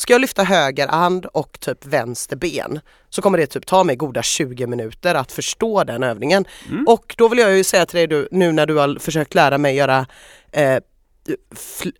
Ska 0.00 0.12
jag 0.14 0.20
lyfta 0.20 0.44
höger 0.44 0.88
hand 0.88 1.26
och 1.26 1.60
typ 1.60 1.86
vänster 1.86 2.36
ben 2.36 2.80
så 3.08 3.22
kommer 3.22 3.38
det 3.38 3.46
typ 3.46 3.66
ta 3.66 3.84
mig 3.84 3.96
goda 3.96 4.22
20 4.22 4.66
minuter 4.66 5.14
att 5.14 5.32
förstå 5.32 5.84
den 5.84 6.02
övningen. 6.02 6.44
Mm. 6.70 6.84
Och 6.88 7.14
då 7.18 7.28
vill 7.28 7.38
jag 7.38 7.56
ju 7.56 7.64
säga 7.64 7.86
till 7.86 7.96
dig 7.96 8.06
du, 8.06 8.28
nu 8.30 8.52
när 8.52 8.66
du 8.66 8.76
har 8.76 8.98
försökt 9.00 9.34
lära 9.34 9.58
mig 9.58 9.76
göra 9.76 10.06
eh, 10.52 10.76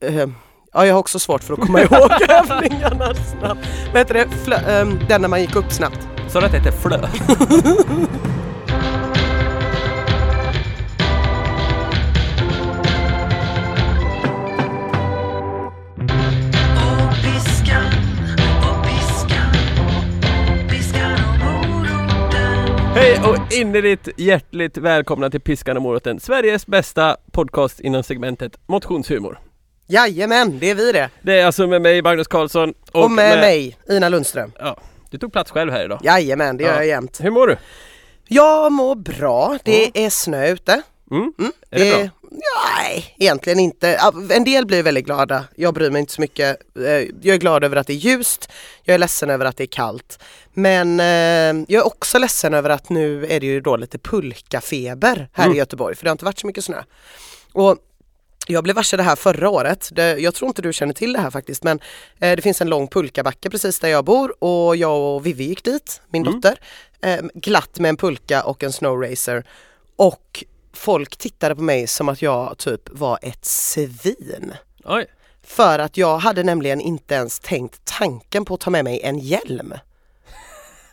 eh, 0.00 0.28
Ja 0.72 0.86
jag 0.86 0.94
har 0.94 1.00
också 1.00 1.18
svårt 1.18 1.44
för 1.44 1.54
att 1.54 1.60
komma 1.60 1.80
ihåg 1.80 2.10
övningarna 2.28 3.14
snabbt. 3.14 3.68
Vad 3.92 3.98
heter 3.98 4.14
det? 4.14 4.28
Flö, 4.44 4.56
eh, 4.56 4.88
den 5.08 5.20
när 5.20 5.28
man 5.28 5.40
gick 5.40 5.56
upp 5.56 5.72
snabbt. 5.72 6.08
Så 6.28 6.40
det 6.40 6.48
heter 6.48 6.72
flö. 6.72 6.98
Hej 23.00 23.20
och 23.28 23.52
innerligt 23.52 24.08
hjärtligt 24.16 24.78
välkomna 24.78 25.30
till 25.30 25.40
Piskan 25.40 25.76
och 25.76 25.82
moroten, 25.82 26.20
Sveriges 26.20 26.66
bästa 26.66 27.16
podcast 27.32 27.80
inom 27.80 28.02
segmentet 28.02 28.58
motionshumor. 28.66 29.38
Jajamän, 29.86 30.58
det 30.58 30.70
är 30.70 30.74
vi 30.74 30.92
det. 30.92 31.10
Det 31.22 31.40
är 31.40 31.46
alltså 31.46 31.66
med 31.66 31.82
mig 31.82 32.02
Magnus 32.02 32.28
Karlsson 32.28 32.74
Och, 32.92 33.10
med, 33.10 33.38
mig, 33.38 33.76
Ina 33.90 34.08
Lundström. 34.08 34.52
Ja, 34.58 34.76
du 35.10 35.18
tog 35.18 35.32
plats 35.32 35.50
själv 35.50 35.72
här 35.72 35.84
idag. 35.84 36.00
Jajamän, 36.02 36.56
det 36.56 36.64
gör 36.64 36.70
Ja. 36.70 36.76
jag 36.76 36.86
jämt. 36.86 37.20
Hur 37.20 37.30
mår 37.30 37.46
du? 37.46 37.56
Jag 38.28 38.72
mår 38.72 38.94
bra, 38.94 39.58
det 39.64 40.04
är 40.04 40.10
snö 40.10 40.48
ute. 40.48 40.82
Mm? 41.10 41.32
Mm, 41.38 41.52
Är 41.70 41.78
det 41.78 41.90
bra? 42.19 42.19
Nej, 42.30 43.14
egentligen 43.18 43.58
inte. 43.58 43.98
En 44.30 44.44
del 44.44 44.66
blir 44.66 44.82
väldigt 44.82 45.04
glada. 45.06 45.44
Jag 45.56 45.74
bryr 45.74 45.90
mig 45.90 46.00
inte 46.00 46.12
så 46.12 46.20
mycket. 46.20 46.60
Eh, 46.76 46.84
Jag 47.22 47.26
är 47.34 47.36
glad 47.36 47.64
över 47.64 47.76
att 47.76 47.86
det 47.86 47.92
är 47.92 47.96
ljust. 47.96 48.48
Jag 48.84 48.94
är 48.94 48.98
ledsen 48.98 49.30
över 49.30 49.44
att 49.44 49.56
det 49.56 49.64
är 49.64 49.66
kallt. 49.66 50.18
Men 50.52 51.00
eh, 51.00 51.64
jag 51.68 51.80
är 51.80 51.86
också 51.86 52.18
ledsen 52.18 52.54
över 52.54 52.70
att 52.70 52.88
nu 52.88 53.26
är 53.26 53.40
det 53.40 53.46
ju 53.46 53.60
då 53.60 53.76
lite 53.76 53.98
pulkafeber 53.98 55.28
här 55.32 55.44
Mm. 55.44 55.56
i 55.56 55.58
Göteborg 55.58 55.94
för 55.96 56.04
det 56.04 56.10
har 56.10 56.14
inte 56.14 56.24
varit 56.24 56.38
så 56.38 56.46
mycket 56.46 56.64
snö. 56.64 56.82
Och 57.52 57.76
jag 58.46 58.64
blev 58.64 58.76
varse 58.76 58.96
det 58.96 59.02
här 59.02 59.16
förra 59.16 59.48
året. 59.48 59.88
Det, 59.92 60.18
jag 60.18 60.34
tror 60.34 60.48
inte 60.48 60.62
du 60.62 60.72
känner 60.72 60.94
till 60.94 61.12
det 61.12 61.18
här 61.18 61.30
faktiskt 61.30 61.62
men 61.64 61.80
eh, 62.20 62.36
det 62.36 62.42
finns 62.42 62.60
en 62.60 62.68
lång 62.68 62.88
pulkabacke 62.88 63.50
precis 63.50 63.78
där 63.80 63.88
jag 63.88 64.04
bor 64.04 64.44
och 64.44 64.76
jag 64.76 64.98
och 65.16 65.26
Vivi 65.26 65.44
gick 65.44 65.64
dit, 65.64 66.00
min 66.10 66.22
Mm. 66.22 66.34
dotter. 66.40 66.60
Eh, 67.02 67.20
glatt 67.34 67.78
med 67.78 67.88
en 67.88 67.96
pulka 67.96 68.42
och 68.42 68.62
en 68.62 68.72
snowracer. 68.72 69.44
Och 69.96 70.44
folk 70.72 71.16
tittade 71.16 71.56
på 71.56 71.62
mig 71.62 71.86
som 71.86 72.08
att 72.08 72.22
jag 72.22 72.58
typ 72.58 72.88
var 72.90 73.18
ett 73.22 73.44
svin. 73.44 74.54
Oj, 74.84 75.06
För 75.42 75.78
att 75.78 75.96
jag 75.96 76.18
hade 76.18 76.42
nämligen 76.42 76.80
inte 76.80 77.14
ens 77.14 77.40
tänkt 77.40 77.84
tanken 77.84 78.44
på 78.44 78.54
att 78.54 78.60
ta 78.60 78.70
med 78.70 78.84
mig 78.84 79.00
en 79.02 79.18
hjälm. 79.18 79.74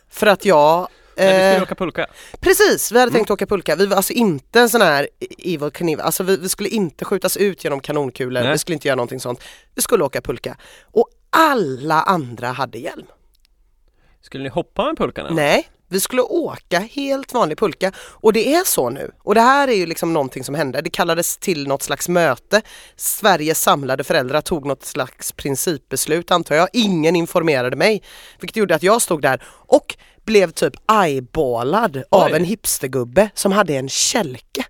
För 0.08 0.26
att 0.26 0.44
jag 0.44 0.88
men 1.16 1.26
du 1.26 1.32
skulle 1.32 1.56
eh, 1.56 1.62
åka 1.62 1.74
pulka. 1.74 2.06
Precis, 2.40 2.92
vi 2.92 2.98
hade 2.98 3.12
tänkt 3.12 3.30
åka 3.30 3.46
pulka. 3.46 3.76
Vi 3.76 3.86
var 3.86 3.96
alltså 3.96 4.12
inte 4.12 4.60
en 4.60 4.68
sån 4.68 4.80
här 4.80 5.08
Evil 5.38 5.70
Kniev, 5.70 6.00
alltså 6.00 6.22
vi, 6.22 6.36
vi 6.36 6.48
skulle 6.48 6.68
inte 6.68 7.04
skjutas 7.04 7.36
ut 7.36 7.64
genom 7.64 7.80
kanonkulor, 7.80 8.42
Nej. 8.42 8.52
vi 8.52 8.58
skulle 8.58 8.74
inte 8.74 8.88
göra 8.88 8.96
någonting 8.96 9.20
sånt. 9.20 9.42
Vi 9.74 9.82
skulle 9.82 10.04
åka 10.04 10.20
pulka. 10.20 10.56
Och 10.82 11.08
alla 11.30 12.02
andra 12.02 12.48
hade 12.48 12.78
hjälm. 12.78 13.06
Skulle 14.20 14.42
ni 14.44 14.48
hoppa 14.48 14.84
med 14.84 14.96
pulkan? 14.96 15.26
eller? 15.26 15.36
Nej, 15.36 15.68
vi 15.88 16.00
skulle 16.00 16.22
åka 16.22 16.78
helt 16.78 17.34
vanlig 17.34 17.58
pulka 17.58 17.92
och 17.98 18.32
det 18.32 18.54
är 18.54 18.64
så 18.64 18.90
nu. 18.90 19.10
Och 19.22 19.34
det 19.34 19.40
här 19.40 19.68
är 19.68 19.74
ju 19.74 19.86
liksom 19.86 20.12
någonting 20.12 20.44
som 20.44 20.54
hände. 20.54 20.80
Det 20.80 20.90
kallades 20.90 21.36
till 21.36 21.68
något 21.68 21.82
slags 21.82 22.08
möte. 22.08 22.62
Sveriges 22.96 23.60
samlade 23.60 24.04
föräldrar 24.04 24.40
tog 24.40 24.66
något 24.66 24.84
slags 24.84 25.32
principbeslut 25.32 26.30
antar 26.30 26.54
jag. 26.54 26.68
Ingen 26.72 27.16
informerade 27.16 27.76
mig. 27.76 28.02
Vilket 28.40 28.56
gjorde 28.56 28.74
att 28.74 28.82
jag 28.82 29.02
stod 29.02 29.22
där 29.22 29.42
och 29.48 29.96
blev 30.24 30.50
typ 30.50 30.74
eyeballad 30.90 32.02
av 32.10 32.34
en 32.34 32.44
hipstergubbe 32.44 33.30
som 33.34 33.52
hade 33.52 33.74
en 33.74 33.88
kälke. 33.88 34.64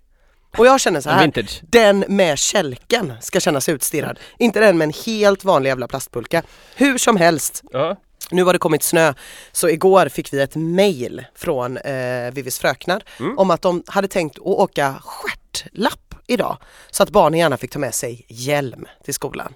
Och 0.58 0.66
jag 0.66 0.80
känner 0.80 1.00
så 1.00 1.10
här, 1.10 1.22
vintage. 1.22 1.62
den 1.62 2.04
med 2.08 2.38
kälken 2.38 3.12
ska 3.20 3.40
kännas 3.40 3.68
utstirrad. 3.68 4.18
Inte 4.38 4.60
den 4.60 4.78
med 4.78 4.86
en 4.86 4.92
helt 5.06 5.44
vanlig 5.44 5.68
jävla 5.70 5.88
plastpulka. 5.88 6.42
Hur 6.76 6.98
som 6.98 7.16
helst, 7.16 7.62
Ja. 7.72 7.96
Nu 8.30 8.44
har 8.44 8.52
det 8.52 8.58
kommit 8.58 8.82
snö, 8.82 9.14
så 9.52 9.68
igår 9.68 10.08
fick 10.08 10.32
vi 10.32 10.40
ett 10.40 10.56
mail 10.56 11.24
från 11.34 11.76
eh, 11.76 12.30
Vivis 12.32 12.58
fröknar 12.58 13.02
Mm. 13.20 13.38
om 13.38 13.50
att 13.50 13.62
de 13.62 13.82
hade 13.86 14.08
tänkt 14.08 14.38
att 14.38 14.44
åka 14.44 14.94
stjärtlapp 15.04 16.14
idag. 16.26 16.56
Så 16.90 17.02
att 17.02 17.10
barnen 17.10 17.38
gärna 17.40 17.56
fick 17.56 17.70
ta 17.70 17.78
med 17.78 17.94
sig 17.94 18.24
hjälm 18.28 18.86
till 19.04 19.14
skolan. 19.14 19.52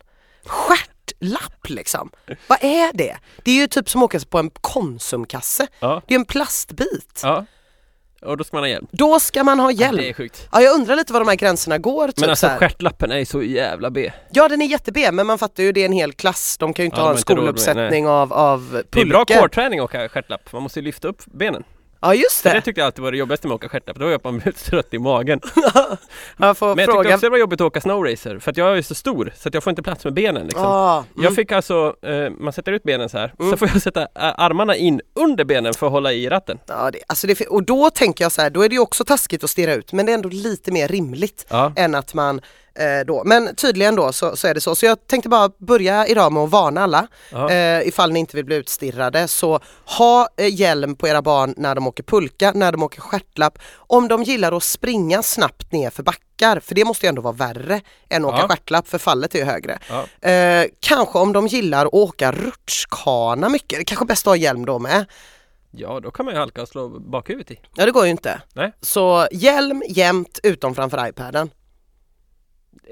Stjärtlapp 0.47 1.69
liksom! 1.69 2.11
Vad 2.47 2.59
är 2.65 2.93
det? 2.93 3.17
Det 3.45 3.51
är 3.51 3.55
ju 3.55 3.67
typ 3.67 3.91
som 3.91 4.03
att 4.03 4.05
åka 4.15 4.21
på 4.31 4.39
en 4.39 4.51
Konsumkasse. 4.51 5.67
Ja. 5.81 6.03
Det 6.07 6.15
är 6.15 6.19
en 6.19 6.25
plastbit. 6.25 7.21
ja. 7.23 7.45
Och 8.23 8.37
då 8.37 8.45
ska 8.45 8.57
man 8.57 8.63
ha 8.63 8.69
hjälm. 8.69 8.87
Då 8.91 9.21
ska 9.21 9.45
man 9.45 9.61
ha 9.61 9.71
Ja, 9.73 9.81
hjälm. 9.81 9.97
det 9.97 10.09
är 10.09 10.13
sjukt. 10.13 10.49
Ja, 10.53 10.61
jag 10.61 10.75
undrar 10.75 10.97
lite 10.97 11.13
var 11.13 11.21
de 11.21 11.29
här 11.29 11.37
gränserna 11.37 11.79
går. 11.79 12.09
Typ 12.09 12.19
Men 12.21 12.31
alltså 12.31 12.49
stjärtlappen 12.49 13.11
är 13.13 13.19
ju 13.19 13.25
så 13.25 13.43
jävla 13.43 13.91
B. 13.91 14.13
Ja 14.33 14.49
den 14.49 14.63
är 14.63 14.67
jätte-B 14.67 15.13
men 15.13 15.27
man 15.27 15.39
fattar 15.39 15.63
ju 15.63 15.73
det 15.73 15.81
är 15.81 15.87
en 15.87 15.93
hel 15.93 16.13
klass. 16.13 16.57
De 16.59 16.73
kan 16.75 16.83
ju 16.83 16.87
inte 16.87 16.97
Ja, 17.01 17.03
ha 17.03 17.09
en 17.11 17.17
råd 17.17 17.17
med- 17.17 17.21
skoluppsättning 17.21 18.09
av, 18.09 18.33
av 18.33 18.59
pulkor. 18.61 18.85
Det 18.91 19.01
är 19.01 19.07
bra 19.07 19.25
core-träning 19.25 19.79
att 19.81 19.85
åka 19.85 20.09
stjärtlapp. 20.09 20.53
Man 20.53 20.63
måste 20.63 20.79
ju 20.81 20.85
lyfta 20.85 21.09
upp 21.09 21.23
benen. 21.25 21.65
Ja 22.03 22.15
just 22.15 22.43
Det. 22.43 22.49
det 22.51 22.55
det. 22.55 22.61
tyckte 22.61 22.81
jag 22.81 22.87
alltid 22.87 23.03
var 23.05 23.13
det 23.13 23.19
jobbigaste 23.19 23.47
med 23.49 23.55
att 23.55 23.59
åka 23.61 23.69
stjärtlapp. 23.69 23.97
Då 23.99 24.05
var 24.05 24.11
jag 24.11 24.19
att 24.19 24.25
man 24.25 24.39
blev 24.39 24.53
trött 24.53 24.95
i 24.95 24.99
magen. 24.99 25.41
Men 26.37 26.49
jag 26.59 26.77
tyckte 26.77 26.93
också 26.93 27.17
det 27.21 27.29
var 27.31 27.39
jobbigt 27.39 27.61
att 27.61 27.67
åka 27.67 27.81
snowracer 27.81 28.39
för 28.39 28.51
att 28.51 28.57
jag 28.57 28.79
är 28.79 28.83
så 28.83 28.95
stor 28.95 29.33
så 29.37 29.49
att 29.49 29.55
jag 29.55 29.63
får 29.63 29.71
inte 29.71 29.83
plats 29.83 30.05
med 30.05 30.15
benen 30.15 30.43
liksom. 30.47 30.67
Ah, 30.67 30.97
mm. 30.99 31.25
Jag 31.25 31.35
fick 31.35 31.53
alltså, 31.53 31.97
eh, 32.03 32.31
man 32.31 32.53
sätter 32.53 32.73
ut 32.73 32.83
benen 32.83 33.09
så 33.09 33.19
här, 33.19 33.35
Mm. 33.41 33.51
så 33.51 33.57
får 33.57 33.69
jag 33.69 33.83
sätta 33.83 34.03
ä, 34.03 34.09
armarna 34.15 34.77
in 34.77 35.01
under 35.15 35.45
benen 35.45 35.75
för 35.75 35.87
att 35.87 35.93
hålla 35.93 36.13
i 36.13 36.29
ratten. 36.29 36.59
Ja, 36.67 36.91
det, 36.91 36.99
alltså 37.07 37.27
det, 37.27 37.41
och 37.47 37.63
då 37.65 37.91
tänker 37.91 38.25
jag 38.25 38.33
så 38.33 38.43
här, 38.43 38.51
då 38.51 38.63
är 38.63 38.69
det 38.69 38.75
ju 38.75 38.81
också 38.81 39.05
taskigt 39.05 39.45
att 39.45 39.51
stirra 39.51 39.75
ut 39.75 39.93
men 39.93 40.07
det 40.07 40.13
är 40.13 40.15
ändå 40.15 40.29
lite 40.29 40.73
mer 40.73 40.89
rimligt 40.89 41.47
Ja. 41.49 41.73
än 41.77 41.95
att 41.95 42.15
man 42.15 42.41
eh, 42.75 43.07
då, 43.07 43.23
men 43.25 43.55
tydligen 43.55 43.95
då 43.97 44.13
så, 44.13 44.37
så 44.37 44.49
är 44.49 44.55
det 44.55 44.61
så. 44.61 44.75
Så 44.75 44.87
jag 44.87 45.07
tänkte 45.07 45.29
bara 45.29 45.51
börja 45.59 46.07
idag 46.07 46.33
med 46.33 46.43
att 46.43 46.51
varna 46.51 46.83
alla 46.83 47.07
Ja. 47.33 47.51
eh, 47.51 47.89
ifall 47.89 48.13
ni 48.13 48.21
inte 48.21 48.37
vill 48.37 48.45
bli 48.45 48.57
utstirrade. 48.57 49.29
Så 49.29 49.61
ha 49.99 50.29
eh, 50.37 50.55
hjälm 50.55 50.97
på 50.97 51.09
era 51.09 51.23
barn 51.23 51.55
när 51.57 51.75
de 51.75 51.87
åker 51.87 52.03
pulka, 52.03 52.53
när 52.55 52.73
de 52.73 52.83
åker 52.83 53.01
stjärtlapp. 53.01 53.59
Om 53.77 54.09
de 54.09 54.23
gillar 54.23 54.57
att 54.57 54.63
springa 54.63 55.23
snabbt 55.23 55.73
ner 55.73 55.91
för 55.91 56.03
backar, 56.03 56.61
för 56.61 56.75
det 56.75 56.85
måste 56.85 57.07
ju 57.07 57.09
ändå 57.09 57.23
vara 57.23 57.33
värre 57.35 57.81
än 58.09 58.25
att 58.25 58.29
åka 58.33 58.39
Ja. 58.43 58.49
stjärtlapp 58.49 58.89
för 58.89 58.99
fallet 58.99 59.35
är 59.35 59.39
ju 59.39 59.45
högre. 59.45 59.79
Ja. 59.89 60.29
Eh, 60.31 60.67
kanske 60.81 61.19
om 61.19 61.33
de 61.33 61.47
gillar 61.47 61.87
att 61.87 61.95
åka 61.95 62.33
rutschkana 62.33 63.49
mycket, 63.49 63.79
det 63.79 63.85
kanske 63.85 64.05
bäst 64.07 64.27
att 64.27 64.31
ha 64.31 64.37
hjälm 64.37 64.65
då 64.67 64.79
med. 64.79 65.05
ja, 65.71 66.01
då 66.01 66.11
kan 66.11 66.25
man 66.25 66.35
ju 66.35 66.41
halka 66.41 66.63
och 66.63 66.69
slå 66.69 66.89
bakhuvudet 66.89 67.51
i. 67.51 67.61
Ja 67.77 67.85
det 67.87 67.91
går 67.91 68.05
ju 68.05 68.11
inte. 68.11 68.43
Nej. 68.53 68.73
Så 68.81 69.29
hjälm 69.33 69.83
jämt 69.89 70.39
utom 70.43 70.75
framför 70.75 71.09
iPaden. 71.09 71.51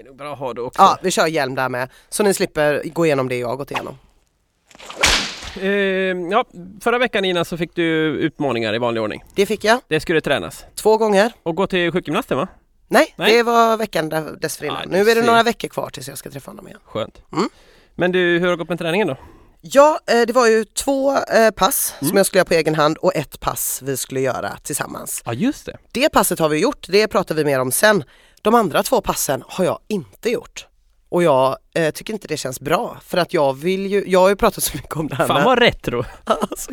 Det 0.01 0.05
är 0.05 0.07
nog 0.09 0.17
bra 0.17 0.33
att 0.33 0.39
ha 0.39 0.55
det 0.55 0.61
också. 0.63 0.83
Ja, 0.83 0.99
vi 1.03 1.11
kör 1.11 1.27
hjälm 1.27 1.55
där 1.55 1.69
med. 1.69 1.89
Så 2.09 2.23
ni 2.23 2.35
slipper 2.35 2.83
gå 2.85 3.07
igenom 3.07 3.29
det 3.29 3.39
jag 3.39 3.49
har 3.49 3.57
gått 3.57 3.71
igenom. 3.71 3.99
Eh, 5.61 5.69
ja, 6.31 6.45
förra 6.81 6.99
veckan 6.99 7.25
innan 7.25 7.45
så 7.45 7.57
fick 7.57 7.75
du 7.75 7.85
utmaningar 8.17 8.75
i 8.75 8.79
vanlig 8.79 9.03
ordning. 9.03 9.25
Det 9.35 9.47
fick 9.47 9.65
jag, 9.65 9.81
Det 9.89 10.01
skulle 10.01 10.21
tränas. 10.21 10.65
två 10.75 10.97
gånger. 10.97 11.33
Och 11.43 11.55
gå 11.57 11.67
till 11.67 11.93
sjukgymnasten 11.93 12.37
va? 12.39 12.49
Nej, 12.89 13.15
Nej. 13.17 13.33
det 13.37 13.43
var 13.43 13.77
veckan 13.77 14.09
där- 14.09 14.37
dessförinnan. 14.41 14.83
Du 14.83 14.89
nu 15.05 15.11
är 15.11 15.15
det 15.15 15.23
några 15.23 15.43
veckor 15.43 15.69
kvar 15.69 15.91
tills 15.91 16.09
jag 16.09 16.19
ska 16.19 16.31
träffa 16.31 16.51
honom 16.51 16.67
igen. 16.69 16.81
Skönt. 16.85 17.23
Mm. 17.33 17.49
Men 17.95 18.13
du, 18.13 18.19
hur 18.19 18.41
har 18.41 18.51
det 18.51 18.57
gått 18.57 18.69
med 18.69 18.79
träningen 18.79 19.07
då? 19.09 19.17
Ja, 19.61 20.01
eh, 20.07 20.21
det 20.27 20.33
var 20.33 20.47
ju 20.47 20.65
två 20.65 21.13
eh, 21.17 21.51
pass 21.57 21.95
Mm. 22.01 22.09
som 22.09 22.17
jag 22.17 22.27
skulle 22.27 22.39
göra 22.39 22.45
på 22.49 22.55
egen 22.55 22.75
hand 22.75 22.97
och 22.97 23.17
ett 23.17 23.41
pass 23.41 23.81
vi 23.85 23.97
skulle 23.97 24.21
göra 24.21 24.57
tillsammans. 24.63 25.23
Ja 25.27 25.33
just 25.33 25.67
det. 25.67 25.77
Det 25.93 26.09
passet 26.13 26.39
har 26.39 26.49
vi 26.49 26.59
gjort, 26.59 26.87
det 26.89 27.09
pratar 27.09 27.35
vi 27.35 27.45
mer 27.45 27.61
om 27.61 27.73
sen. 27.73 28.05
De 28.43 28.55
andra 28.55 28.83
två 28.83 29.01
passen 29.01 29.45
har 29.47 29.65
jag 29.65 29.79
inte 29.89 30.31
gjort. 30.31 30.67
Och 31.11 31.23
jag 31.23 31.57
eh, 31.75 31.91
tycker 31.91 32.13
inte 32.13 32.29
det 32.29 32.37
känns 32.37 32.61
bra 32.61 32.97
för 33.05 33.19
att 33.19 33.35
jag 33.35 33.55
vill 33.55 33.87
ju, 33.87 34.05
jag 34.07 34.21
har 34.21 34.29
ju 34.29 34.37
pratat 34.37 34.65
så 34.65 34.77
mycket 34.77 34.97
om 34.97 35.09
det 35.09 35.15
här 35.15 35.27
Fan 35.27 35.45
vad 35.45 35.59
retro! 35.59 36.05
Alltså, 36.25 36.71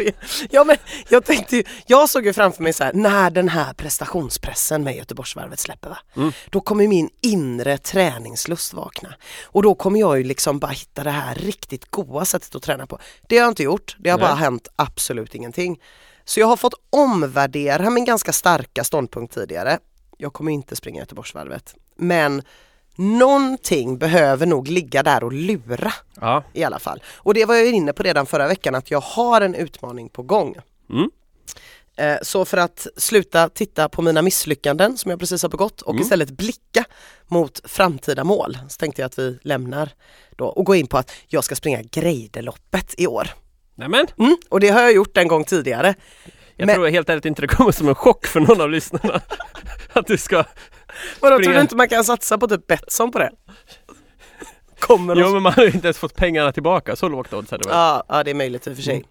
ja, 0.50 0.64
men 0.64 0.78
jag 1.10 1.26
tänkte 1.26 1.56
ju, 1.56 1.64
jag 1.86 2.10
såg 2.10 2.26
ju 2.26 2.34
framför 2.34 2.64
mig 2.64 2.74
så 2.74 2.84
här, 2.84 2.94
när 2.94 3.30
den 3.30 3.50
här 3.50 3.74
prestationspressen 3.74 4.84
med 4.84 4.96
Göteborgsvarvet 4.96 5.60
släpper 5.60 5.90
va? 5.90 5.98
Mm. 6.16 6.32
Då 6.50 6.62
kommer 6.62 6.88
min 6.88 7.10
inre 7.22 7.78
träningslust 7.78 8.74
vakna. 8.74 9.16
Och 9.44 9.64
då 9.64 9.76
kommer 9.76 10.00
jag 10.00 10.18
ju 10.18 10.24
liksom 10.24 10.60
bara 10.60 10.72
hitta 10.72 11.04
det 11.04 11.12
här 11.12 11.36
riktigt 11.36 11.92
goa 11.92 12.26
sättet 12.26 12.56
att 12.56 12.64
träna 12.64 12.88
på. 12.88 13.00
Det 13.28 13.38
har 13.38 13.44
jag 13.44 13.52
inte 13.52 13.64
gjort, 13.64 13.96
det 14.00 14.10
har 14.10 14.18
Nej. 14.18 14.28
bara 14.28 14.36
hänt 14.36 14.68
absolut 14.76 15.36
ingenting. 15.36 15.80
Så 16.26 16.40
jag 16.40 16.48
har 16.48 16.58
fått 16.58 16.74
omvärdera 16.90 17.90
min 17.90 18.06
ganska 18.06 18.34
starka 18.34 18.84
ståndpunkt 18.84 19.34
tidigare. 19.34 19.80
Jag 20.18 20.34
kommer 20.34 20.52
inte 20.52 20.76
springa 20.76 21.00
Göteborgsvarvet. 21.00 21.76
Men 21.96 22.42
någonting 22.96 23.98
behöver 23.98 24.46
nog 24.46 24.68
ligga 24.68 25.04
där 25.04 25.24
och 25.24 25.34
lura 25.34 25.94
Ja. 26.22 26.44
i 26.54 26.64
alla 26.64 26.80
fall. 26.80 27.04
Och 27.16 27.34
det 27.34 27.46
var 27.46 27.56
jag 27.56 27.68
inne 27.68 27.94
på 27.94 28.04
redan 28.04 28.26
förra 28.26 28.48
veckan 28.48 28.76
att 28.76 28.92
jag 28.92 29.00
har 29.02 29.42
en 29.42 29.56
utmaning 29.56 30.10
på 30.10 30.24
gång. 30.24 30.56
Mm. 30.90 31.10
Eh, 31.98 32.18
Så 32.22 32.46
för 32.46 32.58
att 32.58 32.88
sluta 32.98 33.50
titta 33.50 33.90
på 33.90 34.02
mina 34.02 34.22
misslyckanden 34.22 34.98
som 34.98 35.12
jag 35.12 35.20
precis 35.20 35.42
har 35.42 35.50
begått 35.50 35.82
och 35.82 35.92
Mm. 35.94 36.02
istället 36.04 36.30
blicka 36.32 36.86
mot 37.28 37.62
framtida 37.64 38.24
mål 38.24 38.58
så 38.70 38.78
tänkte 38.78 39.02
jag 39.02 39.06
att 39.08 39.20
vi 39.20 39.40
lämnar 39.42 39.90
då 40.36 40.46
och 40.46 40.66
går 40.66 40.76
in 40.76 40.88
på 40.88 40.98
att 40.98 41.12
jag 41.28 41.44
ska 41.44 41.56
springa 41.56 41.82
Greideloppet 41.82 42.94
i 42.98 43.08
år. 43.08 43.28
Nämen, 43.76 44.08
Mm. 44.20 44.38
Och 44.50 44.60
det 44.60 44.70
har 44.70 44.82
jag 44.82 44.94
gjort 44.94 45.18
en 45.18 45.28
gång 45.28 45.44
tidigare. 45.44 45.96
Jag 46.58 46.66
Men- 46.66 46.76
tror 46.76 46.88
helt 46.88 47.10
ärligt 47.10 47.26
inte 47.26 47.42
det 47.42 47.48
kommer 47.48 47.72
som 47.72 47.88
en 47.88 47.96
chock 47.96 48.26
för 48.28 48.40
någon 48.40 48.62
av 48.62 48.70
lyssnarna. 48.70 49.22
att 49.94 50.08
du 50.08 50.18
ska... 50.18 50.44
Vadå, 51.20 51.38
tror 51.44 51.54
du 51.54 51.60
inte 51.62 51.76
man 51.76 51.90
kan 51.90 52.04
satsa 52.04 52.38
på 52.38 52.48
typ 52.48 52.68
Betsson 52.68 53.12
på 53.12 53.20
det? 53.20 53.32
Kommer 54.80 55.16
Jo 55.16 55.34
men 55.34 55.44
man 55.44 55.54
har 55.54 55.64
ju 55.64 55.72
inte 55.72 55.88
ens 55.88 55.98
fått 55.98 56.16
pengarna 56.16 56.52
tillbaka, 56.52 56.96
så 56.96 57.10
lågt 57.10 57.34
odds 57.34 57.52
hade 57.52 57.64
det 57.64 57.70
varit. 57.70 57.76
Ja, 57.76 58.04
ja, 58.18 58.24
det 58.24 58.32
är 58.32 58.36
möjligt 58.36 58.68
i 58.68 58.72
och 58.72 58.76
för 58.76 58.84
sig. 58.84 59.04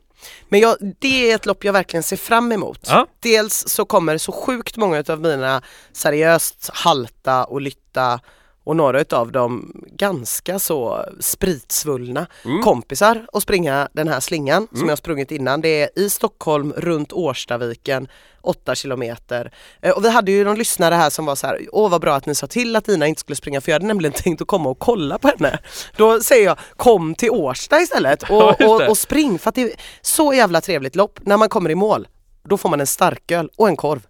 Men 0.49 0.61
jag, 0.61 0.77
det 0.99 1.31
är 1.31 1.35
ett 1.35 1.47
lopp 1.47 1.65
jag 1.65 1.73
verkligen 1.73 2.03
ser 2.03 2.17
fram 2.17 2.53
emot. 2.53 2.81
Ja. 2.91 3.07
Dels 3.21 3.69
så 3.69 3.85
kommer 3.85 4.19
så 4.19 4.33
sjukt 4.33 4.77
många 4.77 5.05
av 5.09 5.21
mina 5.21 5.63
seriöst 5.93 6.71
halta 6.73 7.45
och 7.45 7.61
lytta 7.61 8.21
och 8.67 8.77
några 8.77 9.01
utav 9.01 9.33
dem 9.33 9.73
ganska 9.93 10.59
så 10.59 11.05
spritsvullna 11.21 12.27
Mm. 12.45 12.63
kompisar 12.63 13.27
och 13.33 13.43
springa 13.43 13.89
den 13.93 14.09
här 14.09 14.21
slingan 14.21 14.69
som 14.75 14.89
jag 14.89 14.99
sprungit 14.99 15.31
innan. 15.31 15.61
Det 15.61 15.83
är 15.83 15.99
i 15.99 16.11
Stockholm 16.11 16.73
runt 16.77 17.13
Årstaviken 17.13 18.09
8 18.43 18.75
kilometer. 18.75 19.53
Eh, 19.83 19.91
Och 19.91 20.05
vi 20.05 20.11
hade 20.11 20.33
ju 20.33 20.45
någon 20.45 20.59
lyssnare 20.59 20.95
här 20.95 21.11
som 21.11 21.27
var 21.27 21.35
så 21.35 21.47
här, 21.47 21.61
åh 21.73 21.91
vad 21.91 22.01
bra 22.01 22.15
att 22.15 22.27
ni 22.27 22.35
sa 22.35 22.47
till 22.47 22.77
att 22.77 22.89
Ina 22.89 23.07
inte 23.07 23.21
skulle 23.21 23.37
springa 23.37 23.61
för 23.61 23.71
jag 23.71 23.75
hade 23.75 23.87
nämligen 23.87 24.13
tänkt 24.17 24.43
att 24.43 24.49
komma 24.49 24.69
och 24.71 24.79
kolla 24.79 25.19
på 25.19 25.29
henne. 25.29 25.59
Då 25.97 26.21
säger 26.21 26.45
jag, 26.45 26.59
kom 26.77 27.15
till 27.15 27.31
Årsta 27.31 27.81
istället 27.81 28.23
Ja, 28.29 28.45
och, 28.45 28.61
just 28.61 28.71
och, 28.71 28.89
och 28.89 28.99
spring 28.99 29.39
för 29.39 29.49
att 29.49 29.55
det 29.55 29.63
är 29.63 29.71
så 30.01 30.33
jävla 30.35 30.61
trevligt 30.61 30.97
lopp. 30.97 31.19
När 31.23 31.37
man 31.37 31.49
kommer 31.49 31.71
i 31.71 31.75
mål, 31.75 32.09
då 32.49 32.57
får 32.57 32.69
man 32.69 32.81
en 32.81 32.87
starköl 32.87 33.51
och 33.57 33.69
en 33.69 33.77
korv. 33.77 34.07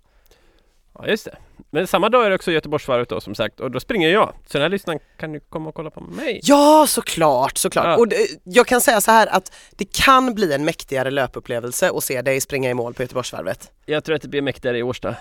Ja 0.99 1.07
just 1.09 1.25
det. 1.25 1.37
Men 1.71 1.87
samma 1.87 2.09
dag 2.09 2.25
är 2.27 2.29
det 2.29 2.35
också 2.35 2.53
Göteborgsvarvet 2.53 3.09
då 3.09 3.21
som 3.21 3.35
sagt 3.35 3.61
och 3.61 3.71
då 3.71 3.81
springer 3.81 4.09
jag. 4.09 4.33
Så 4.47 4.53
den 4.59 4.63
här 4.63 4.69
lyssnaren 4.69 5.01
kan 5.17 5.35
ju 5.35 5.41
komma 5.41 5.69
och 5.69 5.75
kolla 5.75 5.91
på 5.91 6.01
mig. 6.01 6.41
Ja 6.43 6.85
såklart, 6.89 7.59
såklart. 7.59 7.87
Ja. 7.87 7.97
Och 7.97 8.09
det, 8.09 8.17
jag 8.45 8.67
kan 8.67 8.81
säga 8.81 9.01
så 9.01 9.11
här 9.11 9.27
att 9.27 9.53
det 9.71 9.93
kan 9.93 10.35
bli 10.35 10.53
en 10.53 10.65
mäktigare 10.65 11.11
löpupplevelse 11.11 11.91
att 11.91 12.05
se 12.05 12.23
dig 12.23 12.41
springa 12.41 12.71
i 12.71 12.75
mål 12.75 12.95
på 12.95 13.03
Göteborgsvarvet. 13.03 13.71
Jag 13.87 14.05
tror 14.05 14.17
att 14.17 14.23
det 14.23 14.29
blir 14.29 14.43
mäktigare 14.43 14.79
i 14.79 14.83
Årsta. 14.83 15.15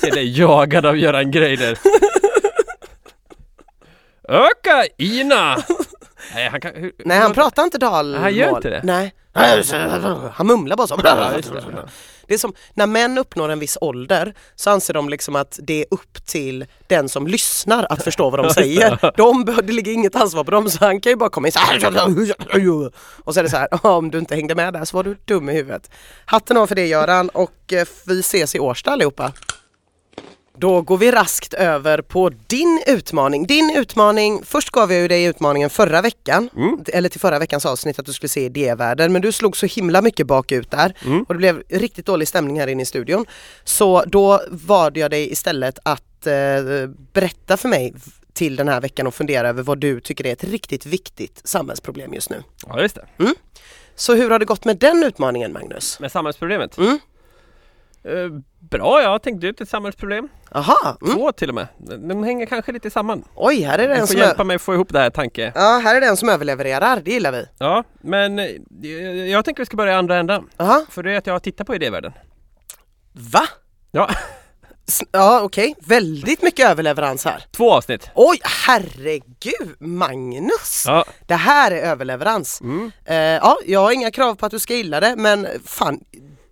Se 0.00 0.10
dig 0.10 0.38
jagad 0.38 0.86
av 0.86 0.96
Göran 0.98 1.30
Greider. 1.30 1.78
Öka 4.28 4.84
Ina! 4.98 5.56
Nej 6.34 6.48
han 6.48 6.60
kan... 6.60 6.74
Hur, 6.74 6.92
Nej 7.04 7.18
han 7.18 7.32
pratar 7.32 7.64
inte 7.64 7.78
dalmål. 7.78 8.20
Han 8.20 8.34
gör 8.34 8.48
inte 8.56 8.70
det? 8.70 8.80
Nej. 8.84 9.14
Han 10.34 10.46
mumlar 10.46 10.76
bara 10.76 10.86
så. 10.86 10.96
Det. 12.28 12.34
Är 12.34 12.38
som 12.38 12.54
när 12.74 12.86
män 12.86 13.18
uppnår 13.18 13.48
en 13.48 13.58
viss 13.58 13.78
ålder 13.80 14.34
så 14.54 14.70
anser 14.70 14.94
de 14.94 15.08
liksom 15.08 15.36
att 15.36 15.58
det 15.62 15.80
är 15.80 15.86
upp 15.90 16.26
till 16.26 16.66
den 16.86 17.08
som 17.08 17.26
lyssnar 17.26 17.86
att 17.90 18.04
förstå 18.04 18.30
vad 18.30 18.44
de 18.44 18.54
säger. 18.54 19.12
De, 19.16 19.44
det 19.66 19.72
ligger 19.72 19.92
inget 19.92 20.16
ansvar 20.16 20.44
på 20.44 20.50
dem 20.50 20.70
så 20.70 20.84
han 20.84 21.00
kan 21.00 21.10
ju 21.12 21.16
bara 21.16 21.30
komma 21.30 21.48
in 21.48 21.52
så 21.52 21.58
här. 21.58 21.78
Och 23.24 23.34
så 23.34 23.40
är 23.40 23.44
det 23.44 23.50
så 23.50 23.56
här, 23.56 23.68
"Ja, 23.70 23.96
om 23.96 24.10
du 24.10 24.18
inte 24.18 24.34
hängde 24.34 24.54
med 24.54 24.72
där 24.72 24.84
så 24.84 24.96
var 24.96 25.04
du 25.04 25.16
dum 25.24 25.48
i 25.48 25.52
huvudet. 25.52 25.90
Hatten 26.24 26.56
av 26.56 26.66
för 26.66 26.74
det 26.74 26.86
Göran 26.86 27.28
och 27.28 27.72
eh, 27.72 27.86
vi 28.06 28.20
ses 28.20 28.54
i 28.54 28.58
Årsta 28.60 28.90
allihopa. 28.90 29.32
Då 30.58 30.82
går 30.82 30.98
vi 30.98 31.10
raskt 31.12 31.54
över 31.54 32.02
på 32.02 32.30
din 32.46 32.82
utmaning. 32.86 33.46
Din 33.46 33.70
utmaning, 33.76 34.42
först 34.44 34.70
gav 34.70 34.92
jag 34.92 35.00
ju 35.02 35.08
dig 35.08 35.24
utmaningen 35.24 35.70
förra 35.70 36.02
veckan, 36.02 36.50
Mm. 36.56 36.84
eller 36.88 37.08
till 37.08 37.20
förra 37.20 37.38
veckans 37.38 37.66
avsnitt 37.66 37.98
att 37.98 38.06
du 38.06 38.12
skulle 38.12 38.28
se 38.28 38.44
idévärlden, 38.44 39.12
men 39.12 39.22
du 39.22 39.32
slog 39.32 39.56
så 39.56 39.66
himla 39.66 40.02
mycket 40.02 40.26
bakut 40.26 40.70
där 40.70 40.94
Mm. 41.06 41.22
och 41.22 41.34
det 41.34 41.38
blev 41.38 41.62
riktigt 41.68 42.06
dålig 42.06 42.28
stämning 42.28 42.60
här 42.60 42.66
inne 42.66 42.82
i 42.82 42.86
studion. 42.86 43.26
Så 43.64 44.04
då 44.06 44.40
bad 44.50 44.96
jag 44.96 45.10
dig 45.10 45.32
istället 45.32 45.78
att 45.82 46.26
eh, 46.26 46.32
berätta 47.12 47.56
för 47.56 47.68
mig 47.68 47.94
till 48.32 48.56
den 48.56 48.68
här 48.68 48.80
veckan 48.80 49.06
och 49.06 49.14
fundera 49.14 49.48
över 49.48 49.62
vad 49.62 49.78
du 49.78 50.00
tycker 50.00 50.26
är 50.26 50.32
ett 50.32 50.44
riktigt 50.44 50.86
viktigt 50.86 51.40
samhällsproblem 51.44 52.14
just 52.14 52.30
nu. 52.30 52.42
ja 52.66 52.80
just 52.82 52.94
det. 52.94 53.34
Så 53.96 54.14
hur 54.14 54.30
har 54.30 54.38
det 54.38 54.44
gått 54.44 54.64
med 54.64 54.76
den 54.76 55.02
utmaningen 55.04 55.52
Magnus? 55.52 56.00
Med 56.00 56.12
samhällsproblemet. 56.12 56.76
Eh, 58.08 58.28
bra, 58.70 59.02
jag 59.02 59.22
tänkte 59.22 59.46
ut 59.46 59.60
ett 59.60 59.68
samhällsproblem. 59.68 60.28
Aha, 60.52 60.96
mm. 61.02 61.14
Två 61.16 61.32
till 61.32 61.48
och 61.48 61.54
med. 61.54 61.66
De 62.08 62.24
hänger 62.24 62.46
kanske 62.46 62.72
lite 62.72 62.90
samman. 62.90 63.24
oj 63.34 63.60
här 63.62 63.78
är 63.78 63.88
det 63.88 63.94
en 63.94 64.06
som, 64.06 64.16
hjälpa 64.16 64.44
mig 64.44 64.58
få 64.58 64.74
ihop 64.74 64.88
det 64.92 64.98
här 64.98 65.10
tanke. 65.10 65.52
ja, 65.54 65.80
här 65.84 65.94
är 65.96 66.00
den 66.00 66.16
som 66.16 66.28
överlevererar, 66.28 67.00
det 67.04 67.10
gillar 67.10 67.32
vi. 67.32 67.46
Ja, 67.58 67.84
men 68.00 68.38
eh, 68.38 68.50
jag 69.30 69.44
tänker 69.44 69.62
vi 69.62 69.66
ska 69.66 69.76
börja 69.76 69.92
i 69.92 69.96
andra 69.96 70.16
ändan. 70.16 70.48
Aha. 70.56 70.84
För 70.90 71.02
det 71.02 71.12
är 71.12 71.18
att 71.18 71.26
jag 71.26 71.34
har 71.34 71.38
tittat 71.40 71.66
på 71.66 71.74
idévärlden. 71.74 72.12
Va? 73.12 73.42
Ja, 73.90 74.10
Ja 75.12 75.40
okej, 75.42 75.74
väldigt 75.80 76.42
mycket 76.42 76.70
överleverans 76.70 77.24
här. 77.24 77.44
två 77.50 77.72
avsnitt. 77.72 78.10
Oj 78.14 78.38
herregud 78.66 79.76
Magnus! 79.80 80.84
Ja, 80.86 81.04
Det 81.26 81.34
här 81.34 81.70
är 81.70 81.76
överleverans. 81.90 82.60
mm. 82.60 82.92
Eh, 83.04 83.16
ja, 83.16 83.58
jag 83.66 83.80
har 83.80 83.92
inga 83.92 84.10
krav 84.10 84.34
på 84.34 84.46
att 84.46 84.52
du 84.52 84.58
ska 84.58 84.74
gilla 84.74 85.00
det 85.00 85.14
men 85.16 85.46
fan, 85.64 86.00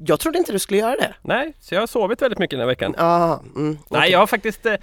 jag 0.06 0.20
trodde 0.20 0.38
inte 0.38 0.52
du 0.52 0.58
skulle 0.58 0.80
göra 0.80 0.96
det. 0.96 1.14
nej, 1.22 1.54
så 1.60 1.74
jag 1.74 1.82
har 1.82 1.86
sovit 1.86 2.22
väldigt 2.22 2.38
mycket 2.38 2.50
den 2.50 2.60
här 2.60 2.66
veckan. 2.66 2.94
Ja, 2.98 3.42
mm, 3.56 3.78
okej. 3.84 4.00
Nej, 4.00 4.10
jag 4.10 4.18
har 4.18 4.26
faktiskt... 4.26 4.66
Eh, 4.66 4.74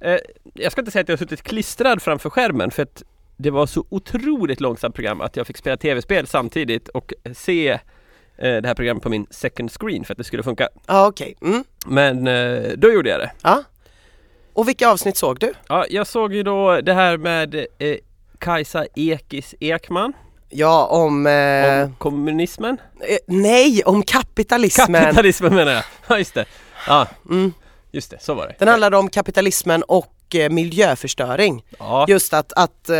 eh, 0.00 0.18
jag 0.54 0.72
ska 0.72 0.80
inte 0.80 0.90
säga 0.90 1.02
att 1.02 1.08
jag 1.08 1.12
har 1.16 1.18
suttit 1.18 1.42
klistrad 1.42 2.02
framför 2.02 2.30
skärmen 2.30 2.70
för 2.70 2.82
att 2.82 3.02
det 3.36 3.50
var 3.50 3.66
så 3.66 3.86
otroligt 3.88 4.60
långsamt 4.60 4.94
program 4.94 5.20
att 5.20 5.36
jag 5.36 5.46
fick 5.46 5.56
spela 5.56 5.76
tv-spel 5.76 6.26
samtidigt 6.26 6.88
och 6.88 7.12
se 7.34 7.68
eh, 7.70 7.78
det 8.36 8.66
här 8.66 8.74
programmet 8.74 9.02
på 9.02 9.08
min 9.08 9.26
second 9.30 9.72
screen 9.72 10.04
för 10.04 10.14
att 10.14 10.18
det 10.18 10.24
skulle 10.24 10.42
funka. 10.42 10.68
Ja, 10.86 11.06
okej. 11.06 11.36
Mm, 11.42 11.64
Men 11.86 12.26
eh, 12.26 12.72
då 12.76 12.92
gjorde 12.92 13.10
jag 13.10 13.20
det. 13.20 13.32
ja. 13.42 13.62
Och 14.52 14.68
vilka 14.68 14.88
avsnitt 14.88 15.16
såg 15.16 15.38
du? 15.38 15.52
Ja, 15.68 15.84
jag 15.90 16.06
såg 16.06 16.34
ju 16.34 16.42
då 16.42 16.80
det 16.80 16.92
här 16.92 17.16
med 17.16 17.66
Kajsa 18.38 18.86
Ekis 18.94 19.54
Ekman 19.60 20.12
Ja, 20.56 20.86
om... 20.86 21.26
Eh, 21.26 21.82
om 21.84 21.94
kommunismen. 21.98 22.78
eh, 23.00 23.16
nej, 23.26 23.82
om 23.84 24.02
kapitalismen. 24.02 25.02
Kapitalismen 25.02 25.54
menar 25.54 25.72
jag. 25.72 25.82
Ja, 26.08 26.18
just 26.18 26.34
det. 26.34 26.44
Ja, 26.86 27.06
Mm. 27.30 27.52
just 27.92 28.10
det. 28.10 28.22
Så 28.22 28.34
var 28.34 28.46
det. 28.46 28.54
Den 28.58 28.68
handlade 28.68 28.96
om 28.96 29.08
kapitalismen 29.08 29.82
och 29.82 30.10
eh, 30.34 30.50
miljöförstöring. 30.50 31.64
Ja, 31.78 32.04
Just 32.08 32.34
att, 32.34 32.52
att 32.52 32.88
eh, 32.88 32.96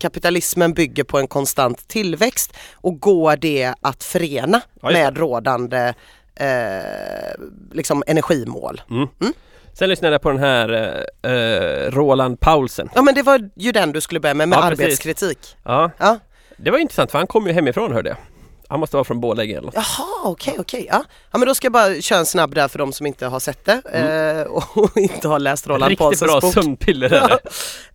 kapitalismen 0.00 0.72
bygger 0.74 1.04
på 1.04 1.18
en 1.18 1.28
konstant 1.28 1.88
tillväxt 1.88 2.52
och 2.74 3.00
går 3.00 3.36
det 3.36 3.74
att 3.80 4.04
förena 4.04 4.60
Ja, 4.82 4.90
med 4.90 5.18
rådande 5.18 5.94
eh, 6.34 6.46
liksom 7.72 8.02
energimål. 8.06 8.80
sen 9.72 9.88
lyssnade 9.88 10.14
jag 10.14 10.22
på 10.22 10.30
den 10.30 10.38
här 10.40 10.68
eh, 11.22 11.32
eh, 11.32 11.90
Roland 11.90 12.40
Paulsen. 12.40 12.88
Ja 12.94 13.02
men 13.02 13.14
det 13.14 13.22
var 13.22 13.50
ju 13.56 13.72
den 13.72 13.92
du 13.92 14.00
skulle 14.00 14.20
börja 14.20 14.34
med, 14.34 14.48
med 14.48 14.56
Ja, 14.56 14.62
arbetskritik. 14.62 15.56
Ja, 15.64 15.90
Ja. 15.98 16.18
Det 16.58 16.70
var 16.70 16.78
intressant 16.78 17.10
för 17.10 17.18
han 17.18 17.26
kom 17.26 17.46
ju 17.46 17.52
hemifrån 17.52 17.92
hörde 17.92 18.08
jag. 18.08 18.16
Han 18.70 18.80
måste 18.80 18.96
vara 18.96 19.04
från 19.04 19.20
Borlänge 19.20 19.52
eller 19.52 19.66
något. 19.66 19.74
Jaha 19.74 20.06
okej 20.24 20.56
okej. 20.58 20.86
Ja. 20.90 21.04
ja 21.30 21.38
men 21.38 21.48
då 21.48 21.54
ska 21.54 21.64
jag 21.64 21.72
bara 21.72 22.00
köra 22.00 22.18
en 22.18 22.26
snabb 22.26 22.54
där 22.54 22.68
för 22.68 22.78
de 22.78 22.92
som 22.92 23.06
inte 23.06 23.26
har 23.26 23.40
sett 23.40 23.64
det 23.64 23.82
eh, 23.92 24.52
och 24.78 24.96
inte 24.96 25.28
har 25.28 25.38
läst 25.38 25.66
Roland 25.66 25.88
Riktigt 25.88 25.98
Paulsens 25.98 26.30
bra 26.30 26.40
bok. 26.40 26.54
sömnpiller 26.54 27.12
är 27.12 27.28
det. 27.28 27.38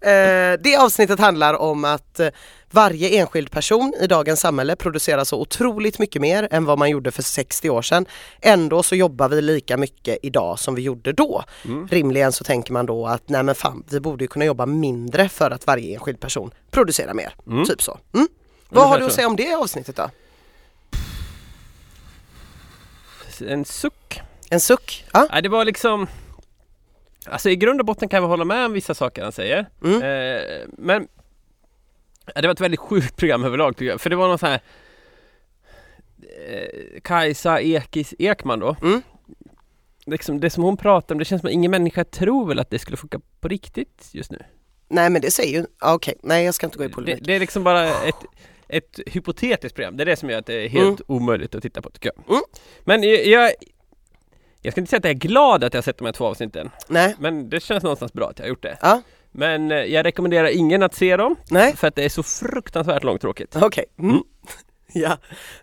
Eh, 0.03 0.59
det 0.63 0.77
avsnittet 0.77 1.19
handlar 1.19 1.53
om 1.53 1.85
att 1.85 2.19
eh, 2.19 2.27
varje 2.71 3.09
enskild 3.09 3.51
person 3.51 3.93
i 4.01 4.07
dagens 4.07 4.39
samhälle 4.39 4.75
producerar 4.75 5.23
så 5.23 5.41
otroligt 5.41 5.99
mycket 5.99 6.21
mer 6.21 6.47
än 6.51 6.65
vad 6.65 6.79
man 6.79 6.89
gjorde 6.89 7.11
för 7.11 7.23
60 7.23 7.69
år 7.69 7.81
sedan. 7.81 8.05
Ändå 8.41 8.83
så 8.83 8.95
jobbar 8.95 9.29
vi 9.29 9.41
lika 9.41 9.77
mycket 9.77 10.17
idag 10.21 10.59
som 10.59 10.75
vi 10.75 10.81
gjorde 10.81 11.13
då. 11.13 11.43
Mm. 11.65 11.87
Rimligen 11.87 12.31
så 12.31 12.43
tänker 12.43 12.73
man 12.73 12.85
då 12.85 13.07
att 13.07 13.29
nej 13.29 13.43
men 13.43 13.55
fan, 13.55 13.83
vi 13.89 13.99
borde 13.99 14.27
kunna 14.27 14.45
jobba 14.45 14.65
mindre 14.65 15.29
för 15.29 15.51
att 15.51 15.67
varje 15.67 15.93
enskild 15.93 16.19
person 16.19 16.51
producerar 16.71 17.13
mer. 17.13 17.35
Mm. 17.47 17.65
Typ 17.65 17.81
så. 17.81 17.99
Mm. 18.13 18.27
Vad 18.73 18.89
har 18.89 18.99
du 18.99 19.05
att 19.05 19.13
säga 19.13 19.27
om 19.27 19.35
det 19.35 19.53
avsnittet 19.55 19.95
då? 19.95 20.09
En 23.47 23.65
suck. 23.65 24.21
En 24.49 24.59
suck? 24.59 25.05
Ja. 25.13 25.27
Nej, 25.31 25.41
det 25.41 25.49
var 25.49 25.65
liksom 25.65 26.07
Alltså 27.25 27.49
i 27.49 27.55
grund 27.55 27.79
och 27.79 27.85
botten 27.85 28.09
kan 28.09 28.21
väl 28.23 28.29
hålla 28.29 28.45
med 28.45 28.65
om 28.65 28.73
vissa 28.73 28.93
saker 28.93 29.23
han 29.23 29.31
säger. 29.31 29.65
Mm. 29.83 29.95
Eh, 29.95 30.67
men 30.77 31.07
det 32.35 32.47
var 32.47 32.51
ett 32.53 32.61
väldigt 32.61 32.79
sjukt 32.79 33.15
program 33.15 33.43
överlag 33.43 33.77
tycker 33.77 33.91
jag. 33.91 34.01
För 34.01 34.09
det 34.09 34.15
var 34.15 34.27
någon 34.27 34.39
sån 34.39 34.49
här 34.49 34.61
eh, 36.47 36.99
Kajsa 37.03 37.61
Ekis 37.61 38.13
Ekman 38.19 38.59
då. 38.59 38.75
Mm. 38.81 39.01
Liksom 40.05 40.39
det 40.39 40.49
som 40.49 40.63
hon 40.63 40.77
pratar 40.77 41.15
om, 41.15 41.19
det 41.19 41.25
känns 41.25 41.41
som 41.41 41.47
att 41.47 41.53
ingen 41.53 41.71
människa 41.71 42.03
tror 42.03 42.47
väl 42.47 42.59
att 42.59 42.69
det 42.69 42.79
skulle 42.79 42.97
funka 42.97 43.19
på 43.39 43.47
riktigt 43.47 44.09
just 44.11 44.31
nu. 44.31 44.39
Nej 44.87 45.09
men 45.09 45.21
det 45.21 45.31
säger 45.31 45.59
ju, 45.59 45.65
okej, 45.81 46.15
nej 46.23 46.45
jag 46.45 46.53
ska 46.53 46.65
inte 46.65 46.77
gå 46.77 46.83
i 46.83 46.87
Det, 46.87 46.93
polemik. 46.93 47.23
det 47.25 47.33
är 47.35 47.39
liksom 47.39 47.63
bara 47.63 47.87
ett, 48.03 48.15
ett 48.77 48.99
hypotetiskt 49.05 49.75
program. 49.75 49.97
Det 49.97 50.03
är 50.03 50.05
det 50.05 50.15
som 50.15 50.29
gör 50.29 50.39
att 50.39 50.45
det 50.45 50.53
är 50.65 50.69
helt 50.69 51.01
omöjligt 51.07 51.55
att 51.55 51.61
titta 51.63 51.81
på 51.81 51.89
tycker 51.89 52.11
jag. 52.15 52.29
Mm. 52.35 52.43
Men 52.83 53.03
jag, 53.31 53.51
jag 54.61 54.73
ska 54.73 54.81
inte 54.81 54.89
säga 54.89 54.97
att 54.97 55.03
jag 55.05 55.11
är 55.11 55.19
glad 55.19 55.63
att 55.63 55.73
jag 55.73 55.77
har 55.77 55.83
sett 55.83 55.97
de 55.97 56.05
här 56.05 56.11
två 56.13 56.25
avsnitten. 56.25 56.69
Nej, 56.87 57.15
Men 57.19 57.49
det 57.49 57.59
känns 57.59 57.83
någonstans 57.83 58.13
bra 58.13 58.29
att 58.29 58.39
jag 58.39 58.45
har 58.45 58.49
gjort 58.49 58.63
det. 58.63 58.77
ja, 58.81 59.01
Men 59.31 59.71
eh, 59.71 59.77
jag 59.77 60.05
rekommenderar 60.05 60.47
ingen 60.57 60.83
att 60.83 60.93
se 60.95 61.17
dem 61.17 61.35
nej, 61.49 61.75
för 61.75 61.87
att 61.87 61.95
det 61.95 62.03
är 62.05 62.09
så 62.09 62.23
fruktansvärt 62.23 63.03
långtråkigt. 63.03 63.55
okej. 63.55 63.85
Mm. 63.99 64.11
Mm. 64.11 64.23
Ja, 65.03 65.17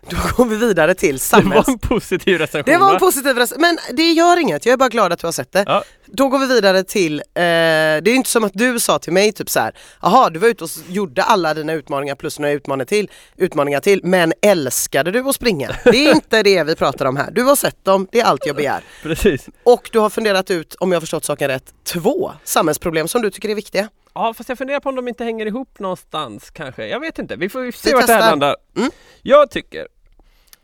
då 0.09 0.17
går 0.37 0.45
vi 0.45 0.55
vidare 0.55 0.93
till 0.95 1.13
Det 1.15 1.19
samhälls... 1.19 1.67
var 1.67 1.73
en 1.73 1.79
positiv 1.79 2.37
recension 2.37 2.73
Det 2.73 2.79
var 2.79 2.93
en 2.93 2.99
positiv 2.99 3.37
res- 3.37 3.53
men 3.57 3.77
det 3.93 4.11
gör 4.11 4.37
inget, 4.39 4.65
jag 4.65 4.73
är 4.73 4.77
bara 4.77 4.89
glad 4.89 5.13
att 5.13 5.19
du 5.19 5.27
har 5.27 5.31
sett 5.31 5.51
det. 5.51 5.63
Ja. 5.67 5.83
Då 6.05 6.27
går 6.29 6.39
vi 6.39 6.45
vidare 6.47 6.83
till, 6.83 7.19
eh, 7.19 7.23
det 7.33 7.41
är 7.43 8.07
ju 8.09 8.15
inte 8.15 8.29
som 8.29 8.43
att 8.43 8.51
du 8.53 8.79
sa 8.79 8.99
till 8.99 9.13
mig 9.13 9.31
typ 9.31 9.49
så 9.49 9.59
här, 9.59 9.73
jaha 10.01 10.29
du 10.29 10.39
var 10.39 10.47
ute 10.47 10.63
och 10.63 10.69
gjorde 10.87 11.23
alla 11.23 11.53
dina 11.53 11.73
utmaningar 11.73 12.15
plus 12.15 12.39
några 12.39 12.51
utmaningar 12.53 12.85
till, 12.85 13.09
utmaningar 13.37 13.79
till, 13.79 14.01
men 14.03 14.33
älskade 14.41 15.11
du 15.11 15.19
att 15.29 15.35
springa? 15.35 15.75
Det 15.83 16.07
är 16.07 16.15
inte 16.15 16.43
det 16.43 16.63
vi 16.63 16.75
pratar 16.75 17.05
om 17.05 17.15
här. 17.17 17.31
Du 17.31 17.43
har 17.43 17.55
sett 17.55 17.85
dem, 17.85 18.07
det 18.11 18.19
är 18.19 18.25
allt 18.25 18.45
jag 18.45 18.55
begär. 18.55 18.83
Precis. 19.03 19.45
Och 19.63 19.89
du 19.91 19.99
har 19.99 20.09
funderat 20.09 20.51
ut, 20.51 20.75
om 20.79 20.91
jag 20.91 20.95
har 20.95 21.01
förstått 21.01 21.25
saken 21.25 21.47
rätt, 21.47 21.73
två 21.83 22.31
samhällsproblem 22.43 23.07
som 23.07 23.21
du 23.21 23.31
tycker 23.31 23.49
är 23.49 23.55
viktiga. 23.55 23.89
Ja 24.13 24.33
fast 24.33 24.49
jag 24.49 24.57
funderar 24.57 24.79
på 24.79 24.89
om 24.89 24.95
de 24.95 25.07
inte 25.07 25.23
hänger 25.23 25.45
ihop 25.45 25.79
någonstans 25.79 26.49
kanske. 26.49 26.87
Jag 26.87 26.99
vet 26.99 27.19
inte, 27.19 27.35
vi 27.35 27.49
får 27.49 27.71
se 27.71 27.89
Vi 27.89 27.93
vart 27.93 28.07
det 28.07 28.13
här 28.13 28.29
landar. 28.29 28.55
Mm. 28.75 28.91
Jag 29.21 29.51
tycker 29.51 29.87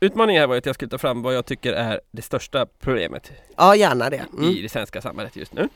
Utmaningen 0.00 0.40
här 0.40 0.46
var 0.46 0.56
att 0.56 0.66
jag 0.66 0.74
skulle 0.74 0.90
ta 0.90 0.98
fram 0.98 1.22
vad 1.22 1.34
jag 1.34 1.46
tycker 1.46 1.72
är 1.72 2.00
det 2.10 2.22
största 2.22 2.66
problemet 2.80 3.32
Ja, 3.56 3.76
gärna 3.76 4.10
det. 4.10 4.24
Mm. 4.32 4.44
i 4.44 4.62
det 4.62 4.68
svenska 4.68 5.02
samhället 5.02 5.36
just 5.36 5.52
nu. 5.52 5.68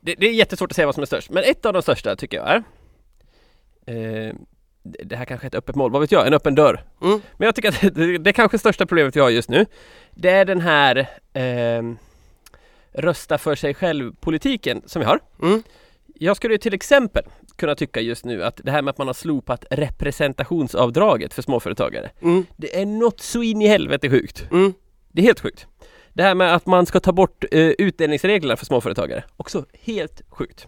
Det, 0.00 0.14
det 0.14 0.26
är 0.26 0.32
jättesvårt 0.32 0.70
att 0.70 0.76
säga 0.76 0.86
vad 0.86 0.94
som 0.94 1.02
är 1.02 1.06
störst, 1.06 1.30
men 1.30 1.42
ett 1.44 1.66
av 1.66 1.72
de 1.72 1.82
största 1.82 2.16
tycker 2.16 2.36
jag 2.36 2.48
är 2.48 2.56
eh, 3.86 4.34
det 4.82 5.02
det 5.04 5.16
här 5.16 5.24
kanske 5.24 5.46
är 5.46 5.48
ett 5.48 5.54
öppet 5.54 5.76
mål, 5.76 5.90
vad 5.90 6.00
vet 6.00 6.12
jag? 6.12 6.26
En 6.26 6.34
öppen 6.34 6.54
dörr. 6.54 6.84
Mm. 7.02 7.20
Men 7.36 7.46
jag 7.46 7.54
tycker 7.54 7.68
att 7.68 7.80
det, 7.94 8.18
det 8.18 8.32
kanske 8.32 8.58
största 8.58 8.86
problemet 8.86 9.16
vi 9.16 9.20
har 9.20 9.30
just 9.30 9.48
nu 9.48 9.66
Det 10.10 10.30
är 10.30 10.44
den 10.44 10.60
här 10.60 11.08
eh, 11.32 11.82
rösta 12.92 13.38
för 13.38 13.54
sig 13.54 13.74
själv 13.74 14.14
politiken 14.20 14.82
som 14.86 15.00
vi 15.00 15.06
har. 15.06 15.20
Mm. 15.42 15.62
Jag 16.18 16.36
skulle 16.36 16.58
till 16.58 16.74
exempel 16.74 17.22
kunna 17.56 17.74
tycka 17.74 18.00
just 18.00 18.24
nu 18.24 18.44
att 18.44 18.60
det 18.64 18.70
här 18.70 18.82
med 18.82 18.90
att 18.90 18.98
man 18.98 19.06
har 19.06 19.14
slopat 19.14 19.64
representationsavdraget 19.70 21.34
för 21.34 21.42
småföretagare 21.42 22.10
Mm. 22.22 22.46
Det 22.56 22.80
är 22.80 22.86
något 22.86 23.20
så 23.20 23.42
in 23.42 23.62
i 23.62 23.66
helvete 23.66 24.10
sjukt. 24.10 24.46
Mm. 24.50 24.74
Det 25.08 25.22
är 25.22 25.24
helt 25.24 25.40
sjukt. 25.40 25.66
Det 26.12 26.22
här 26.22 26.34
med 26.34 26.54
att 26.54 26.66
man 26.66 26.86
ska 26.86 27.00
ta 27.00 27.12
bort 27.12 27.44
eh, 27.52 27.60
utdelningsreglerna 27.60 28.56
för 28.56 28.66
småföretagare, 28.66 29.24
också 29.36 29.64
helt 29.72 30.22
sjukt. 30.28 30.66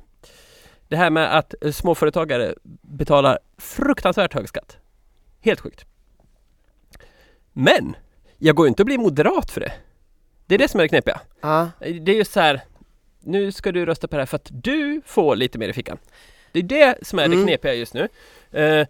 Det 0.88 0.96
här 0.96 1.10
med 1.10 1.38
att 1.38 1.54
eh, 1.60 1.72
småföretagare 1.72 2.54
betalar 2.82 3.38
fruktansvärt 3.58 4.34
hög 4.34 4.48
skatt. 4.48 4.76
Helt 5.40 5.60
sjukt. 5.60 5.84
Men, 7.52 7.96
jag 8.38 8.56
går 8.56 8.66
ju 8.66 8.68
inte 8.68 8.82
att 8.82 8.86
bli 8.86 8.98
moderat 8.98 9.50
för 9.50 9.60
det. 9.60 9.72
Det 10.46 10.54
är 10.54 10.58
det 10.58 10.68
som 10.68 10.80
är 10.80 10.84
det 10.84 10.88
knepiga. 10.88 11.20
Ja. 11.40 11.70
Det 11.80 12.12
är 12.12 12.16
ju 12.16 12.24
så 12.24 12.40
här, 12.40 12.60
nu 13.20 13.52
ska 13.52 13.72
du 13.72 13.86
rösta 13.86 14.08
på 14.08 14.16
det 14.16 14.20
här 14.22 14.26
för 14.26 14.36
att 14.36 14.48
du 14.50 15.02
får 15.06 15.36
lite 15.36 15.58
mer 15.58 15.68
i 15.68 15.72
fickan. 15.72 15.98
Det 16.52 16.58
är 16.58 16.62
det 16.62 16.98
som 17.02 17.18
är 17.18 17.28
det 17.28 17.34
Mm. 17.34 17.46
knepiga 17.46 17.74
just 17.74 17.94
nu. 17.94 18.08
Eh, 18.50 18.86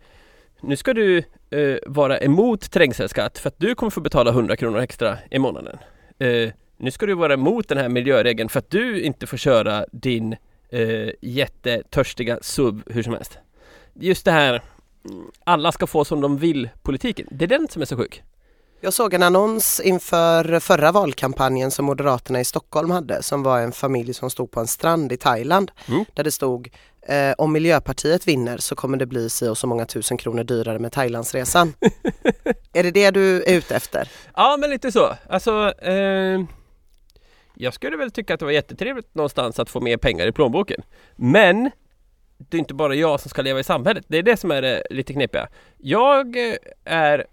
nu 0.61 0.76
ska 0.76 0.94
du 0.94 1.18
eh, 1.50 1.76
vara 1.87 2.18
emot 2.20 2.70
trängselskatt 2.70 3.38
för 3.38 3.49
att 3.49 3.58
du 3.58 3.75
kommer 3.75 3.90
få 3.90 4.00
betala 4.00 4.30
100 4.30 4.56
kronor 4.56 4.78
extra 4.80 5.18
i 5.30 5.38
månaden. 5.38 5.78
Eh, 6.18 6.50
nu 6.76 6.90
ska 6.90 7.06
du 7.06 7.14
vara 7.14 7.35
emot 7.35 7.68
den 7.68 7.78
här 7.78 7.88
miljöregeln 7.88 8.49
för 8.49 8.58
att 8.58 8.70
du 8.70 9.00
inte 9.00 9.26
får 9.26 9.37
köra 9.37 9.87
din 9.92 10.37
eh, 10.70 11.11
jättetörstiga 11.20 12.38
SUV 12.42 12.82
hur 12.87 13.02
som 13.02 13.12
helst. 13.12 13.38
Just 13.94 14.25
det 14.25 14.30
här, 14.32 14.62
alla 15.44 15.73
ska 15.73 15.87
få 15.87 16.04
som 16.04 16.20
de 16.20 16.38
vill 16.38 16.68
politiken. 16.82 17.26
Det 17.30 17.44
är 17.44 17.49
den 17.49 17.68
som 17.68 17.82
är 17.82 17.87
så 17.87 17.97
sjuk. 17.97 18.23
Jag 18.80 18.92
såg 18.92 19.14
en 19.14 19.23
annons 19.23 19.80
inför 19.80 20.61
förra 20.61 20.92
valkampanjen 20.92 21.70
som 21.70 21.85
Moderaterna 21.85 22.40
i 22.40 22.44
Stockholm 22.44 22.90
hade 22.90 23.23
som 23.23 23.42
var 23.42 23.61
en 23.61 23.73
familj 23.73 24.14
som 24.14 24.30
stod 24.30 24.50
på 24.50 24.61
en 24.61 24.66
strand 24.66 25.12
i 25.12 25.16
Thailand 25.16 25.70
Mm. 25.88 26.04
där 26.14 26.25
det 26.25 26.30
stod 26.32 26.70
eh, 27.02 27.32
om 27.38 27.52
Miljöpartiet 27.52 28.28
vinner 28.28 28.58
så 28.58 28.76
kommer 28.76 28.99
det 28.99 29.06
bli 29.06 29.30
si 29.30 29.49
och 29.49 29.58
så 29.58 29.66
många 29.66 29.87
tusen 29.87 30.16
kronor 30.16 30.44
dyrare 30.44 30.78
med 30.78 30.92
Thailandsresan. 30.92 31.75
är 32.73 32.82
det 32.82 32.90
det 32.90 33.11
du 33.11 33.42
är 33.42 33.56
ute 33.56 33.76
efter? 33.76 34.11
Ja 34.37 34.56
men 34.61 34.70
lite 34.70 34.92
så. 34.92 35.14
Alltså 35.28 35.73
eh, 35.82 36.40
Jag 37.54 37.75
skulle 37.75 37.97
väl 37.97 38.11
tycka 38.11 38.35
att 38.35 38.40
det 38.40 38.47
var 38.47 38.52
jättetrevligt 38.52 39.14
någonstans 39.14 39.58
att 39.58 39.70
få 39.70 39.80
mer 39.80 39.97
pengar 39.97 40.26
i 40.26 40.32
plånboken. 40.32 40.82
Men 41.16 41.70
det 42.38 42.56
är 42.56 42.58
inte 42.58 42.75
bara 42.75 42.94
jag 42.94 43.20
som 43.20 43.28
ska 43.30 43.42
leva 43.42 43.61
i 43.61 43.64
samhället. 43.64 44.04
Det 44.08 44.18
är 44.18 44.23
det 44.23 44.37
som 44.37 44.50
är 44.50 44.62
det 44.62 44.82
lite 44.90 45.12
knepiga. 45.12 45.49
Jag 45.78 46.37
eh, 46.50 46.54
är 46.85 47.26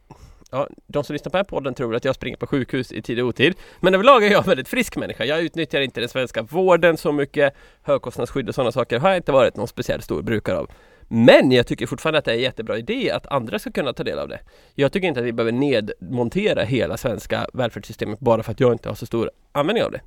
Ja, 0.52 0.68
de 0.88 1.04
som 1.04 1.14
lyssnar 1.14 1.30
på 1.30 1.38
den 1.38 1.46
här 1.46 1.50
podden 1.50 1.74
tror 1.74 1.96
att 1.96 2.06
jag 2.06 2.16
springer 2.16 2.38
på 2.38 2.48
sjukhus 2.48 2.92
i 2.92 3.02
tid 3.02 3.20
och 3.20 3.28
otid. 3.28 3.56
Men 3.80 3.94
överlag 3.94 4.24
är 4.24 4.32
jag 4.32 4.44
en 4.44 4.50
väldigt 4.50 4.68
frisk 4.68 4.96
människa. 4.96 5.26
Jag 5.26 5.42
utnyttjar 5.42 5.82
inte 5.82 6.00
den 6.00 6.10
svenska 6.10 6.42
vården 6.42 6.98
så 6.98 7.12
mycket. 7.12 7.54
Högkostnadsskydd 7.82 8.50
och 8.50 8.56
sådana 8.56 8.72
saker 8.72 9.00
har 9.00 9.10
jag 9.10 9.18
inte 9.18 9.32
varit 9.32 9.56
någon 9.56 9.68
speciellt 9.68 10.04
stor 10.04 10.22
brukare 10.22 10.58
av. 10.58 10.72
Men 11.08 11.52
jag 11.52 11.68
tycker 11.68 11.88
fortfarande 11.88 12.20
att 12.20 12.26
det 12.26 12.32
är 12.32 12.36
en 12.36 12.42
jättebra 12.42 12.78
idé 12.78 13.12
att 13.12 13.28
andra 13.28 13.60
ska 13.60 13.72
kunna 13.72 13.94
ta 13.94 14.04
del 14.04 14.20
av 14.20 14.28
det. 14.28 14.40
Jag 14.76 14.92
tycker 14.92 15.08
inte 15.08 15.20
att 15.20 15.26
vi 15.26 15.34
behöver 15.34 15.52
nedmontera 15.52 16.64
hela 16.64 16.98
svenska 16.98 17.48
välfärdssystemet 17.54 18.20
bara 18.20 18.44
för 18.44 18.52
att 18.52 18.60
jag 18.60 18.72
inte 18.72 18.90
har 18.90 18.96
så 18.96 19.06
stor 19.06 19.32
användning 19.52 19.84
av 19.84 19.92
det. 19.92 20.02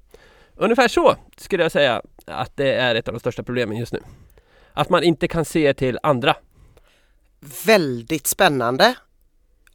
Ungefär 0.57 0.89
så 0.89 1.17
skulle 1.37 1.63
jag 1.63 1.73
säga 1.73 2.03
att 2.27 2.57
det 2.57 2.73
är 2.73 2.95
ett 2.95 3.09
av 3.09 3.15
de 3.15 3.21
största 3.21 3.43
problemen 3.43 3.77
just 3.77 3.93
nu. 3.93 4.01
Att 4.73 4.91
man 4.91 5.03
inte 5.03 5.29
kan 5.29 5.45
se 5.45 5.75
till 5.75 5.99
andra. 6.03 6.37
Väldigt 7.67 8.27
spännande. 8.27 8.95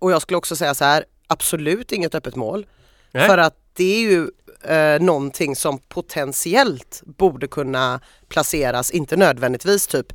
Och 0.04 0.12
jag 0.12 0.22
skulle 0.22 0.38
också 0.38 0.56
säga 0.56 0.74
så 0.74 0.86
här, 0.86 1.06
absolut 1.28 1.92
inget 1.92 2.16
öppet 2.16 2.36
mål. 2.36 2.66
Nej. 3.12 3.28
För 3.28 3.38
att 3.38 3.58
det 3.74 3.96
är 3.96 4.00
ju 4.00 4.30
eh, 4.64 5.02
någonting 5.02 5.56
som 5.56 5.80
potentiellt 5.80 7.02
borde 7.06 7.48
kunna 7.48 8.00
placeras, 8.28 8.92
inte 8.92 9.18
nödvändigtvis 9.18 9.88
typ 9.88 10.14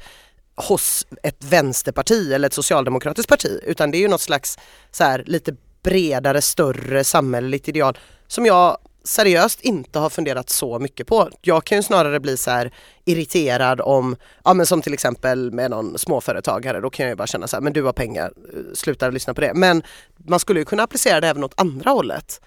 hos 0.54 1.06
ett 1.22 1.44
vänsterparti 1.44 2.32
eller 2.32 2.46
ett 2.46 2.54
socialdemokratiskt 2.54 3.28
parti 3.28 3.60
utan 3.62 3.90
det 3.90 3.98
är 3.98 4.00
ju 4.00 4.08
något 4.08 4.20
slags 4.20 4.58
så 4.90 5.04
här, 5.04 5.24
lite 5.26 5.56
bredare, 5.82 6.42
större 6.42 7.04
samhälleligt 7.04 7.68
ideal 7.68 7.98
som 8.26 8.46
jag 8.46 8.78
seriöst 9.08 9.60
inte 9.60 9.98
har 9.98 10.10
funderat 10.10 10.50
så 10.50 10.78
mycket 10.78 11.06
på. 11.06 11.30
Jag 11.40 11.64
kan 11.64 11.78
ju 11.78 11.82
snarare 11.82 12.20
bli 12.20 12.36
så 12.36 12.50
här 12.50 12.72
irriterad 13.04 13.80
om, 13.80 14.16
ja 14.44 14.54
men 14.54 14.66
som 14.66 14.82
till 14.82 14.94
exempel 14.94 15.52
med 15.52 15.70
någon 15.70 15.98
småföretagare, 15.98 16.80
då 16.80 16.90
kan 16.90 17.06
jag 17.06 17.10
ju 17.10 17.16
bara 17.16 17.26
känna 17.26 17.46
så 17.46 17.56
här, 17.56 17.60
men 17.60 17.72
du 17.72 17.82
har 17.82 17.92
pengar, 17.92 18.32
eh, 18.52 18.74
sluta 18.74 19.10
lyssna 19.10 19.34
på 19.34 19.40
det. 19.40 19.54
Men 19.54 19.82
man 20.16 20.40
skulle 20.40 20.60
ju 20.60 20.64
kunna 20.64 20.82
applicera 20.82 21.20
det 21.20 21.28
även 21.28 21.44
åt 21.44 21.60
andra 21.60 21.90
hållet. 21.90 22.40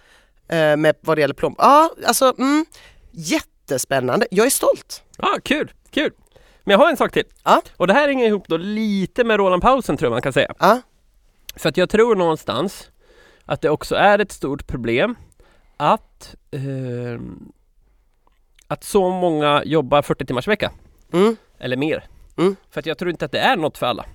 Eh, 0.47 0.77
med 0.77 0.95
vad 1.01 1.17
det 1.17 1.21
gäller 1.21 1.33
plånbok. 1.33 1.63
Ja, 1.63 1.91
alltså 2.05 2.33
mm, 2.37 2.65
jättespännande. 3.11 4.27
Jag 4.31 4.45
är 4.45 4.49
stolt. 4.49 5.03
Ja, 5.17 5.37
kul, 5.43 5.71
kul! 5.91 6.11
Men 6.63 6.71
jag 6.71 6.79
har 6.79 6.89
en 6.89 6.97
sak 6.97 7.11
till. 7.11 7.25
Ja. 7.43 7.61
Och 7.77 7.87
det 7.87 7.93
här 7.93 8.07
hänger 8.07 8.27
ihop 8.27 8.47
då 8.47 8.57
lite 8.57 9.23
med 9.23 9.37
Roland 9.37 9.61
Pausen 9.61 9.97
tror 9.97 10.05
jag 10.05 10.11
man 10.11 10.21
kan 10.21 10.33
säga. 10.33 10.53
Ja, 10.59 10.81
För 11.55 11.69
att 11.69 11.77
jag 11.77 11.89
tror 11.89 12.15
någonstans 12.15 12.91
att 13.45 13.61
det 13.61 13.69
också 13.69 13.95
är 13.95 14.19
ett 14.19 14.31
stort 14.31 14.67
problem 14.67 15.15
att 15.81 16.35
ehm, 16.51 17.51
att 18.67 18.83
så 18.83 19.09
många 19.09 19.63
jobbar 19.65 20.01
40 20.01 20.25
timmars 20.25 20.47
vecka 20.47 20.71
mm, 21.13 21.35
eller 21.59 21.77
mer. 21.77 22.03
Mm. 22.37 22.55
För 22.69 22.79
att 22.79 22.85
jag 22.85 22.97
tror 22.97 23.11
inte 23.11 23.25
att 23.25 23.31
det 23.31 23.39
är 23.39 23.57
något 23.57 23.77
för 23.77 23.85
alla. 23.85 24.05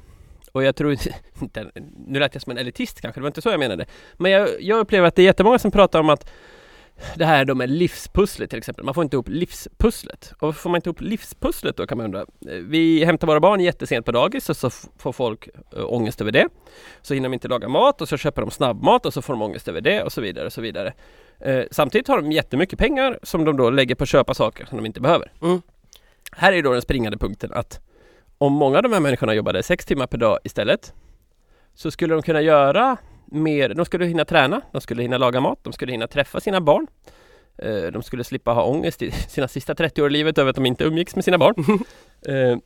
Och 0.52 0.64
jag 0.64 0.76
tror 0.76 0.92
inte, 1.42 1.70
nu 2.06 2.18
lät 2.18 2.34
jag 2.34 2.42
som 2.42 2.50
en 2.50 2.58
elitist 2.58 3.00
kanske, 3.00 3.20
det 3.20 3.22
var 3.22 3.28
inte 3.28 3.42
så 3.42 3.48
jag 3.48 3.60
menade. 3.60 3.86
Men 4.14 4.32
jag, 4.32 4.62
jag 4.62 4.78
upplever 4.78 5.08
att 5.08 5.14
det 5.14 5.22
är 5.22 5.26
jättemånga 5.26 5.58
som 5.58 5.70
pratar 5.70 6.00
om 6.00 6.10
att 6.10 6.30
det 7.14 7.24
här 7.24 7.44
då 7.44 7.54
med 7.54 7.70
livspusslet 7.70 8.50
till 8.50 8.58
exempel, 8.58 8.84
man 8.84 8.94
får 8.94 9.04
inte 9.04 9.16
ihop 9.16 9.28
livspusslet. 9.28 10.32
Och 10.38 10.56
får 10.56 10.70
man 10.70 10.78
inte 10.78 10.88
ihop 10.88 11.00
livspusslet 11.00 11.76
då 11.76 11.86
kan 11.86 11.98
man 11.98 12.04
undra. 12.04 12.20
eh, 12.20 12.26
Vi 12.62 13.04
hämtar 13.04 13.26
våra 13.26 13.40
barn 13.40 13.60
jättesent 13.60 14.06
på 14.06 14.12
dagis 14.12 14.50
och 14.50 14.56
så 14.56 14.70
får 14.98 15.12
folk 15.12 15.48
äh, 15.76 15.84
ångest 15.92 16.20
över 16.20 16.32
det. 16.32 16.48
Så 17.02 17.14
hinner 17.14 17.28
de 17.28 17.34
inte 17.34 17.48
laga 17.48 17.68
mat 17.68 18.00
och 18.00 18.08
så 18.08 18.16
köper 18.16 18.42
de 18.42 18.50
snabbmat 18.50 19.06
och 19.06 19.12
så 19.14 19.22
får 19.22 19.32
de 19.32 19.42
ångest 19.42 19.68
över 19.68 19.80
det 19.80 20.02
och 20.02 20.12
så 20.12 20.20
vidare 20.20 20.46
och 20.46 20.52
så 20.52 20.60
vidare. 20.60 20.92
Eh, 21.40 21.64
samtidigt 21.70 22.08
har 22.08 22.16
de 22.22 22.32
jättemycket 22.32 22.78
pengar 22.78 23.18
som 23.22 23.44
de 23.44 23.56
då 23.56 23.70
lägger 23.70 23.94
på 23.94 24.02
att 24.02 24.08
köpa 24.08 24.34
saker 24.34 24.66
som 24.66 24.76
de 24.76 24.86
inte 24.86 25.00
behöver. 25.00 25.32
Mm. 25.42 25.62
Här 26.32 26.52
är 26.52 26.62
då 26.62 26.72
den 26.72 26.82
springande 26.82 27.18
punkten 27.18 27.52
att 27.52 27.80
om 28.38 28.52
många 28.52 28.76
av 28.76 28.82
de 28.82 28.92
här 28.92 29.00
människorna 29.00 29.34
jobbade 29.34 29.62
sex 29.62 29.86
timmar 29.86 30.06
per 30.06 30.18
dag 30.18 30.38
istället 30.44 30.94
så 31.74 31.90
skulle 31.90 32.14
de 32.14 32.22
kunna 32.22 32.40
göra 32.40 32.96
mer, 33.26 33.68
de 33.74 33.84
skulle 33.84 34.06
hinna 34.06 34.24
träna, 34.24 34.60
de 34.72 34.80
skulle 34.80 35.02
hinna 35.02 35.18
laga 35.18 35.40
mat, 35.40 35.58
de 35.62 35.72
skulle 35.72 35.92
hinna 35.92 36.06
träffa 36.06 36.40
sina 36.40 36.60
barn. 36.60 36.86
Eh, 37.58 37.82
De 37.92 38.02
skulle 38.02 38.24
slippa 38.24 38.52
ha 38.52 38.62
ångest 38.64 39.02
i 39.02 39.10
sina 39.28 39.48
sista 39.48 39.74
30 39.74 40.02
år 40.02 40.06
i 40.08 40.12
livet 40.12 40.38
över 40.38 40.50
att 40.50 40.56
de 40.56 40.66
inte 40.66 40.84
umgicks 40.84 41.14
med 41.14 41.24
sina 41.24 41.38
barn. 41.38 41.54
Eh, 42.28 42.56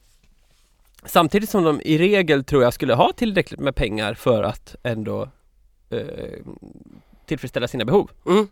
Samtidigt 1.05 1.51
som 1.51 1.65
de 1.65 1.81
i 1.85 1.99
regel 1.99 2.45
tror 2.45 2.63
jag 2.63 2.75
skulle 2.75 2.95
ha 2.95 3.13
tillräckligt 3.13 3.61
med 3.61 3.75
pengar 3.75 4.15
för 4.15 4.43
att 4.43 4.77
ändå 4.83 5.29
eh, 5.91 5.99
tillfredsställa 7.27 7.69
sina 7.69 7.85
behov. 7.85 8.11
mm, 8.27 8.49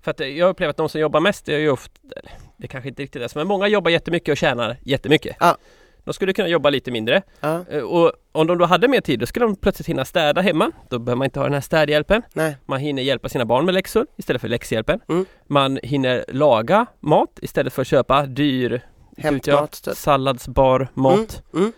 För 0.00 0.10
att 0.10 0.20
eh, 0.20 0.26
jag 0.26 0.50
upplever 0.50 0.70
att 0.70 0.76
de 0.76 0.88
som 0.88 1.00
jobbar 1.00 1.20
mest, 1.20 1.46
det 1.46 1.54
är 1.54 1.58
ju 1.58 1.70
ofta, 1.70 2.00
eller, 2.16 2.32
det 2.56 2.68
kanske 2.68 2.88
inte 2.88 3.02
riktigt 3.02 3.22
är 3.22 3.28
så, 3.28 3.38
men 3.38 3.46
många 3.46 3.68
jobbar 3.68 3.90
jättemycket 3.90 4.32
och 4.32 4.36
tjänar 4.36 4.76
jättemycket. 4.82 5.36
Ja. 5.40 5.56
De 6.04 6.14
skulle 6.14 6.32
kunna 6.32 6.48
jobba 6.48 6.70
lite 6.70 6.90
mindre. 6.90 7.22
ja, 7.40 7.64
Eh, 7.70 7.82
Och 7.82 8.12
om 8.32 8.46
de 8.46 8.58
då 8.58 8.64
hade 8.64 8.88
mer 8.88 9.00
tid, 9.00 9.20
då 9.20 9.26
skulle 9.26 9.46
de 9.46 9.56
plötsligt 9.56 9.88
hinna 9.88 10.04
städa 10.04 10.40
hemma. 10.40 10.70
Då 10.88 10.98
behöver 10.98 11.18
man 11.18 11.24
inte 11.24 11.38
ha 11.40 11.44
den 11.44 11.54
här 11.54 11.60
städhjälpen. 11.60 12.22
nej, 12.32 12.56
Man 12.66 12.80
hinner 12.80 13.02
hjälpa 13.02 13.28
sina 13.28 13.44
barn 13.44 13.64
med 13.64 13.74
läxor 13.74 14.06
istället 14.16 14.40
för 14.42 14.48
läxhjälpen. 14.48 15.00
Mm. 15.08 15.26
Man 15.46 15.78
hinner 15.82 16.24
laga 16.28 16.86
mat 17.00 17.38
istället 17.42 17.72
för 17.72 17.82
att 17.82 17.88
köpa 17.88 18.26
dyr 18.26 18.80
hämtmat 19.18 19.82
typ. 19.84 19.94
salladsbar 19.96 20.88
mat. 20.94 21.42
Mm, 21.54 21.72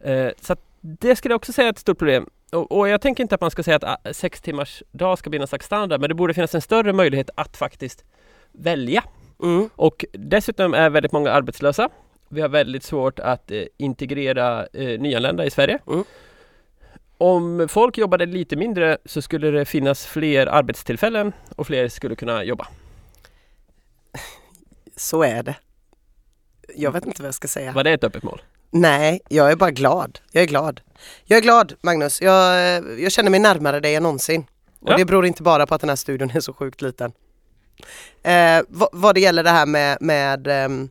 Eh, 0.00 0.32
så 0.40 0.56
Det 0.80 1.16
skulle 1.16 1.32
jag 1.32 1.36
också 1.36 1.52
säga 1.52 1.68
är 1.68 1.72
ett 1.72 1.78
stort 1.78 1.98
problem. 1.98 2.26
Och, 2.52 2.72
och 2.78 2.88
jag 2.88 3.00
tänker 3.00 3.22
inte 3.22 3.34
att 3.34 3.40
man 3.40 3.50
ska 3.50 3.62
säga 3.62 3.76
att 3.76 3.84
ah, 3.84 4.12
sex 4.12 4.40
timmars 4.40 4.82
dag 4.92 5.18
ska 5.18 5.30
bli 5.30 5.38
någon 5.38 5.48
slags 5.48 5.66
standard, 5.66 6.00
men 6.00 6.08
det 6.08 6.14
borde 6.14 6.34
finnas 6.34 6.54
en 6.54 6.60
större 6.60 6.92
möjlighet 6.92 7.30
att 7.34 7.56
faktiskt 7.56 8.04
välja. 8.52 9.04
Mm. 9.42 9.70
Och 9.76 10.04
dessutom 10.12 10.74
är 10.74 10.90
väldigt 10.90 11.12
många 11.12 11.30
arbetslösa. 11.32 11.88
Vi 12.28 12.40
har 12.40 12.48
väldigt 12.48 12.82
svårt 12.84 13.18
att 13.18 13.50
eh, 13.50 13.62
integrera 13.76 14.66
eh, 14.66 15.00
nyanlända 15.00 15.44
i 15.46 15.50
Sverige. 15.50 15.78
Mm. 15.86 16.04
Om 17.18 17.66
folk 17.70 17.98
jobbade 17.98 18.26
lite 18.26 18.56
mindre 18.56 18.98
så 19.04 19.22
skulle 19.22 19.50
det 19.50 19.64
finnas 19.64 20.06
fler 20.06 20.46
arbetstillfällen 20.46 21.32
och 21.56 21.66
fler 21.66 21.88
skulle 21.88 22.16
kunna 22.16 22.44
jobba. 22.44 22.66
Så 24.96 25.22
är 25.22 25.42
det. 25.42 25.56
Jag 26.76 26.92
vet 26.92 27.06
inte 27.06 27.22
vad 27.22 27.26
jag 27.26 27.34
ska 27.34 27.48
säga. 27.48 27.72
Var 27.72 27.84
det 27.84 27.90
ett 27.92 28.04
öppet 28.04 28.22
mål? 28.22 28.42
Nej, 28.70 29.20
jag 29.28 29.50
är 29.52 29.56
bara 29.56 29.70
glad. 29.70 30.18
Jag 30.32 30.42
är 30.42 30.46
glad. 30.46 30.80
Jag 31.24 31.36
är 31.36 31.42
glad 31.42 31.74
Magnus. 31.80 32.22
Jag, 32.22 32.54
jag 33.00 33.12
känner 33.12 33.30
mig 33.30 33.40
närmare 33.40 33.80
dig 33.80 33.94
än 33.94 34.02
någonsin. 34.02 34.46
Och 34.80 34.90
Ja. 34.90 34.96
det 34.96 35.04
beror 35.04 35.26
inte 35.26 35.42
bara 35.42 35.66
på 35.66 35.74
att 35.74 35.80
den 35.80 35.88
här 35.88 35.96
studion 35.96 36.30
är 36.30 36.40
så 36.40 36.52
sjukt 36.52 36.82
liten. 36.82 37.12
Eh, 38.22 38.60
vad, 38.68 38.88
vad 38.92 39.14
det 39.14 39.20
gäller 39.20 39.42
det 39.42 39.50
här 39.50 39.66
med, 39.66 39.98
med 40.00 40.46
ehm, 40.46 40.90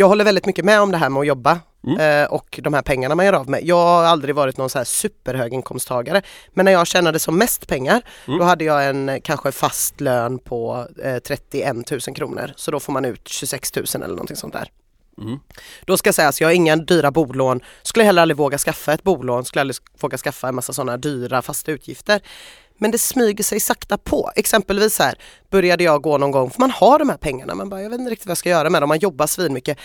jag 0.00 0.08
håller 0.08 0.24
väldigt 0.24 0.46
mycket 0.46 0.64
med 0.64 0.80
om 0.80 0.90
det 0.90 0.98
här 0.98 1.08
med 1.08 1.20
att 1.20 1.26
jobba 1.26 1.60
Mm. 1.86 2.22
eh, 2.22 2.30
och 2.32 2.60
de 2.62 2.74
här 2.74 2.82
pengarna 2.82 3.14
man 3.14 3.26
gör 3.26 3.32
av 3.32 3.48
med. 3.50 3.60
Jag 3.64 3.76
har 3.76 4.04
aldrig 4.04 4.34
varit 4.34 4.56
någon 4.56 4.70
så 4.70 4.78
här 4.78 4.84
superhöginkomsttagare 4.84 6.22
men 6.54 6.64
när 6.64 6.72
jag 6.72 6.86
tjänade 6.86 7.18
som 7.18 7.38
mest 7.38 7.68
pengar 7.68 8.02
Mm. 8.26 8.38
då 8.38 8.44
hade 8.44 8.64
jag 8.64 8.86
en 8.88 9.20
kanske 9.24 9.52
fast 9.52 10.00
lön 10.00 10.38
på 10.38 10.86
eh, 11.04 11.18
31 11.18 11.90
000 11.90 12.00
kronor 12.00 12.52
så 12.56 12.70
då 12.70 12.80
får 12.80 12.92
man 12.92 13.04
ut 13.04 13.28
26 13.28 13.76
000 13.76 13.84
eller 13.94 14.08
någonting 14.08 14.36
sånt 14.36 14.52
där. 14.52 14.68
Mm. 15.20 15.38
Då 15.84 15.96
ska 15.96 16.12
sägas, 16.12 16.40
jag 16.40 16.48
har 16.48 16.52
inga 16.52 16.76
dyra 16.76 17.10
bolån, 17.10 17.60
skulle 17.82 18.04
heller 18.04 18.22
aldrig 18.22 18.36
våga 18.36 18.58
skaffa 18.58 18.92
ett 18.92 19.02
bolån, 19.02 19.44
skulle 19.44 19.60
aldrig 19.60 19.76
våga 20.00 20.18
skaffa 20.18 20.48
en 20.48 20.54
massa 20.54 20.72
sådana 20.72 20.96
dyra 20.96 21.42
fasta 21.42 21.72
utgifter. 21.72 22.20
Men 22.80 22.90
det 22.90 22.98
smyger 22.98 23.44
sig 23.44 23.60
sakta 23.60 23.98
på. 23.98 24.30
Exempelvis 24.36 24.98
här 24.98 25.14
började 25.50 25.84
jag 25.84 26.02
gå 26.02 26.18
någon 26.18 26.30
gång, 26.30 26.50
för 26.50 26.60
man 26.60 26.70
har 26.70 26.98
de 26.98 27.08
här 27.08 27.16
pengarna, 27.16 27.54
man 27.54 27.68
bara, 27.68 27.82
jag 27.82 27.90
vet 27.90 27.98
inte 28.00 28.10
riktigt 28.10 28.26
vad 28.26 28.30
jag 28.30 28.38
ska 28.38 28.48
göra 28.50 28.70
med 28.70 28.82
dem, 28.82 28.88
man 28.88 28.98
jobbar 28.98 29.26
svinmycket. 29.26 29.78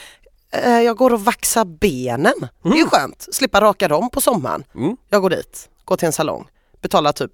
Eh, 0.51 0.79
Jag 0.81 0.97
går 0.97 1.13
och 1.13 1.21
vaxar 1.25 1.65
benen, 1.65 2.33
det 2.63 2.69
är 2.69 2.75
ju 2.75 2.85
skönt, 2.85 3.27
slippa 3.31 3.61
raka 3.61 3.87
dem 3.87 4.09
på 4.09 4.21
sommaren. 4.21 4.63
Mm. 4.75 4.97
Jag 5.09 5.21
går 5.21 5.29
dit, 5.29 5.69
går 5.85 5.97
till 5.97 6.05
en 6.05 6.11
salong, 6.13 6.47
betalar 6.81 7.11
typ 7.11 7.31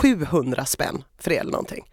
700 0.00 0.64
spänn 0.64 1.04
för 1.18 1.30
det 1.30 1.36
eller 1.36 1.52
någonting. 1.52 1.84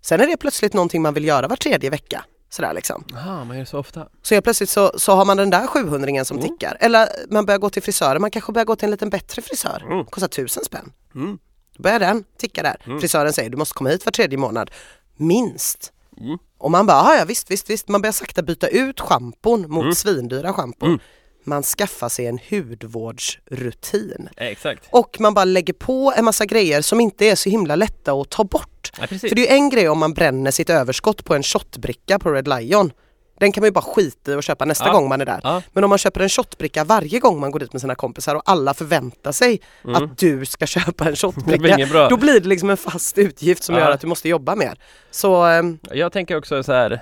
Sen 0.00 0.20
är 0.20 0.26
det 0.26 0.36
plötsligt 0.36 0.72
någonting 0.74 1.02
man 1.02 1.14
vill 1.14 1.24
göra 1.24 1.48
var 1.48 1.56
tredje 1.56 1.90
vecka. 1.90 2.24
Sådär 2.50 2.74
liksom. 2.74 3.04
Aha, 3.14 3.44
man 3.44 3.56
gör 3.56 3.64
det 3.64 3.70
så 3.70 3.78
ofta. 3.78 4.08
Så 4.22 4.34
helt 4.34 4.44
plötsligt 4.44 4.70
så, 4.70 4.92
så 4.98 5.12
har 5.12 5.24
man 5.24 5.36
den 5.36 5.50
där 5.50 5.66
700 5.66 6.24
som 6.24 6.38
Mm. 6.38 6.48
tickar. 6.50 6.76
Eller 6.80 7.08
man 7.30 7.46
börjar 7.46 7.58
gå 7.58 7.70
till 7.70 7.82
frisören, 7.82 8.20
man 8.20 8.30
kanske 8.30 8.52
börjar 8.52 8.64
gå 8.66 8.76
till 8.76 8.84
en 8.84 8.90
liten 8.90 9.10
bättre 9.10 9.42
frisör. 9.42 9.82
Mm. 9.90 10.04
Kostar 10.04 10.28
tusen 10.28 10.64
spänn. 10.64 10.92
Mm. 11.14 11.38
Då 11.76 11.82
börjar 11.82 11.98
den 11.98 12.24
ticka 12.38 12.62
där. 12.62 12.76
Mm. 12.86 13.00
Frisören 13.00 13.32
säger 13.32 13.50
du 13.50 13.56
måste 13.56 13.74
komma 13.74 13.90
hit 13.90 14.04
var 14.04 14.10
tredje 14.12 14.38
månad. 14.38 14.70
Minst. 15.16 15.92
Mm. 16.20 16.38
Och 16.58 16.70
man 16.70 16.86
bara, 16.86 16.96
"Ah, 17.02 17.16
ja 17.16 17.24
visst, 17.24 17.50
visst, 17.50 17.70
visst. 17.70 17.88
Man 17.88 18.00
börjar 18.02 18.12
sakta 18.12 18.42
byta 18.42 18.68
ut 18.68 19.00
schampon 19.00 19.70
mot 19.70 19.82
Mm. 19.82 19.94
svindyra 19.94 20.52
schampon. 20.52 20.88
Mm. 20.88 21.00
Man 21.44 21.62
skaffar 21.62 22.08
sig 22.08 22.26
en 22.26 22.38
hudvårdsrutin. 22.50 24.28
Exakt. 24.36 24.82
Och 24.90 25.16
man 25.20 25.34
bara 25.34 25.44
lägger 25.44 25.72
på 25.72 26.12
en 26.16 26.24
massa 26.24 26.44
grejer 26.46 26.82
som 26.82 27.00
inte 27.00 27.24
är 27.26 27.34
så 27.34 27.50
himla 27.50 27.76
lätta 27.76 28.12
att 28.12 28.30
ta 28.30 28.44
bort. 28.44 28.92
Ja. 29.00 29.06
För 29.06 29.34
det 29.34 29.48
är 29.48 29.52
ju 29.52 29.56
en 29.56 29.70
grej 29.70 29.88
om 29.88 29.98
man 29.98 30.14
bränner 30.14 30.50
sitt 30.50 30.70
överskott 30.70 31.24
på 31.24 31.34
en 31.34 31.42
shotbricka 31.42 32.18
på 32.18 32.30
Red 32.32 32.48
Lion. 32.48 32.92
Den 33.40 33.52
kan 33.52 33.60
man 33.62 33.66
ju 33.68 33.72
bara 33.72 33.84
skita 33.84 34.32
i 34.32 34.34
och 34.34 34.42
köpa 34.42 34.64
nästa 34.64 34.86
Ja. 34.86 34.92
gång 34.92 35.08
man 35.08 35.20
är 35.20 35.24
där. 35.26 35.40
Ja. 35.42 35.62
Men 35.72 35.84
om 35.84 35.90
man 35.90 35.98
köper 35.98 36.20
en 36.20 36.28
shotbricka 36.28 36.84
varje 36.84 37.18
gång 37.18 37.40
man 37.40 37.50
går 37.50 37.58
dit 37.58 37.72
med 37.72 37.80
sina 37.80 37.94
kompisar 37.94 38.34
och 38.34 38.42
alla 38.44 38.74
förväntar 38.74 39.32
sig 39.32 39.60
Mm. 39.84 40.04
att 40.04 40.18
du 40.18 40.46
ska 40.46 40.66
köpa 40.76 41.04
en 41.04 41.10
blir 41.10 41.16
shotbricka. 41.16 42.08
Då 42.08 42.16
blir 42.16 42.40
det 42.40 42.48
liksom 42.48 42.70
en 42.70 42.76
fast 42.76 43.18
utgift 43.18 43.62
som 43.62 43.74
Ja. 43.74 43.80
gör 43.80 43.90
att 43.90 44.00
du 44.00 44.06
måste 44.06 44.28
jobba 44.28 44.54
mer. 44.56 44.78
Så 45.10 45.44
ehm, 45.44 45.78
Jag 45.92 46.12
tänker 46.12 46.36
också 46.36 46.62
så 46.62 46.72
här. 46.72 47.00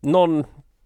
någon 0.00 0.44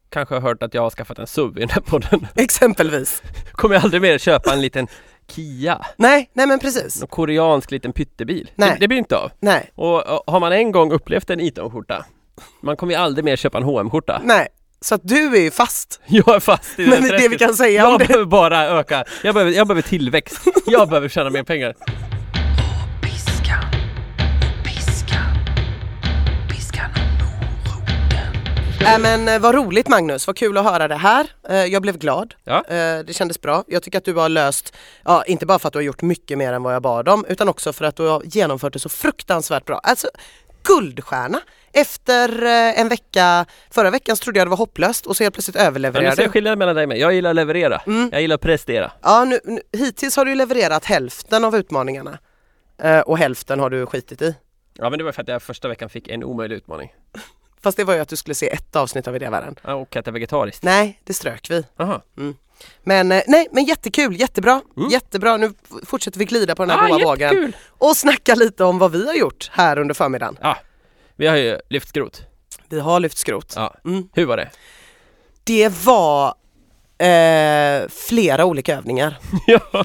kanske 0.09 0.35
har 0.35 0.43
hört 0.43 0.63
att 0.63 0.75
jag 0.75 0.83
har 0.83 0.91
skaffat 0.91 1.19
en 1.19 1.27
SUV 1.27 1.57
i 1.57 1.61
den 1.61 1.69
här 1.71 1.81
podden. 1.81 2.27
exempelvis. 2.35 3.23
Kommer 3.53 3.75
jag 3.75 3.85
aldrig 3.85 4.03
mer 4.03 4.19
köpa 4.19 4.53
en 4.53 4.61
liten 4.61 4.87
Kia. 5.29 5.87
Nej, 5.97 6.31
nej 6.33 6.47
men 6.47 6.59
precis. 6.59 7.03
En 7.03 7.09
koreansk 7.09 7.71
liten 7.71 7.93
pyttebil. 7.93 8.51
Nej. 8.55 8.71
Det, 8.71 8.77
det 8.81 8.89
blir 8.89 8.99
inte 8.99 9.17
av. 9.17 9.31
Nej, 9.41 9.71
Och, 9.75 10.07
och 10.07 10.33
har 10.33 10.41
man 10.41 10.53
en 10.53 10.73
gång 10.73 10.93
upplevt 10.93 11.31
en 11.31 11.41
Iton-skjorta 11.41 12.05
Man 12.61 12.77
kommer 12.77 12.93
ju 12.93 12.99
aldrig 12.99 13.25
mer 13.25 13.37
köpa 13.37 13.59
en 13.59 13.65
hm 13.65 13.91
skjorta 13.91 14.21
nej. 14.25 14.49
Så 14.81 14.95
att 14.95 15.01
du 15.05 15.37
är 15.37 15.41
ju 15.41 15.51
fast. 15.51 16.01
Jag 16.07 16.35
är 16.37 16.41
fast 16.41 16.79
i 16.79 16.87
Men 16.87 17.03
den 17.03 17.11
det 17.11 17.29
vi 17.29 17.39
kan 17.39 17.55
säga 17.55 17.87
om 17.87 17.91
Jag 17.93 18.01
det. 18.01 18.07
behöver 18.07 18.25
bara 18.27 18.65
öka. 18.67 19.05
Jag 19.23 19.35
behöver, 19.35 19.53
jag 19.53 19.67
behöver 19.67 19.83
tillväxt. 19.89 20.41
Jag 20.67 20.89
behöver 20.89 21.09
tjäna 21.09 21.31
mer 21.31 21.43
pengar. 21.43 21.75
Piskan, 23.03 23.65
piskan, 24.65 25.35
piskan 26.51 26.91
och 26.95 27.47
moroten. 27.67 28.95
Äh, 28.95 28.99
men 28.99 29.29
eh, 29.29 29.39
vad 29.39 29.55
roligt 29.55 29.89
Magnus, 29.89 30.27
vad 30.27 30.37
kul 30.37 30.57
att 30.59 30.65
höra 30.65 30.89
det 30.89 30.97
här. 30.97 31.27
Eh, 31.49 31.57
jag 31.65 31.83
blev 31.83 31.99
glad. 31.99 32.35
Ja. 32.45 32.57
Eh, 32.69 32.99
det 33.07 33.17
kändes 33.17 33.41
bra. 33.41 33.65
Jag 33.67 33.83
tycker 33.83 33.99
att 33.99 34.05
du 34.05 34.15
har 34.15 34.29
löst, 34.29 34.75
ja 35.05 35.25
inte 35.25 35.47
bara 35.47 35.59
för 35.59 35.69
att 35.69 35.73
du 35.73 35.79
har 35.79 35.85
gjort 35.85 36.03
mycket 36.03 36.39
mer 36.39 36.53
än 36.53 36.63
vad 36.63 36.75
jag 36.75 36.83
bad 36.83 37.09
om 37.09 37.25
utan 37.29 37.49
också 37.49 37.73
för 37.73 37.85
att 37.85 37.97
du 37.97 38.03
har 38.09 38.23
genomfört 38.25 38.73
det 38.73 38.79
så 38.79 38.89
fruktansvärt 38.89 39.65
bra. 39.65 39.79
Alltså 39.83 40.09
guldstjärna! 40.63 41.41
Efter 41.73 42.43
eh, 42.45 42.81
en 42.81 42.89
vecka, 42.89 43.47
förra 43.71 43.91
veckan 43.91 44.17
så 44.17 44.23
trodde 44.25 44.39
jag 44.41 44.47
det 44.47 44.51
var 44.51 44.57
hopplöst 44.57 45.07
och 45.07 45.17
så 45.17 45.23
helt 45.25 45.35
plötsligt 45.35 45.57
du 45.57 45.61
överlevererade 45.63 46.17
ser 46.17 46.23
du. 46.25 46.29
skillnaden 46.31 46.59
mellan 46.59 46.75
dig 46.75 46.83
och 46.85 46.89
mig. 46.89 46.99
Jag 47.01 47.15
gillar 47.15 47.31
att 47.31 47.37
leverera. 47.37 47.83
Mm. 47.87 48.09
Jag 48.13 48.21
gillar 48.21 48.35
att 48.35 48.41
prestera. 48.41 48.93
Ja, 49.03 49.25
nu, 49.25 49.41
nu, 49.45 49.61
hittills 49.73 50.17
har 50.17 50.25
du 50.25 50.35
levererat 50.35 50.85
hälften 50.85 51.45
av 51.45 51.57
utmaningarna. 51.57 52.19
Eh, 52.83 53.01
och 53.01 53.19
hälften 53.19 53.61
har 53.61 53.71
du 53.71 53.87
skitit 53.87 54.23
i. 54.23 54.35
Ja 54.79 54.91
men 54.91 54.99
det 54.99 55.05
var 55.05 55.13
för 55.13 55.23
att 55.23 55.29
jag 55.29 55.43
första 55.43 55.69
veckan 55.69 55.89
fick 55.89 56.09
en 56.09 56.25
omöjlig 56.25 56.57
utmaning. 56.57 56.93
Fast 57.63 57.77
det 57.77 57.85
var 57.85 57.95
ju 57.95 58.01
att 58.01 58.09
du 58.09 58.17
skulle 58.17 58.35
se 58.35 58.49
ett 58.53 58.77
avsnitt 58.77 59.09
av 59.09 59.17
Idévärlden. 59.17 59.57
Ja, 59.65 59.75
Och 59.75 59.97
äta 59.97 60.11
vegetariskt. 60.11 60.63
Nej, 60.63 61.01
det 61.05 61.13
strök 61.15 61.51
vi. 61.51 61.65
Jaha. 61.77 62.01
Men 62.85 63.13
eh, 63.13 63.23
nej, 63.27 63.49
men 63.53 63.65
jättekul, 63.65 64.21
jättebra, 64.21 64.61
Mm. 64.77 64.89
jättebra. 64.91 65.37
Nu 65.37 65.53
fortsätter 65.87 66.19
vi 66.19 66.25
glida 66.25 66.55
på 66.55 66.63
den 66.63 66.71
här 66.71 66.85
Ah, 66.85 66.89
goa 66.89 67.05
vågen 67.05 67.53
och 67.69 67.97
snacka 67.97 68.35
lite 68.35 68.65
om 68.65 68.79
vad 68.79 68.93
vi 68.93 69.07
har 69.07 69.15
gjort 69.15 69.51
här 69.53 69.79
under 69.79 69.95
förmiddagen. 69.95 70.39
Ja, 70.41 70.57
vi 71.17 71.27
har 71.27 71.37
ju 71.37 71.59
lyft 71.69 71.89
skrot. 71.89 72.23
Vi 72.69 72.81
har 72.81 73.01
lyft 73.01 73.19
skrot. 73.19 73.53
Ja. 73.57 73.75
Mm. 73.85 74.09
Hur 74.13 74.27
var 74.27 74.37
det? 74.37 74.51
Det 75.45 75.69
var 75.85 76.35
eh, 76.99 77.89
flera 77.89 78.45
olika 78.45 78.77
övningar. 78.77 79.19
ja. 79.47 79.85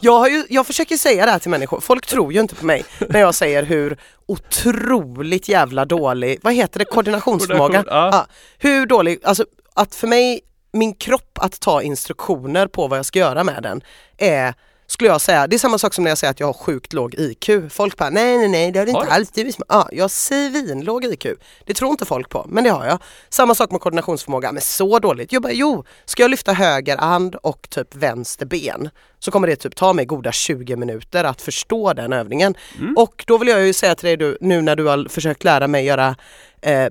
Jag, 0.00 0.18
har 0.18 0.28
ju, 0.28 0.44
jag 0.48 0.66
försöker 0.66 0.96
säga 0.96 1.26
det 1.26 1.32
här 1.32 1.38
till 1.38 1.50
människor, 1.50 1.80
folk 1.80 2.06
tror 2.06 2.32
ju 2.32 2.40
inte 2.40 2.54
på 2.54 2.66
mig 2.66 2.84
när 3.08 3.20
jag 3.20 3.34
säger 3.34 3.62
hur 3.62 3.96
otroligt 4.26 5.48
jävla 5.48 5.84
dålig, 5.84 6.38
vad 6.42 6.54
heter 6.54 6.78
det, 6.78 6.84
koordinationsförmåga? 6.84 7.82
Koordination, 7.82 8.10
ja. 8.12 8.26
hur 8.58 8.86
dålig, 8.86 9.20
alltså 9.24 9.46
att 9.74 9.94
för 9.94 10.06
mig, 10.06 10.40
min 10.72 10.94
kropp 10.94 11.38
att 11.40 11.60
ta 11.60 11.82
instruktioner 11.82 12.66
på 12.66 12.88
vad 12.88 12.98
jag 12.98 13.06
ska 13.06 13.18
göra 13.18 13.44
med 13.44 13.62
den 13.62 13.82
är 14.18 14.54
skulle 14.92 15.10
jag 15.10 15.20
säga, 15.20 15.46
det 15.46 15.56
är 15.56 15.58
samma 15.58 15.78
sak 15.78 15.94
som 15.94 16.04
när 16.04 16.10
jag 16.10 16.18
säger 16.18 16.30
att 16.30 16.40
jag 16.40 16.46
har 16.46 16.52
sjukt 16.52 16.92
låg 16.92 17.14
IQ. 17.14 17.50
Folk 17.70 17.96
bara 17.96 18.10
nej 18.10 18.38
nej 18.38 18.48
nej 18.48 18.72
det 18.72 18.78
har 18.78 18.86
du 18.86 18.92
inte 18.92 19.12
alls. 19.12 19.30
Du 19.30 19.40
är 19.40 19.44
sm-" 19.44 19.62
ja, 19.68 19.88
jag 19.92 20.04
har 20.04 20.08
svinlåg 20.08 21.04
IQ. 21.04 21.26
Det 21.66 21.74
tror 21.74 21.90
inte 21.90 22.04
folk 22.04 22.28
på, 22.28 22.46
men 22.48 22.64
det 22.64 22.70
har 22.70 22.86
jag. 22.86 22.98
Samma 23.28 23.54
sak 23.54 23.70
med 23.70 23.80
koordinationsförmåga, 23.80 24.52
men 24.52 24.62
så 24.62 24.98
dåligt. 24.98 25.32
Jag 25.32 25.42
bara 25.42 25.52
jo, 25.52 25.84
ska 26.04 26.22
jag 26.22 26.30
lyfta 26.30 26.52
höger 26.52 26.96
hand 26.96 27.34
och 27.34 27.70
typ 27.70 27.94
vänster 27.94 28.46
ben 28.46 28.90
så 29.18 29.30
kommer 29.30 29.48
det 29.48 29.56
typ 29.56 29.76
ta 29.76 29.92
mig 29.92 30.04
goda 30.04 30.32
20 30.32 30.76
minuter 30.76 31.24
att 31.24 31.42
förstå 31.42 31.92
den 31.92 32.12
övningen. 32.12 32.54
Mm. 32.78 32.96
Och 32.96 33.24
då 33.26 33.38
vill 33.38 33.48
jag 33.48 33.66
ju 33.66 33.72
säga 33.72 33.94
till 33.94 34.06
dig 34.06 34.16
du, 34.16 34.38
nu 34.40 34.62
när 34.62 34.76
du 34.76 34.84
har 34.86 35.08
försökt 35.08 35.44
lära 35.44 35.66
mig 35.68 35.84
göra 35.84 36.16
eh, 36.62 36.84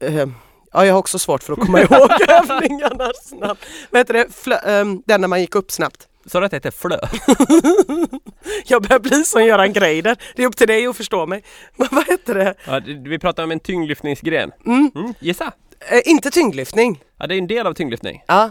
eh, 0.00 0.26
Ja, 0.74 0.86
jag 0.86 0.94
har 0.94 0.98
också 0.98 1.18
svårt 1.18 1.42
för 1.42 1.52
att 1.52 1.58
komma 1.58 1.80
ihåg 1.82 2.10
övningarna 2.28 3.10
snabbt. 3.22 3.64
Vad 3.90 4.00
heter 4.00 4.14
det? 4.14 4.26
Flö- 4.26 4.68
ehm, 4.68 5.02
den 5.06 5.20
när 5.20 5.28
man 5.28 5.40
gick 5.40 5.54
upp 5.54 5.72
snabbt. 5.72 6.08
Sa 6.26 6.40
du 6.40 6.44
att 6.46 6.50
det 6.50 6.56
heter 6.56 6.70
flö? 6.70 6.98
Jag 8.66 8.82
börjar 8.82 8.98
bli 9.00 9.24
som 9.24 9.44
Göran 9.44 9.72
Greider. 9.72 10.16
Det 10.36 10.42
är 10.42 10.46
upp 10.46 10.56
till 10.56 10.66
dig 10.66 10.86
att 10.86 10.96
förstå 10.96 11.26
mig. 11.26 11.44
Men 11.76 11.88
vad 11.92 12.06
heter 12.06 12.34
det? 12.34 12.54
Ja, 12.66 12.80
det- 12.80 13.08
vi 13.08 13.18
pratar 13.18 13.44
om 13.44 13.50
en 13.50 13.60
tyngdlyftningsgren. 13.60 14.52
Mm. 14.66 14.90
Mm. 14.94 15.14
Gissa! 15.20 15.52
Eh, 15.90 16.00
inte 16.04 16.30
tyngdlyftning. 16.30 17.04
Ja, 17.18 17.26
det 17.26 17.34
är 17.34 17.38
en 17.38 17.46
del 17.46 17.66
av 17.66 17.74
tyngdlyftning. 17.74 18.22
Ja. 18.26 18.50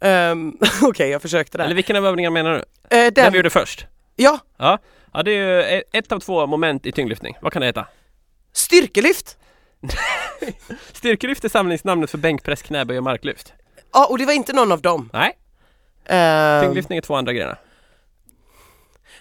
Ehm, 0.00 0.56
Okej, 0.82 1.10
jag 1.10 1.22
försökte 1.22 1.58
Eller 1.58 1.68
där. 1.68 1.74
vilken 1.74 1.96
av 1.96 2.06
övningarna 2.06 2.34
menar 2.34 2.50
du? 2.52 2.58
Eh, 2.58 2.64
Den 3.04 3.12
den, 3.14 3.32
vi 3.32 3.38
gjorde 3.38 3.50
först? 3.50 3.86
ja, 4.16 4.38
Ja. 4.58 4.78
Ja, 5.14 5.22
det 5.22 5.30
är 5.30 5.34
ju 5.46 5.60
e- 5.78 5.82
ett 5.92 6.12
av 6.12 6.20
två 6.20 6.46
moment 6.46 6.86
i 6.86 6.92
tyngdlyftning. 6.92 7.36
Vad 7.42 7.52
kan 7.52 7.60
det 7.60 7.66
heta? 7.66 7.86
styrkelyft. 8.52 9.36
Styrkelyft 10.92 11.44
är 11.44 11.48
samlingsnamnet 11.48 12.10
för 12.10 12.18
bänkpress, 12.18 12.62
knäböj 12.62 12.98
och 12.98 13.04
marklyft. 13.04 13.52
Ja, 13.92 14.06
och 14.06 14.18
det 14.18 14.24
var 14.26 14.32
inte 14.32 14.52
någon 14.52 14.72
av 14.72 14.80
dem. 14.82 15.10
Nej, 15.12 15.32
Ehm, 16.06 16.62
tyngdlyftning 16.62 16.98
är 16.98 17.02
två 17.02 17.14
andra 17.14 17.32
grejer. 17.32 17.56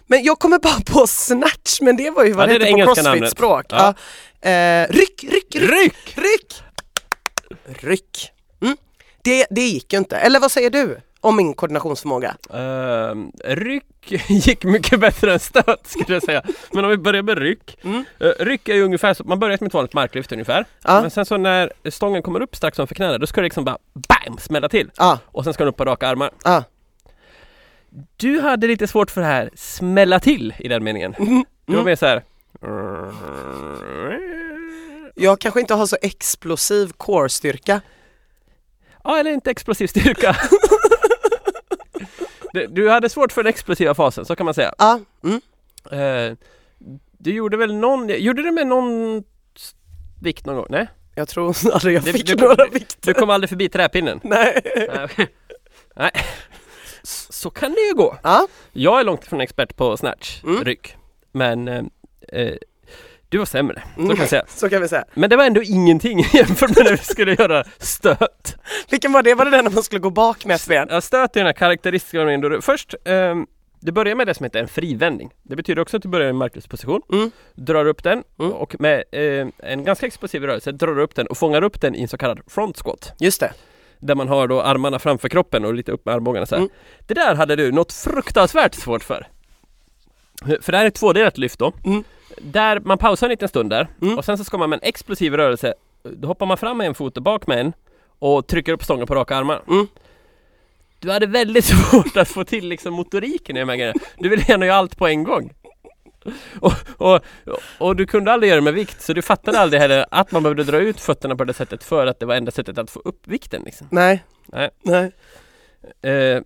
men 0.07 0.23
jag 0.23 0.39
kommer 0.39 0.59
bara 0.59 0.79
på 0.85 1.07
snatch, 1.07 1.81
men 1.81 1.97
det 1.97 2.09
var 2.09 2.23
ju 2.23 2.31
vad 2.31 2.43
Ja, 2.51 2.59
det 2.59 2.65
heter 2.65 2.85
på 2.85 2.95
crossfit-språk. 2.95 3.65
Ja. 3.69 3.93
Ja. 4.41 4.49
Eh, 4.49 4.87
ryck, 4.89 5.23
ryck, 5.23 5.55
ryck, 5.55 5.93
Ryck! 6.15 6.15
ryck! 6.15 6.63
Ryck! 7.83 8.31
Mm. 8.61 8.77
Det, 9.23 9.47
det 9.49 9.61
gick 9.61 9.93
ju 9.93 9.99
inte. 9.99 10.17
Eller 10.17 10.39
vad 10.39 10.51
säger 10.51 10.69
du 10.69 11.01
om 11.21 11.35
min 11.35 11.53
koordinationsförmåga? 11.53 12.35
Ehm, 12.53 13.31
ryck 13.43 13.83
gick 14.29 14.63
mycket 14.63 14.99
bättre 14.99 15.33
än 15.33 15.39
stöt 15.39 15.87
skulle 15.87 16.15
jag 16.15 16.23
säga. 16.23 16.43
Men 16.71 16.85
om 16.85 16.91
vi 16.91 16.97
börjar 16.97 17.23
med 17.23 17.37
ryck. 17.37 17.77
Mm. 17.83 18.05
Eh, 18.19 18.29
ryck 18.39 18.69
är 18.69 18.75
ju 18.75 18.83
ungefär 18.83 19.13
så, 19.13 19.23
man 19.23 19.39
börjar 19.39 19.57
med 19.61 19.67
ett 19.67 19.73
vanligt 19.73 19.93
marklyft 19.93 20.31
ungefär. 20.31 20.65
Ja. 20.83 21.01
Men 21.01 21.11
sen 21.11 21.25
så 21.25 21.37
när 21.37 21.71
stången 21.89 22.21
kommer 22.21 22.41
upp 22.41 22.55
strax 22.55 22.79
ovanför 22.79 22.95
knäna, 22.95 23.17
då 23.17 23.27
ska 23.27 23.41
det 23.41 23.45
liksom 23.45 23.65
bara 23.65 23.77
BAM! 23.93 24.37
Smälla 24.37 24.69
till. 24.69 24.91
Ja, 24.97 25.19
Och 25.25 25.43
sen 25.43 25.53
ska 25.53 25.63
den 25.63 25.69
upp 25.69 25.77
på 25.77 25.85
raka 25.85 26.07
armar. 26.07 26.31
Du 28.17 28.39
hade 28.39 28.67
lite 28.67 28.87
svårt 28.87 29.11
för 29.11 29.21
det 29.21 29.27
här 29.27 29.49
smälla 29.55 30.19
till 30.19 30.53
i 30.59 30.67
den 30.67 30.83
meningen. 30.83 31.15
Mm. 31.19 31.45
Du 31.65 31.75
var 31.75 31.83
mer 31.83 31.95
så 31.95 32.05
här. 32.05 32.23
Jag 35.15 35.39
kanske 35.39 35.59
inte 35.59 35.73
har 35.73 35.85
så 35.85 35.97
explosiv 36.01 36.91
core-styrka. 36.97 37.81
Ja, 39.03 39.19
eller 39.19 39.31
inte 39.31 39.51
explosiv 39.51 39.87
styrka. 39.87 40.35
Du- 42.53 42.67
Du 42.67 42.89
hade 42.89 43.09
svårt 43.09 43.31
för 43.31 43.43
den 43.43 43.49
explosiva 43.49 43.93
fasen, 43.95 44.25
så 44.25 44.35
kan 44.35 44.45
man 44.45 44.53
säga. 44.53 44.73
Ja, 44.77 44.99
mm. 45.23 45.41
Eh, 45.91 46.37
du 47.17 47.33
gjorde 47.33 47.57
väl 47.57 47.75
någon, 47.75 48.09
gjorde 48.09 48.43
du 48.43 48.51
med 48.51 48.67
någon 48.67 49.23
vikt 50.21 50.45
någon 50.45 50.55
gång? 50.55 50.65
Nej? 50.69 50.87
jag 51.15 51.27
tror 51.27 51.55
aldrig 51.73 51.95
jag 51.95 52.03
fick 52.03 52.39
några 52.39 52.55
Du 52.65 52.69
vikter. 52.71 53.13
kom 53.13 53.29
aldrig 53.29 53.49
förbi 53.49 53.69
träpinnen? 53.69 54.19
Nej. 54.23 54.61
Nej. 54.93 55.27
Nej. 55.95 56.11
Så 57.03 57.49
kan 57.49 57.73
det 57.73 57.81
ju 57.81 57.93
gå. 57.93 58.17
Ja, 58.23 58.47
Jag 58.73 58.99
är 58.99 59.03
långt 59.03 59.23
ifrån 59.25 59.41
expert 59.41 59.75
på 59.75 59.97
snatch, 59.97 60.43
Mm. 60.43 60.63
ryck. 60.63 60.95
Men 61.31 61.67
eh, 61.67 61.83
eh, 62.27 62.55
du 63.31 63.37
var 63.37 63.45
sämre, 63.45 63.83
så 63.95 64.01
Mm. 64.01 64.09
kan 64.15 64.19
jag 64.19 64.29
säga. 64.29 64.43
så 64.47 64.69
kan 64.69 64.81
vi 64.81 64.87
säga. 64.87 65.05
Men 65.13 65.29
det 65.29 65.35
var 65.35 65.43
ändå 65.45 65.61
ingenting 65.63 66.19
jämfört 66.33 66.75
med 66.75 66.85
när 66.85 66.91
vi 66.91 66.97
skulle 67.03 67.33
göra 67.33 67.63
stöt. 67.77 68.55
Vilken 68.89 69.11
var 69.11 69.23
det? 69.23 69.33
Var 69.33 69.45
det 69.45 69.51
den 69.51 69.63
när 69.65 69.71
man 69.71 69.83
skulle 69.83 69.99
gå 69.99 70.09
bak 70.09 70.45
med 70.45 70.59
ben? 70.67 70.87
Ja, 70.91 71.01
stöt 71.01 71.35
är 71.35 71.39
den 71.39 71.45
här 71.45 71.53
karaktäristiska 71.53 72.61
först 72.61 72.95
ehm, 73.05 73.47
du 73.79 73.91
börjar 73.91 74.15
med 74.15 74.27
det 74.27 74.33
som 74.33 74.43
heter 74.43 74.59
en 74.59 74.67
frivändning. 74.67 75.29
Det 75.43 75.55
betyder 75.55 75.81
också 75.81 75.97
att 75.97 76.03
du 76.03 76.09
börjar 76.09 76.27
i 76.27 76.29
en 76.29 76.35
marklyftsposition, 76.35 77.01
Mm. 77.13 77.31
drar 77.55 77.85
upp 77.85 78.03
den 78.03 78.23
Mm. 78.39 78.51
och 78.51 78.75
med 78.79 79.03
eh, 79.11 79.47
en 79.57 79.83
ganska 79.83 80.05
explosiv 80.07 80.43
rörelse 80.43 80.71
drar 80.71 80.95
du 80.95 81.01
upp 81.01 81.15
den 81.15 81.27
och 81.27 81.37
fångar 81.37 81.63
upp 81.63 81.81
den 81.81 81.95
i 81.95 82.01
en 82.01 82.07
så 82.07 82.17
kallad 82.17 82.39
front 82.47 82.77
squat. 82.77 83.13
Just 83.19 83.39
det. 83.39 83.53
Där 83.99 84.15
man 84.15 84.27
har 84.27 84.47
då 84.47 84.61
armarna 84.61 84.99
framför 84.99 85.29
kroppen 85.29 85.65
och 85.65 85.73
lite 85.73 85.91
upp 85.91 86.05
med 86.05 86.15
armbågarna 86.15 86.45
så. 86.45 86.55
Mm. 86.55 86.69
Det 87.07 87.13
där 87.13 87.35
hade 87.35 87.55
du 87.55 87.71
något 87.71 87.93
fruktansvärt 87.93 88.75
svårt 88.75 89.03
för. 89.03 89.27
För 90.61 90.71
det 90.71 90.77
här 90.77 90.85
är 90.85 90.87
ett 90.87 90.95
tvådelat 90.95 91.37
lyft 91.37 91.59
då. 91.59 91.73
Mm. 91.85 92.03
Där 92.37 92.79
man 92.79 92.97
pausar 92.97 93.27
en 93.27 93.31
liten 93.31 93.49
stund 93.49 93.69
där 93.69 93.87
Mm. 94.01 94.17
och 94.17 94.25
sen 94.25 94.37
så 94.37 94.43
ska 94.43 94.57
man 94.57 94.69
med 94.69 94.77
en 94.77 94.87
explosiv 94.89 95.33
rörelse 95.33 95.73
Då 96.03 96.27
hoppar 96.27 96.45
man 96.45 96.57
fram 96.57 96.77
med 96.77 96.87
en 96.87 96.93
fot 96.95 97.17
och 97.17 97.23
bak 97.23 97.47
med 97.47 97.59
en 97.59 97.73
och 98.19 98.47
trycker 98.47 98.73
upp 98.73 98.83
stången 98.83 99.07
på 99.07 99.15
raka 99.15 99.35
armar. 99.35 99.61
Mm. 99.67 99.87
Du 100.99 101.11
hade 101.11 101.25
väldigt 101.25 101.65
svårt 101.91 102.17
att 102.17 102.27
få 102.27 102.43
till 102.43 102.67
liksom 102.67 102.93
motoriken 102.93 103.57
i 103.57 103.59
de 103.59 103.69
här 103.69 103.75
grejerna. 103.75 103.99
Du 104.17 104.29
ville 104.29 104.43
gärna 104.47 104.65
göra 104.65 104.77
allt 104.77 104.97
på 104.97 105.07
en 105.07 105.23
gång. 105.23 105.53
Och, 106.59 106.73
och, 106.97 107.19
och 107.77 107.95
du 107.95 108.05
kunde 108.05 108.31
aldrig 108.31 108.49
göra 108.49 108.59
det 108.59 108.63
med 108.63 108.73
vikt 108.73 109.01
så 109.01 109.13
du 109.13 109.21
fattade 109.21 109.59
aldrig 109.59 109.81
heller 109.81 110.05
att 110.11 110.31
man 110.31 110.43
behövde 110.43 110.63
dra 110.63 110.77
ut 110.77 110.99
fötterna 110.99 111.35
på 111.35 111.43
det 111.43 111.53
sättet 111.53 111.83
för 111.83 112.07
att 112.07 112.19
det 112.19 112.25
var 112.25 112.35
enda 112.35 112.51
sättet 112.51 112.77
att 112.77 112.89
få 112.91 112.99
upp 112.99 113.27
vikten 113.27 113.61
liksom. 113.65 113.87
Nej. 113.91 114.23
Nej. 114.45 114.69
Nej. 114.83 115.11
Eh, 116.01 116.41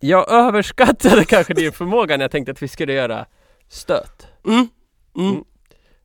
jag 0.00 0.30
överskattade 0.32 1.24
kanske 1.28 1.54
din 1.54 1.72
förmåga 1.72 2.16
när 2.16 2.24
jag 2.24 2.30
tänkte 2.30 2.52
att 2.52 2.62
vi 2.62 2.68
skulle 2.68 2.92
göra 2.92 3.26
stöt. 3.68 4.26
Mm. 4.46 4.68
Mm. 5.16 5.44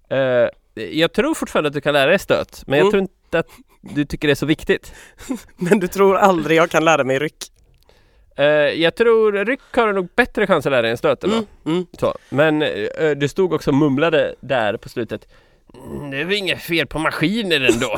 Eh, 0.10 0.50
jag 0.84 1.14
tror 1.14 1.34
fortfarande 1.34 1.68
att 1.68 1.74
du 1.74 1.82
kan 1.82 1.94
lära 1.94 2.10
dig 2.10 2.20
stöt, 2.20 2.64
men 2.68 2.78
jag 2.80 2.84
Mm. 2.84 2.92
tror 2.92 3.02
inte 3.02 3.40
att 3.40 3.48
du 3.82 4.06
tycker 4.06 4.28
det 4.28 4.32
är 4.32 4.36
så 4.36 4.46
viktigt. 4.46 4.94
Men 5.56 5.80
du 5.80 5.88
tror 5.88 6.18
aldrig 6.18 6.58
jag 6.58 6.70
kan 6.70 6.86
lära 6.86 7.04
mig 7.04 7.20
ryck? 7.20 7.38
Eh, 8.38 8.46
jag 8.46 8.96
tror 8.96 9.32
ryck 9.46 9.60
har 9.72 9.88
du 9.88 9.94
nog 9.94 10.08
bättre 10.16 10.48
chans 10.48 10.66
att 10.66 10.72
lära 10.72 10.82
dig 10.82 10.92
än 10.92 10.98
stöt. 10.98 11.24
Mm. 11.24 11.46
Mm. 11.66 11.86
Så. 12.00 12.16
Men 12.30 12.62
eh, 12.62 13.12
du 13.18 13.28
stod 13.28 13.54
också 13.54 13.70
och 13.70 13.76
mumlade 13.78 14.36
där 14.42 14.78
på 14.78 14.90
slutet. 14.90 15.28
"Mm, 15.74 16.12
Det 16.12 16.18
är 16.18 16.26
väl 16.26 16.34
inget 16.38 16.62
fel 16.62 16.88
på 16.88 17.00
maskiner 17.00 17.62
ändå? 17.74 17.96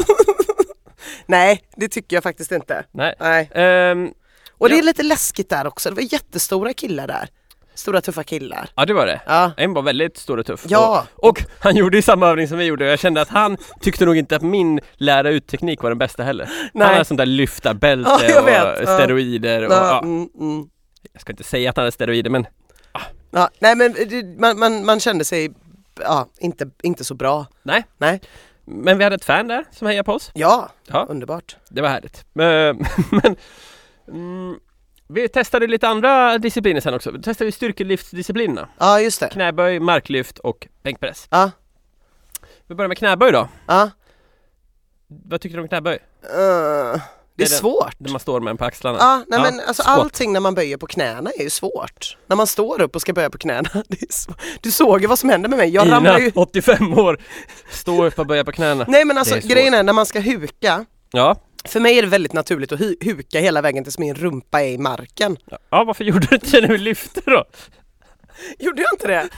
Nej, 1.25 1.61
det 1.75 1.87
tycker 1.89 2.15
jag 2.15 2.23
faktiskt 2.23 2.51
inte. 2.51 2.83
Nej. 2.91 3.15
Nej. 3.19 3.49
Ehm, 3.53 4.13
Och 4.51 4.69
det 4.69 4.75
Ja. 4.75 4.81
är 4.81 4.85
lite 4.85 5.03
läskigt 5.03 5.49
där 5.49 5.67
också. 5.67 5.89
Det 5.89 5.95
var 5.95 6.13
jättestora 6.13 6.73
killar 6.73 7.07
där. 7.07 7.29
Stora 7.75 8.01
tuffa 8.01 8.23
killar. 8.23 8.69
ja 8.75 8.85
det 8.85 8.93
var 8.93 9.05
det. 9.05 9.21
Ja. 9.25 9.51
En 9.57 9.73
var 9.73 9.81
väldigt 9.81 10.17
stor 10.17 10.37
och 10.37 10.45
tuff. 10.45 10.65
Ja. 10.67 11.05
Och, 11.15 11.27
och 11.29 11.43
han 11.59 11.75
gjorde 11.75 11.97
ju 11.97 12.01
samma 12.01 12.27
övning 12.27 12.47
som 12.47 12.57
vi 12.57 12.65
gjorde 12.65 12.85
och 12.85 12.91
jag 12.91 12.99
kände 12.99 13.21
att 13.21 13.29
han 13.29 13.57
tyckte 13.81 14.05
nog 14.05 14.17
inte 14.17 14.35
att 14.35 14.41
min 14.41 14.79
lära 14.93 15.29
ut 15.29 15.47
teknik 15.47 15.81
var 15.83 15.89
den 15.89 15.97
bästa 15.97 16.23
heller. 16.23 16.45
Nej. 16.73 16.83
Han 16.87 16.93
hade 16.93 17.05
sånt 17.05 17.17
där 17.17 17.25
lyftarbälte 17.25 18.09
Ja, 18.29 18.71
och 18.71 18.77
steroider 18.87 19.65
och 19.65 19.71
Ja, 19.73 19.99
mm, 20.03 20.29
mm. 20.39 20.69
Jag 21.13 21.21
ska 21.21 21.31
inte 21.33 21.43
säga 21.43 21.69
att 21.69 21.75
han 21.77 21.83
hade 21.83 21.91
steroider 21.91 22.29
men 22.29 22.45
Ja, 23.31 23.49
nej 23.59 23.75
men 23.75 23.93
det- 23.93 24.39
man, 24.39 24.59
man, 24.59 24.85
man 24.85 24.99
kände 24.99 25.25
sig 25.25 25.51
ja, 26.01 26.27
inte, 26.39 26.69
inte 26.83 27.03
så 27.03 27.13
bra. 27.13 27.45
nej. 27.63 27.85
Nej. 27.97 28.21
Men 28.65 28.97
vi 28.97 29.03
hade 29.03 29.15
ett 29.15 29.25
fan 29.25 29.47
där 29.47 29.65
som 29.71 29.87
hejade 29.87 30.03
på 30.05 30.13
oss. 30.13 30.31
Ja, 30.33 30.69
Ja, 30.87 31.05
underbart. 31.09 31.55
det 31.69 31.81
var 31.81 31.89
härligt. 31.89 32.25
Men, 32.33 32.85
men 33.11 33.35
mm, 34.07 34.55
vi 35.13 35.27
testade 35.29 35.67
lite 35.67 35.87
andra 35.87 36.37
discipliner 36.37 36.81
sen 36.81 36.93
också. 36.93 37.11
Vi 37.11 37.21
testade 37.21 37.51
styrkelyftsdisciplinerna. 37.51 38.67
Ja, 38.77 38.99
just 38.99 39.19
det. 39.19 39.27
Knäböj, 39.27 39.79
marklyft 39.79 40.39
och 40.39 40.67
bänkpress. 40.83 41.27
Ja, 41.29 41.51
Vi 42.67 42.75
börjar 42.75 42.87
med 42.87 42.97
knäböj 42.97 43.31
då. 43.31 43.47
ja. 43.67 43.89
Vad 45.07 45.41
tycker 45.41 45.55
du 45.57 45.61
om 45.61 45.67
knäböj? 45.67 45.93
Uh, 45.95 45.99
det 46.31 46.37
är 46.37 47.01
den- 47.37 47.47
svårt. 47.47 47.99
När 47.99 48.11
man 48.11 48.19
står 48.19 48.39
med 48.39 48.49
den 48.49 48.57
på 48.57 48.65
axlarna. 48.65 48.97
Ja, 48.99 49.23
nej 49.27 49.39
men 49.41 49.59
alltså 49.67 49.83
squat. 49.83 49.99
allting 49.99 50.33
när 50.33 50.39
man 50.39 50.55
böjer 50.55 50.77
på 50.77 50.87
knäna 50.87 51.29
är 51.39 51.43
ju 51.43 51.49
svårt. 51.49 52.17
När 52.27 52.35
man 52.35 52.47
står 52.47 52.81
upp 52.81 52.95
och 52.95 53.01
ska 53.01 53.13
böja 53.13 53.29
på 53.29 53.37
knäna. 53.37 53.69
Det 53.87 54.01
är 54.01 54.13
svårt. 54.13 54.41
Du 54.61 54.71
såg 54.71 55.01
ju 55.01 55.07
vad 55.07 55.19
som 55.19 55.29
hände 55.29 55.47
med 55.49 55.57
mig. 55.57 55.69
Jag 55.69 55.91
ramlar 55.91 56.11
Ina, 56.17 56.19
ju... 56.19 56.31
85 56.35 56.93
år, 56.99 57.19
står 57.71 58.05
upp 58.05 58.19
och 58.19 58.25
böjer 58.25 58.43
på 58.43 58.51
knäna. 58.51 58.85
Nej 58.87 59.05
men 59.05 59.17
alltså 59.17 59.35
Det 59.35 59.41
svårt. 59.41 59.51
grejen 59.51 59.73
är 59.73 59.83
när 59.83 59.93
man 59.93 60.05
ska 60.05 60.19
huka. 60.19 60.85
Ja. 61.11 61.35
För 61.65 61.79
mig 61.79 61.97
är 61.97 62.01
det 62.01 62.07
väldigt 62.07 62.33
naturligt 62.33 62.71
att 62.71 62.79
hu- 62.79 62.95
huka 63.05 63.39
hela 63.39 63.61
vägen 63.61 63.83
tills 63.83 63.97
min 63.99 64.15
rumpa 64.15 64.61
är 64.61 64.67
i 64.71 64.77
marken. 64.77 65.37
ja, 65.69 65.83
varför 65.83 66.03
gjorde 66.03 66.27
du 66.29 66.35
inte 66.35 66.51
det 66.61 66.67
när 66.67 66.73
vi 66.73 66.77
lyfte 66.77 67.21
då? 67.25 67.45
Gjorde 68.59 68.81
jag 68.81 68.93
inte 68.93 69.07
det? 69.07 69.29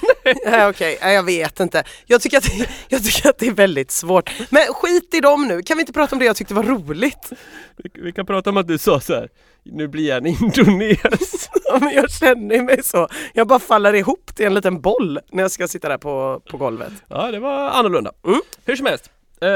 Nej 0.50 0.68
okej, 0.68 0.98
Nej, 1.02 1.16
jag 1.16 1.24
vet 1.24 1.60
inte. 1.60 1.84
Jag 2.06 2.22
tycker, 2.22 2.38
att 2.38 2.44
det, 2.44 2.70
jag 2.88 3.04
tycker 3.04 3.30
att 3.30 3.38
det 3.38 3.48
är 3.48 3.52
väldigt 3.52 3.92
svårt. 3.92 4.32
Men 4.52 4.64
skit 4.74 5.14
i 5.14 5.20
dem 5.20 5.48
nu, 5.48 5.62
kan 5.62 5.78
vi 5.78 5.82
inte 5.82 5.94
prata 5.94 6.16
om 6.16 6.20
det 6.20 6.26
jag 6.26 6.36
tyckte 6.36 6.54
var 6.54 6.64
roligt? 6.64 7.30
Vi, 7.78 7.90
vi 8.04 8.12
kan 8.12 8.26
prata 8.26 8.50
om 8.50 8.58
att 8.58 8.68
du 8.68 8.78
sa 8.78 9.00
så 9.00 9.14
här. 9.14 9.30
nu 9.64 9.88
blir 9.88 10.08
jag 10.10 10.18
en 10.18 10.26
indones. 10.26 11.50
Ja, 11.66 11.80
men 11.80 11.94
jag 11.94 12.12
känner 12.12 12.62
mig 12.62 12.84
så. 12.84 13.08
Jag 13.34 13.48
bara 13.48 13.60
faller 13.60 13.94
ihop 13.94 14.36
till 14.36 14.46
en 14.46 14.54
liten 14.54 14.82
boll 14.82 15.20
när 15.32 15.44
jag 15.44 15.52
ska 15.52 15.68
sitta 15.68 15.90
där 15.90 15.98
på, 15.98 16.42
på 16.50 16.58
golvet. 16.58 16.94
ja, 17.08 17.32
det 17.32 17.40
var 17.40 17.70
annorlunda. 17.70 18.12
Mm. 18.28 18.42
Hur 18.66 18.76
som 18.76 18.86
helst. 18.86 19.10
Eh, 19.42 19.50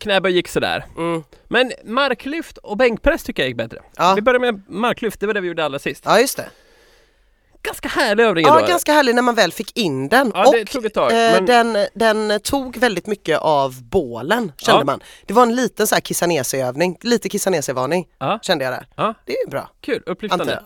knäböj 0.00 0.32
gick 0.32 0.48
sådär. 0.48 0.84
Mm. 0.96 1.22
Men 1.48 1.72
marklyft 1.84 2.58
och 2.58 2.76
bänkpress 2.76 3.22
tycker 3.22 3.42
jag 3.42 3.48
gick 3.48 3.56
bättre. 3.56 3.82
Ja. 3.96 4.14
Vi 4.14 4.22
börjar 4.22 4.40
med 4.40 4.62
marklyft, 4.68 5.20
det 5.20 5.26
var 5.26 5.34
det 5.34 5.40
vi 5.40 5.48
gjorde 5.48 5.64
allra 5.64 5.78
sist. 5.78 6.02
ja, 6.06 6.20
just 6.20 6.36
det. 6.36 6.48
Ganska 7.66 7.88
härlig 7.88 8.24
övning 8.24 8.46
Ja, 8.46 8.56
ändå. 8.56 8.68
ganska 8.68 8.92
härlig 8.92 9.14
när 9.14 9.22
man 9.22 9.34
väl 9.34 9.52
fick 9.52 9.78
in 9.78 10.08
den. 10.08 10.32
Ja, 10.34 10.48
och 10.48 10.66
tog 10.70 10.84
ett 10.86 10.94
tag, 10.94 11.10
eh, 11.12 11.16
men- 11.16 11.46
den, 11.46 11.76
den 11.94 12.40
tog 12.40 12.76
väldigt 12.76 13.06
mycket 13.06 13.38
av 13.38 13.82
bålen, 13.82 14.52
kände 14.56 14.80
Ja. 14.80 14.84
man. 14.84 15.00
Det 15.26 15.34
var 15.34 15.42
en 15.42 15.54
liten 15.54 15.86
så 15.86 15.94
här 15.94 16.00
kissanesi-övning, 16.02 16.96
lite 17.00 17.28
kissanesi-varning 17.28 18.06
Ja. 18.18 18.38
kände 18.42 18.64
jag 18.64 18.72
där. 18.74 18.86
Ja, 18.96 19.14
Det 19.26 19.32
är 19.32 19.50
bra. 19.50 19.70
kul, 19.80 20.02
upplyftande. 20.06 20.60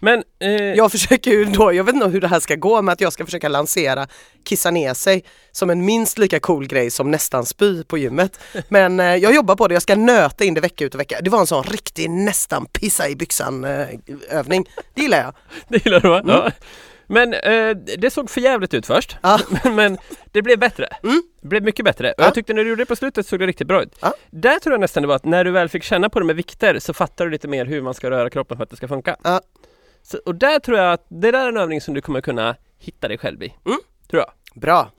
Men 0.00 0.22
eh, 0.40 0.50
Jag 0.52 0.92
försöker 0.92 1.30
ju 1.30 1.44
då, 1.44 1.72
jag 1.72 1.84
vet 1.84 1.94
inte 1.94 2.06
hur 2.08 2.20
det 2.20 2.28
här 2.28 2.40
ska 2.40 2.54
gå, 2.54 2.82
men 2.82 2.92
att 2.92 3.00
jag 3.00 3.12
ska 3.12 3.24
försöka 3.24 3.48
lansera 3.48 4.06
kissa 4.44 4.70
ner 4.70 4.94
sig 4.94 5.24
som 5.52 5.70
en 5.70 5.84
minst 5.84 6.18
lika 6.18 6.40
cool 6.40 6.66
grej 6.66 6.90
som 6.90 7.10
nästan 7.10 7.46
spy 7.46 7.84
på 7.84 7.98
gymmet. 7.98 8.38
Men 8.68 9.00
eh, 9.00 9.06
jag 9.16 9.34
jobbar 9.34 9.56
på 9.56 9.68
det, 9.68 9.74
jag 9.74 9.82
ska 9.82 9.96
nöta 9.96 10.44
in 10.44 10.54
det 10.54 10.60
vecka 10.60 10.84
ut 10.84 10.94
och 10.94 11.00
vecka. 11.00 11.18
Det 11.22 11.30
var 11.30 11.40
en 11.40 11.46
sån 11.46 11.64
riktig 11.64 12.10
nästan 12.10 12.66
pissa 12.66 13.08
i 13.08 13.16
byxan 13.16 13.64
eh, 13.64 13.86
övning. 14.30 14.68
Det 14.94 15.02
gillar 15.02 15.18
jag. 15.18 15.34
det 15.68 15.84
gillar 15.84 16.00
du 16.00 16.08
va? 16.08 16.43
Ja. 16.44 16.50
Men 17.06 17.34
eh, 17.34 17.70
det 17.98 18.10
såg 18.10 18.30
för 18.30 18.40
jävligt 18.40 18.74
ut 18.74 18.86
först. 18.86 19.16
Ja. 19.22 19.38
Men 19.72 19.98
det 20.32 20.42
blev 20.42 20.58
bättre. 20.58 20.88
Mm. 21.02 21.22
Det 21.40 21.48
blev 21.48 21.62
mycket 21.62 21.84
bättre. 21.84 22.08
Och 22.12 22.14
Ja. 22.20 22.24
jag 22.24 22.34
tyckte 22.34 22.54
när 22.54 22.62
du 22.64 22.68
gjorde 22.70 22.82
det 22.82 22.86
på 22.86 22.96
slutet 22.96 23.26
såg 23.26 23.38
det 23.38 23.46
riktigt 23.46 23.66
bra 23.66 23.82
ut. 23.82 23.96
Ja. 24.00 24.14
Där 24.30 24.58
tror 24.58 24.72
jag 24.72 24.80
nästan 24.80 25.02
det 25.02 25.06
var 25.06 25.16
att 25.16 25.24
när 25.24 25.44
du 25.44 25.50
väl 25.50 25.68
fick 25.68 25.82
känna 25.82 26.08
på 26.08 26.18
det 26.20 26.24
med 26.26 26.36
vikter 26.36 26.78
så 26.78 26.92
fattar 26.94 27.24
du 27.24 27.30
lite 27.30 27.48
mer 27.48 27.64
hur 27.66 27.82
man 27.82 27.94
ska 27.94 28.10
röra 28.10 28.30
kroppen 28.30 28.56
för 28.56 28.64
att 28.64 28.70
det 28.70 28.76
ska 28.76 28.88
funka. 28.88 29.16
Så, 30.02 30.18
och 30.26 30.34
där 30.34 30.58
tror 30.58 30.78
jag 30.78 30.92
att 30.92 31.06
det 31.08 31.30
där 31.30 31.44
är 31.44 31.48
en 31.48 31.56
övning 31.56 31.80
som 31.80 31.94
du 31.94 32.00
kommer 32.00 32.20
kunna 32.20 32.56
hitta 32.78 33.08
dig 33.08 33.18
själv 33.18 33.42
i. 33.42 33.54
Mm. 33.66 33.78
Tror 34.10 34.22
jag. 34.22 34.60
Bra. 34.60 34.90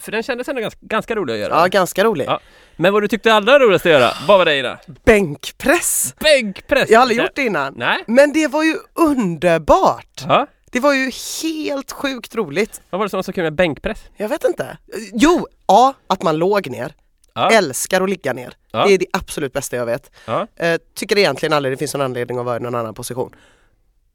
För 0.00 0.12
den 0.12 0.22
kändes 0.22 0.48
ändå 0.48 0.60
ganska, 0.60 0.80
ganska 0.82 1.14
rolig 1.14 1.34
att 1.34 1.40
göra. 1.40 1.54
Ja, 1.60 1.66
ganska 1.66 2.04
rolig. 2.04 2.24
Ja. 2.28 2.40
Men 2.76 2.92
vad 2.92 3.02
du 3.02 3.08
tyckte 3.08 3.32
allra 3.34 3.58
roligast 3.58 3.86
att 3.86 3.92
göra, 3.92 4.10
vad 4.28 4.38
var 4.38 4.44
det 4.44 4.58
Ina? 4.58 4.78
Bänkpress. 5.04 6.14
Bänkpress! 6.20 6.90
Jag 6.90 6.98
har 6.98 7.02
aldrig 7.02 7.18
gjort 7.20 7.34
det 7.34 7.42
innan. 7.42 7.74
Nej. 7.76 8.04
Men 8.06 8.32
det 8.32 8.48
var 8.48 8.62
ju 8.64 8.74
underbart! 8.94 10.22
Ja. 10.28 10.46
Det 10.74 10.80
var 10.80 10.92
ju 10.92 11.10
helt 11.42 11.92
sjukt 11.92 12.34
roligt. 12.34 12.80
Vad 12.90 12.98
var 12.98 13.06
det 13.06 13.10
som 13.10 13.18
var 13.18 13.22
så 13.22 13.32
kul 13.32 13.44
med 13.44 13.54
bänkpress? 13.54 13.98
Jag 14.16 14.28
vet 14.28 14.44
inte. 14.44 14.78
Jo, 15.12 15.46
A. 15.66 15.94
Att 16.06 16.22
man 16.22 16.36
låg 16.36 16.70
ner. 16.70 16.94
Ja. 17.34 17.50
Älskar 17.50 18.00
att 18.00 18.10
ligga 18.10 18.32
ner. 18.32 18.54
Ja. 18.72 18.86
Det 18.86 18.94
är 18.94 18.98
det 18.98 19.06
absolut 19.12 19.52
bästa 19.52 19.76
jag 19.76 19.86
vet. 19.86 20.10
Ja. 20.26 20.46
Eh, 20.56 20.80
tycker 20.94 21.18
egentligen 21.18 21.52
aldrig 21.52 21.72
det 21.72 21.76
finns 21.76 21.94
någon 21.94 22.02
anledning 22.04 22.38
att 22.38 22.44
vara 22.44 22.56
i 22.56 22.60
någon 22.60 22.74
annan 22.74 22.94
position. 22.94 23.34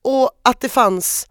Och 0.01 0.31
att 0.41 0.61
det 0.61 0.69
fanns, 0.69 1.27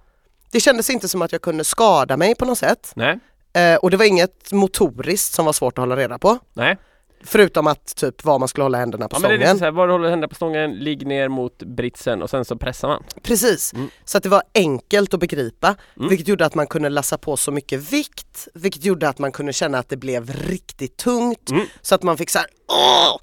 det 0.51 0.61
kändes 0.61 0.91
inte 0.91 1.09
som 1.09 1.23
att 1.23 1.33
jag 1.33 1.43
kunde 1.43 1.65
skada 1.65 2.17
mig 2.17 2.35
på 2.35 2.45
något 2.45 2.59
sätt. 2.59 2.93
Nej, 2.97 3.19
Eh, 3.53 3.77
och 3.77 3.91
det 3.91 3.97
var 3.97 4.05
inget 4.05 4.53
motoriskt 4.53 5.35
som 5.35 5.45
var 5.47 5.53
svårt 5.53 5.79
att 5.79 5.83
hålla 5.83 5.97
reda 5.97 6.19
på. 6.19 6.39
nej. 6.53 6.77
Förutom 7.25 7.67
att 7.67 7.97
typ 7.97 8.25
var 8.25 8.39
man 8.39 8.49
skulle 8.49 8.65
hålla 8.65 8.79
händerna 8.79 9.09
på 9.09 9.17
Ja, 9.17 9.21
men 9.21 9.31
det 9.31 9.35
är 9.35 9.39
stången. 9.39 9.49
lite 9.55 9.59
såhär, 9.59 9.73
var 9.73 9.87
du 9.87 9.93
håller 9.93 10.09
händerna 10.11 10.29
på 10.29 10.35
stången, 10.35 10.75
ligg 10.75 11.07
ner 11.07 11.29
mot 11.29 11.59
britsen 11.63 12.23
och 12.23 12.31
sen 12.31 12.45
så 12.45 12.57
pressar 12.57 12.89
man. 12.89 13.05
Precis, 13.23 13.73
Mm. 13.73 13.91
så 14.05 14.19
att 14.19 14.23
det 14.23 14.29
var 14.29 14.43
enkelt 14.55 15.15
att 15.15 15.21
begripa 15.21 15.75
Mm. 15.97 16.09
vilket 16.09 16.29
gjorde 16.29 16.47
att 16.47 16.55
man 16.55 16.67
kunde 16.67 16.89
lassa 16.89 17.19
på 17.19 17.37
så 17.37 17.53
mycket 17.53 17.93
vikt 17.93 18.49
vilket 18.55 18.85
gjorde 18.85 19.09
att 19.09 19.19
man 19.19 19.33
kunde 19.33 19.53
känna 19.53 19.79
att 19.79 19.89
det 19.89 19.97
blev 19.97 20.33
riktigt 20.49 20.97
tungt 20.97 21.51
Mm. 21.51 21.67
så 21.81 21.95
att 21.95 22.03
man 22.03 22.17
fick 22.17 22.31
så 22.31 22.39
här. 22.39 22.49
"Åh!" 22.69 23.17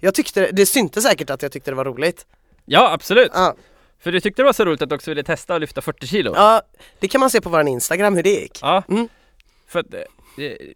Jag 0.00 0.14
tyckte, 0.14 0.50
det 0.52 0.66
syntes 0.66 1.04
säkert 1.04 1.30
att 1.30 1.42
jag 1.42 1.52
tyckte 1.52 1.70
det 1.70 1.74
var 1.74 1.84
roligt. 1.84 2.26
Ja, 2.64 2.92
absolut! 2.92 3.30
Ja, 3.34 3.54
För 3.98 4.12
du 4.12 4.20
tyckte 4.20 4.42
det 4.42 4.46
var 4.46 4.52
så 4.52 4.64
roligt 4.64 4.82
att 4.82 4.88
du 4.88 4.94
också 4.94 5.10
ville 5.10 5.22
testa 5.22 5.54
att 5.54 5.60
lyfta 5.60 5.80
40 5.80 6.06
kilo? 6.06 6.32
ja 6.36 6.62
det 7.00 7.08
kan 7.08 7.20
man 7.20 7.30
se 7.30 7.40
på 7.40 7.48
våran 7.48 7.68
Instagram 7.68 8.14
hur 8.14 8.22
det 8.22 8.30
gick. 8.30 8.58
Ja. 8.62 8.82
Mm. 8.88 9.08
För 9.68 9.78
att, 9.80 9.94
eh, 9.94 10.00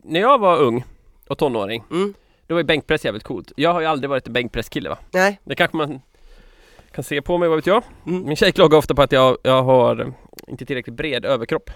när 0.03 0.21
jag 0.21 0.39
var 0.39 0.59
ung 0.59 0.85
och 1.29 1.39
tonåring, 1.39 1.85
Mm. 1.91 2.15
då 2.47 2.55
var 2.55 2.61
ju 2.61 2.65
bänkpress 2.65 3.05
jävligt 3.05 3.25
coolt. 3.25 3.53
Jag 3.57 3.73
har 3.73 3.81
ju 3.81 3.87
aldrig 3.87 4.11
varit 4.11 4.27
en 4.27 4.33
bänkpresskille 4.33 4.89
va? 4.89 4.99
Nej, 5.11 5.41
Det 5.45 5.55
kanske 5.55 5.77
man 5.77 6.01
kan 6.95 7.05
se 7.05 7.23
på 7.23 7.39
mig, 7.39 7.49
vad 7.49 7.59
vet 7.59 7.67
jag? 7.67 7.83
Mm. 8.07 8.23
Min 8.25 8.37
tjej 8.37 8.53
klagar 8.53 8.79
ofta 8.79 8.95
på 8.95 9.03
att 9.03 9.13
jag, 9.13 9.39
jag 9.43 9.63
har 9.63 10.01
eh, 10.01 10.07
inte 10.49 10.65
tillräckligt 10.67 10.97
bred 10.97 11.25
överkropp. 11.25 11.71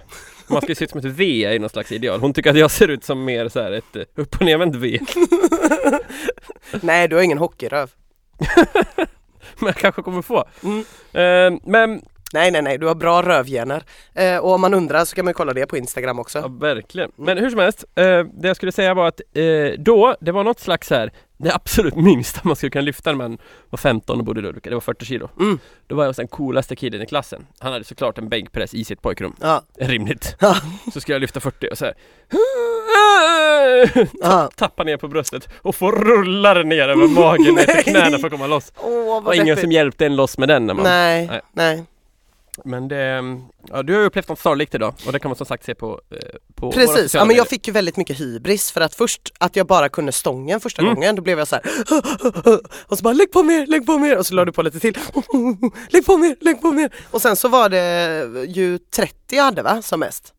Man 0.51 0.61
ska 0.62 0.68
ju 0.68 0.75
se 0.75 0.85
ut 0.85 0.90
som 0.90 0.99
ett 0.99 1.05
V 1.05 1.55
i 1.55 1.59
någon 1.59 1.68
slags 1.70 1.92
ideal. 1.92 2.20
Hon 2.20 2.33
tycker 2.33 2.51
att 2.51 2.59
jag 2.59 2.70
ser 2.70 2.88
ut 2.88 3.05
som 3.05 3.25
mer 3.25 3.49
så 3.49 3.61
här 3.61 3.73
ett 3.73 3.97
eh, 3.97 4.03
upp 4.14 4.35
och 4.37 4.42
nervänt 4.44 4.75
V. 4.77 5.01
nej 6.83 7.09
du 7.09 7.16
har 7.16 7.23
ingen 7.23 7.38
hockeyröv. 7.38 7.90
Men 9.59 9.66
jag 9.66 9.75
kanske 9.77 10.03
kommer 10.03 10.23
få. 10.23 10.44
Mm. 10.62 10.79
Eh, 11.12 11.61
men, 11.64 12.03
Nej 12.35 12.51
nej 12.51 12.62
nej, 12.62 12.79
du 12.79 12.87
har 12.87 12.94
bra 12.94 13.23
rövgener. 13.23 13.83
Eh, 14.14 14.37
och 14.38 14.53
om 14.53 14.61
man 14.61 14.75
undrar 14.75 15.05
så 15.05 15.16
kan 15.16 15.25
man 15.25 15.35
kolla 15.35 15.53
det 15.53 15.66
på 15.66 15.77
Instagram 15.77 16.18
också. 16.18 16.38
ja 16.38 16.49
verkligen. 16.49 17.11
Men 17.16 17.38
hur 17.38 17.51
som 17.51 17.59
helst, 17.59 17.85
eh, 17.94 18.05
det 18.05 18.49
jag 18.49 18.57
skulle 18.57 18.73
säga 18.73 18.94
var 18.94 19.09
att 19.09 19.20
eh, 19.35 19.44
då, 19.79 20.16
det 20.20 20.33
var 20.33 20.44
något 20.44 20.61
slags 20.61 20.90
här 20.90 21.12
det 21.37 21.55
absolut 21.55 21.97
minsta 22.11 22.40
man 22.44 22.57
skulle 22.57 22.70
kunna 22.70 22.83
lyfta 22.83 23.11
när 23.11 23.16
man 23.16 23.38
var 23.70 23.77
15 23.77 24.18
och 24.18 24.25
bodde 24.25 24.40
i 24.40 24.42
Ludvika, 24.42 24.70
det 24.70 24.77
var 24.77 24.81
40 24.81 25.05
kilo. 25.05 25.31
Mm. 25.40 25.59
Då 25.87 25.94
var 25.94 26.05
jag 26.05 26.14
den 26.14 26.29
coolaste 26.29 26.77
killen 26.77 27.03
i 27.03 27.07
klassen. 27.07 27.47
Han 27.59 27.73
hade 27.73 27.85
såklart 27.85 28.18
en 28.18 28.29
bänkpress 28.29 28.75
i 28.75 28.85
sitt 28.85 29.03
pojkrum. 29.03 29.37
Ja. 29.40 29.62
Rimligt. 29.79 30.37
Ja. 30.40 30.57
Så 30.92 31.01
skulle 31.01 31.14
jag 31.14 31.20
lyfta 31.20 31.40
40 31.40 31.68
och 31.68 31.79
så 31.79 31.85
här. 31.85 31.94
Ja. 34.20 34.51
Tappa 34.57 34.85
ner 34.85 34.97
på 34.97 35.09
bröstet 35.09 35.49
och 35.62 35.75
få 35.75 35.90
rulla 35.90 36.55
den 36.55 36.68
ner 36.68 36.88
över 36.88 37.09
magen 37.09 37.55
ner 37.55 37.64
till 37.64 37.85
knäna 37.92 38.18
för 38.18 38.27
att 38.27 38.33
komma 38.33 38.47
loss. 38.47 38.73
Åh 38.77 39.07
vad 39.07 39.25
var 39.25 39.35
ingen 39.35 39.57
som 39.57 39.73
hjälpte 39.73 40.07
en 40.07 40.16
loss 40.16 40.38
med 40.38 40.49
den 40.49 40.66
när 40.66 40.75
man... 40.75 40.85
Nej, 40.85 41.27
Nej. 41.27 41.40
nej. 41.53 41.85
Men 42.64 42.88
det... 42.88 43.23
Ja, 43.69 43.83
du 43.83 43.93
har 43.95 44.01
ju 44.01 44.07
upplevt 44.07 44.29
något 44.29 44.38
snarlikt 44.38 44.75
idag 44.75 44.95
och 45.07 45.12
det 45.12 45.19
kan 45.19 45.29
man 45.29 45.37
som 45.37 45.47
sagt 45.47 45.64
se 45.64 45.75
på, 45.75 46.01
eh, 46.11 46.19
på 46.55 46.73
Precis, 46.73 47.14
ja, 47.14 47.25
men 47.25 47.37
jag 47.37 47.49
fick 47.49 47.67
ju 47.67 47.73
väldigt 47.73 47.97
mycket 47.97 48.21
hybris 48.21 48.71
för 48.73 48.81
att 48.81 48.95
först 48.95 49.33
att 49.38 49.57
jag 49.57 49.67
bara 49.67 49.88
kunde 49.88 50.12
stången 50.12 50.61
första 50.61 50.83
Mm. 50.83 50.95
gången, 50.95 51.17
då 51.17 51.23
blev 51.23 51.38
jag 51.38 51.49
så 51.49 51.57
här 51.57 51.64
och 52.90 52.99
så 52.99 53.03
bara 53.03 53.14
lägg 53.14 53.33
på 53.33 53.43
mer, 53.43 53.67
lägg 53.67 53.87
på 53.87 53.99
mer 53.99 54.19
och 54.19 54.27
så 54.27 54.35
la 54.35 54.45
du 54.45 54.53
på 54.53 54.62
lite 54.62 54.81
till 54.81 54.99
lägg 55.90 56.07
på 56.07 56.17
mer, 56.17 56.37
lägg 56.40 56.61
på 56.61 56.73
mer 56.73 56.95
och 57.11 57.23
sen 57.23 57.37
så 57.37 57.49
var 57.49 57.69
det 57.69 58.47
ju 58.49 58.79
30 58.79 59.14
jag 59.37 59.45
hade 59.45 59.62
va, 59.62 59.83
som 59.83 60.01
mest. 60.01 60.35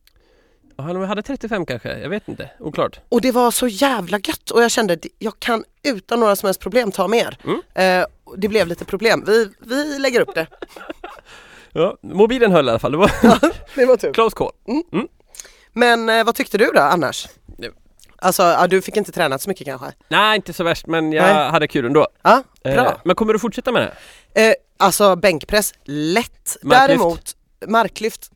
Ja, 0.78 0.84
de 0.84 1.02
hade 1.02 1.22
35 1.22 1.66
kanske, 1.66 1.98
jag 1.98 2.08
vet 2.08 2.28
inte. 2.28 2.50
Oklart. 2.60 3.00
Och 3.08 3.20
det 3.20 3.32
var 3.32 3.50
så 3.50 3.68
jävla 3.68 4.18
gött 4.18 4.50
och 4.50 4.62
jag 4.62 4.70
kände 4.70 4.94
att 4.94 5.06
jag 5.18 5.40
kan 5.40 5.64
utan 5.82 6.20
några 6.20 6.36
som 6.36 6.46
helst 6.46 6.60
problem 6.60 6.92
ta 6.92 7.08
mer. 7.08 7.38
Mm. 7.44 7.60
Eh, 8.02 8.06
det 8.36 8.48
blev 8.48 8.66
lite 8.66 8.84
problem, 8.84 9.24
vi, 9.26 9.50
vi 9.60 9.98
lägger 9.98 10.20
upp 10.20 10.34
det. 10.34 10.46
Ja, 11.76 11.96
mobilen 12.02 12.52
höll 12.52 12.66
i 12.66 12.70
alla 12.70 12.78
fall, 12.78 12.92
det 12.92 12.98
var 12.98 13.10
Det 13.74 13.86
var 13.86 13.96
tur. 13.96 14.12
close 14.12 14.36
call. 14.36 14.50
Men 15.72 16.08
eh, 16.08 16.24
vad 16.24 16.34
tyckte 16.34 16.58
du 16.58 16.70
då 16.74 16.80
annars? 16.80 17.26
Alltså, 18.18 18.42
ja, 18.42 18.66
du 18.66 18.82
fick 18.82 18.96
inte 18.96 19.12
tränat 19.12 19.42
så 19.42 19.48
mycket 19.48 19.66
kanske? 19.66 19.86
Nej, 20.08 20.36
inte 20.36 20.52
så 20.52 20.64
värst, 20.64 20.86
men 20.86 21.12
jag 21.12 21.22
Nej. 21.22 21.50
hade 21.50 21.68
kul 21.68 21.84
ändå. 21.86 22.06
Ja, 22.22 22.42
Eh, 22.64 22.74
bra. 22.74 23.00
men 23.04 23.16
kommer 23.16 23.32
du 23.32 23.38
fortsätta 23.38 23.72
med 23.72 23.92
det? 24.34 24.48
Eh, 24.48 24.54
alltså 24.78 25.16
bänkpress, 25.16 25.74
lätt. 25.84 26.56
Marklyft? 26.62 26.88
Däremot 26.88 27.36
marklyft, 27.66 28.30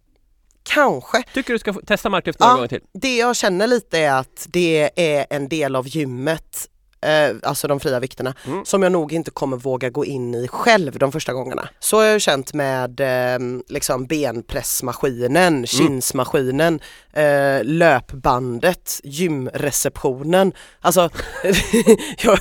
kanske. 0.63 1.23
Tycker 1.35 1.53
du 1.53 1.59
ska 1.59 1.73
testa 1.73 2.09
marklyft 2.09 2.41
några 2.41 2.51
Ja. 2.53 2.55
gånger 2.57 2.69
till? 2.69 2.81
Det 2.93 3.17
jag 3.17 3.37
känner 3.37 3.67
lite 3.67 3.99
är 3.99 4.13
att 4.15 4.47
det 4.49 4.91
är 4.97 5.27
en 5.31 5.49
del 5.49 5.77
av 5.77 5.89
gymmet, 5.89 6.67
eh, 7.03 7.37
alltså 7.43 7.69
de 7.69 7.81
fria 7.81 8.01
vikterna, 8.01 8.35
Mm. 8.47 8.65
som 8.65 8.83
jag 8.83 8.93
nog 8.93 9.13
inte 9.13 9.31
kommer 9.31 9.57
våga 9.57 9.91
gå 9.91 10.05
in 10.05 10.35
i 10.35 10.49
själv 10.49 10.99
de 10.99 11.13
första 11.13 11.33
gångerna. 11.33 11.69
Så 11.81 11.97
har 11.97 12.05
jag 12.05 12.13
ju 12.13 12.21
känt 12.21 12.55
med 12.55 13.01
eh, 13.01 13.39
liksom 13.69 13.95
Mm. 13.95 14.07
benpressmaskinen, 14.07 15.67
kinsmaskinen, 15.67 16.81
eh, 17.13 17.65
löpbandet, 17.65 19.01
gymreceptionen. 19.05 20.53
Alltså, 20.81 21.11
jag, 22.23 22.39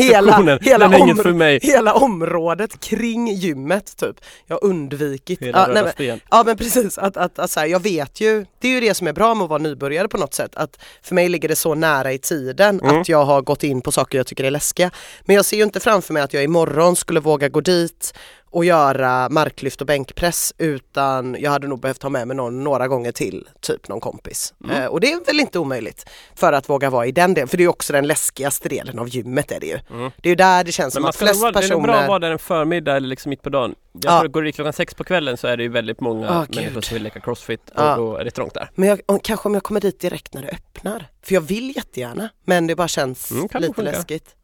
hela, 0.00 0.58
hela, 0.62 0.88
mig. 1.32 1.58
hela 1.62 1.94
området 1.94 2.80
kring 2.80 3.28
gymmet 3.28 3.96
typ. 3.96 4.16
Jag 4.46 4.56
har 4.56 4.64
undvikit. 4.64 5.42
Hela 5.42 5.68
röda 5.68 5.82
nej, 5.82 6.08
men-. 6.08 6.20
Ja 6.30 6.42
men 6.46 6.56
precis, 6.56 6.98
att, 6.98 7.16
att, 7.16 7.38
att 7.38 7.50
så 7.50 7.60
här, 7.60 7.66
jag 7.66 7.82
vet 7.82 8.20
ju, 8.20 8.46
det 8.60 8.68
är 8.68 8.72
ju 8.72 8.80
det 8.80 8.94
som 8.94 9.06
är 9.06 9.12
bra 9.12 9.34
med 9.34 9.44
att 9.44 9.50
vara 9.50 9.62
nybörjare 9.62 10.08
på 10.08 10.16
något 10.18 10.34
sätt, 10.34 10.50
att 10.56 10.78
för 11.02 11.14
mig 11.14 11.28
ligger 11.28 11.48
det 11.48 11.56
så 11.56 11.74
nära 11.74 12.12
i 12.12 12.18
tiden 12.18 12.80
Mm. 12.80 13.00
att 13.00 13.08
jag 13.08 13.24
har 13.24 13.42
gått 13.42 13.64
in 13.64 13.67
på 13.82 13.92
saker 13.92 14.18
jag 14.18 14.26
tycker 14.26 14.44
är 14.44 14.50
läskiga. 14.50 14.90
Men 15.24 15.36
jag 15.36 15.44
ser 15.44 15.56
ju 15.56 15.62
inte 15.62 15.80
framför 15.80 16.14
mig 16.14 16.22
att 16.22 16.34
jag 16.34 16.44
imorgon 16.44 16.96
skulle 16.96 17.20
våga 17.20 17.48
gå 17.48 17.60
dit 17.60 18.14
och 18.50 18.64
göra 18.64 19.28
marklyft 19.28 19.80
och 19.80 19.86
bänkpress 19.86 20.52
utan 20.58 21.36
jag 21.40 21.50
hade 21.50 21.66
nog 21.66 21.80
behövt 21.80 22.02
ha 22.02 22.10
med 22.10 22.26
mig 22.28 22.36
någon 22.36 22.64
några 22.64 22.88
gånger 22.88 23.12
till, 23.12 23.48
typ 23.60 23.88
någon 23.88 24.00
kompis. 24.00 24.54
Mm. 24.64 24.76
Eh, 24.82 24.86
och 24.86 25.00
det 25.00 25.12
är 25.12 25.24
väl 25.26 25.40
inte 25.40 25.58
omöjligt 25.58 26.08
för 26.34 26.52
att 26.52 26.68
våga 26.68 26.90
vara 26.90 27.06
i 27.06 27.12
den 27.12 27.34
delen, 27.34 27.48
för 27.48 27.56
det 27.56 27.60
är 27.60 27.64
ju 27.64 27.68
också 27.68 27.92
den 27.92 28.06
läskigaste 28.06 28.68
delen 28.68 28.98
av 28.98 29.08
gymmet 29.08 29.52
är 29.52 29.60
det 29.60 29.66
ju. 29.66 29.78
Mm. 29.90 30.10
Det 30.16 30.28
är 30.28 30.30
ju 30.30 30.34
där 30.36 30.64
det 30.64 30.72
känns 30.72 30.94
Men 30.94 31.02
som 31.02 31.08
att 31.08 31.16
flest 31.16 31.40
vara, 31.40 31.52
det 31.52 31.58
är 31.58 31.68
bra 31.68 31.76
att 31.78 31.86
personer 31.90 32.08
vara 32.08 32.18
där 32.18 32.30
en 32.30 32.38
förmiddag 32.38 32.96
eller 32.96 33.08
liksom 33.08 33.30
mitt 33.30 33.42
på 33.42 33.48
dagen. 33.48 33.74
Jag 33.92 34.12
Ja. 34.12 34.20
tror 34.20 34.28
går 34.30 34.42
du 34.42 34.52
klockan 34.52 34.72
sex 34.72 34.94
på 34.94 35.04
kvällen 35.04 35.36
så 35.36 35.46
är 35.46 35.56
det 35.56 35.62
ju 35.62 35.68
väldigt 35.68 36.00
många 36.00 36.30
Ah, 36.30 36.46
människor 36.48 36.74
gud. 36.74 36.84
som 36.84 36.94
vill 36.94 37.02
leka 37.02 37.20
crossfit 37.20 37.60
och 37.68 37.72
Ja. 37.82 37.96
då 37.96 38.16
är 38.16 38.24
det 38.24 38.30
trångt 38.30 38.54
där. 38.54 38.70
Men 38.74 38.88
jag, 38.88 39.00
kanske 39.22 39.48
om 39.48 39.54
jag 39.54 39.62
kommer 39.62 39.80
dit 39.80 40.00
direkt 40.00 40.34
när 40.34 40.42
det 40.42 40.48
öppnar. 40.48 41.06
För 41.22 41.34
jag 41.34 41.40
vill 41.40 41.76
jättegärna 41.76 42.28
men 42.44 42.66
det 42.66 42.76
bara 42.76 42.88
känns 42.88 43.30
Mm, 43.30 43.48
lite 43.54 43.82
läskigt. 43.82 44.34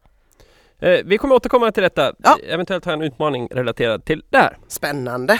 Eh, 0.79 0.99
vi 1.05 1.17
kommer 1.17 1.35
återkomma 1.35 1.71
till 1.71 1.83
detta. 1.83 2.13
Ja. 2.23 2.37
Eventuellt 2.43 2.85
har 2.85 2.91
jag 2.91 2.99
en 2.99 3.05
utmaning 3.07 3.47
relaterad 3.51 4.05
till 4.05 4.23
det 4.29 4.37
här. 4.37 4.57
Spännande. 4.67 5.39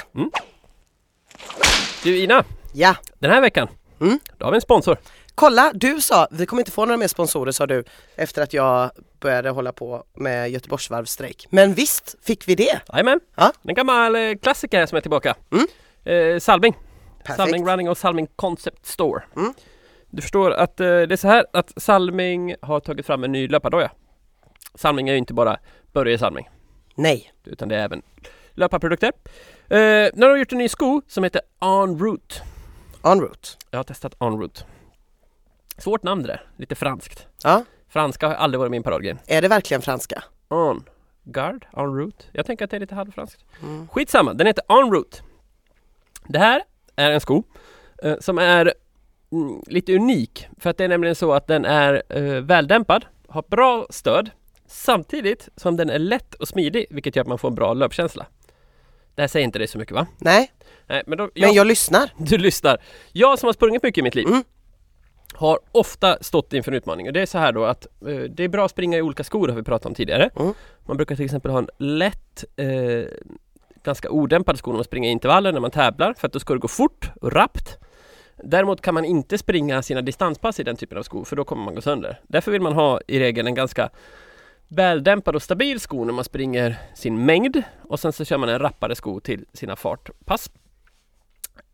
Du 2.03 2.17
Ina, 2.17 2.43
Ja, 2.73 2.95
den 3.19 3.31
här 3.31 3.41
veckan 3.41 3.67
Mm. 4.01 4.19
då 4.37 4.45
har 4.45 4.51
vi 4.51 4.55
en 4.55 4.61
sponsor. 4.61 4.97
kolla 5.35 5.71
du 5.73 6.01
sa, 6.01 6.27
vi 6.31 6.45
kommer 6.45 6.61
inte 6.61 6.71
få 6.71 6.85
några 6.85 6.97
mer 6.97 7.07
sponsorer 7.07 7.51
sa 7.51 7.67
du 7.67 7.83
efter 8.15 8.41
att 8.41 8.53
jag 8.53 8.91
började 9.19 9.49
hålla 9.49 9.71
på 9.73 10.03
med 10.13 10.49
Göteborgsvarvsstrejk. 10.51 11.47
Men 11.49 11.73
visst 11.73 12.15
fick 12.23 12.47
vi 12.47 12.55
det. 12.55 12.79
Jajamän, 12.93 13.19
Ja. 13.35 13.51
en 13.63 13.75
gammal 13.75 14.15
eh, 14.15 14.35
klassiker 14.41 14.85
som 14.85 14.95
är 14.97 15.01
tillbaka. 15.01 15.35
Mm. 15.51 15.65
Eh, 16.35 16.39
Salming. 16.39 16.73
Perfekt. 17.23 17.37
Salming 17.37 17.67
Running 17.67 17.89
och 17.89 17.97
Salming 17.97 18.27
Concept 18.35 18.85
Store. 18.85 19.23
Mm. 19.35 19.53
Du 20.09 20.21
förstår 20.21 20.51
att 20.51 20.79
eh, 20.79 20.85
det 20.85 21.11
är 21.11 21.17
så 21.17 21.27
här 21.27 21.45
att 21.53 21.71
Salming 21.77 22.55
har 22.61 22.79
tagit 22.79 23.05
fram 23.05 23.23
en 23.23 23.31
ny 23.31 23.47
löpardoja. 23.47 23.91
Salming 24.75 25.09
är 25.09 25.13
ju 25.13 25.17
inte 25.17 25.33
bara 25.33 25.57
Börje 25.93 26.17
Salming 26.17 26.49
Nej. 26.95 27.31
utan 27.43 27.69
det 27.69 27.75
är 27.75 27.79
även 27.83 28.01
löparprodukter. 28.51 29.11
Eh, 29.69 30.09
nu 30.13 30.21
har 30.21 30.29
de 30.29 30.39
gjort 30.39 30.51
en 30.51 30.57
ny 30.57 30.69
sko 30.69 31.01
som 31.07 31.23
heter 31.23 31.41
En 31.61 31.99
Route. 31.99 32.35
En 33.03 33.21
route. 33.21 33.47
Jag 33.71 33.79
har 33.79 33.83
testat 33.83 34.15
En 34.21 34.39
Route. 34.41 34.61
Svårt 35.77 36.03
namn 36.03 36.21
det 36.21 36.27
där, 36.27 36.43
lite 36.57 36.75
franskt. 36.75 37.27
Ja, 37.43 37.63
Franska 37.89 38.27
har 38.27 38.35
aldrig 38.35 38.59
varit 38.59 38.71
min 38.71 38.83
paradgren. 38.83 39.19
är 39.27 39.41
det 39.41 39.47
verkligen 39.47 39.81
franska? 39.81 40.23
En 40.49 40.83
Guard, 41.23 41.65
En 41.77 41.95
Route. 41.97 42.25
Jag 42.31 42.45
tänker 42.45 42.65
att 42.65 42.71
det 42.71 42.77
är 42.77 42.79
lite 42.79 42.95
halvfranskt. 42.95 43.45
Mm. 43.61 43.87
Skitsamma, 43.87 44.33
den 44.33 44.47
heter 44.47 44.63
En 44.67 44.91
Route. 44.91 45.17
Det 46.27 46.39
här 46.39 46.63
är 46.95 47.11
en 47.11 47.21
sko 47.21 47.43
eh, 48.03 48.15
som 48.19 48.37
är 48.37 48.73
mm, 49.31 49.61
lite 49.67 49.95
unik 49.95 50.47
för 50.59 50.69
att 50.69 50.77
det 50.77 50.83
är 50.83 50.87
nämligen 50.87 51.15
så 51.15 51.33
att 51.33 51.47
den 51.47 51.65
är 51.65 52.03
eh, 52.09 52.41
väldämpad, 52.41 53.05
har 53.27 53.43
bra 53.47 53.87
stöd 53.89 54.29
samtidigt 54.67 55.49
som 55.55 55.77
den 55.77 55.89
är 55.89 55.99
lätt 55.99 56.33
och 56.33 56.47
smidig 56.47 56.85
vilket 56.89 57.15
gör 57.15 57.21
att 57.21 57.27
man 57.27 57.37
får 57.37 57.47
en 57.47 57.55
bra 57.55 57.73
löpkänsla. 57.73 58.25
Det 59.15 59.21
här 59.21 59.27
säger 59.27 59.43
inte 59.43 59.59
dig 59.59 59.67
så 59.67 59.77
mycket 59.77 59.95
va? 59.95 60.07
Nej, 60.17 60.51
Nej, 60.87 61.03
men 61.07 61.17
då, 61.17 61.23
men 61.23 61.31
jag, 61.33 61.55
jag 61.55 61.67
lyssnar. 61.67 62.11
du 62.17 62.37
lyssnar. 62.37 62.81
Jag 63.11 63.39
som 63.39 63.47
har 63.47 63.53
sprungit 63.53 63.83
mycket 63.83 63.97
i 63.97 64.01
mitt 64.01 64.15
liv 64.15 64.27
Mm. 64.27 64.43
har 65.33 65.59
ofta 65.71 66.17
stått 66.23 66.53
inför 66.53 66.71
en 66.71 66.77
utmaning 66.77 67.07
och 67.07 67.13
det 67.13 67.21
är 67.21 67.25
så 67.25 67.37
här 67.37 67.51
då 67.51 67.63
att 67.65 67.87
eh, 68.07 68.15
det 68.17 68.43
är 68.43 68.47
bra 68.47 68.65
att 68.65 68.71
springa 68.71 68.97
i 68.97 69.01
olika 69.01 69.23
skor 69.23 69.47
har 69.47 69.55
vi 69.55 69.63
pratat 69.63 69.85
om 69.85 69.95
tidigare. 69.95 70.29
Mm. 70.39 70.53
Man 70.85 70.97
brukar 70.97 71.15
till 71.15 71.25
exempel 71.25 71.51
ha 71.51 71.57
en 71.59 71.69
lätt 71.77 72.43
eh, 72.55 72.67
ganska 73.83 74.09
odämpad 74.09 74.57
sko 74.57 74.71
när 74.71 74.77
man 74.77 74.83
springer 74.83 75.09
i 75.09 75.11
intervaller 75.11 75.51
när 75.51 75.59
man 75.59 75.71
tävlar 75.71 76.13
för 76.13 76.27
att 76.27 76.33
då 76.33 76.39
ska 76.39 76.53
det 76.53 76.59
gå 76.59 76.67
fort 76.67 77.11
och 77.21 77.31
rappt. 77.31 77.77
Däremot 78.43 78.81
kan 78.81 78.93
man 78.93 79.05
inte 79.05 79.37
springa 79.37 79.81
sina 79.81 80.01
distanspass 80.01 80.59
i 80.59 80.63
den 80.63 80.75
typen 80.75 80.97
av 80.97 81.03
skor 81.03 81.23
för 81.23 81.35
då 81.35 81.43
kommer 81.43 81.65
man 81.65 81.75
gå 81.75 81.81
sönder. 81.81 82.19
Därför 82.23 82.51
vill 82.51 82.61
man 82.61 82.73
ha 82.73 82.99
i 83.07 83.19
regel 83.19 83.47
en 83.47 83.55
ganska 83.55 83.89
väldämpad 84.67 85.35
och 85.35 85.43
stabil 85.43 85.79
sko 85.79 86.05
när 86.05 86.13
man 86.13 86.23
springer 86.23 86.77
sin 86.95 87.25
mängd 87.25 87.63
och 87.81 87.99
sen 87.99 88.13
så 88.13 88.25
kör 88.25 88.37
man 88.37 88.49
en 88.49 88.59
rappare 88.59 88.95
sko 88.95 89.19
till 89.19 89.45
sina 89.53 89.75
fartpass. 89.75 90.51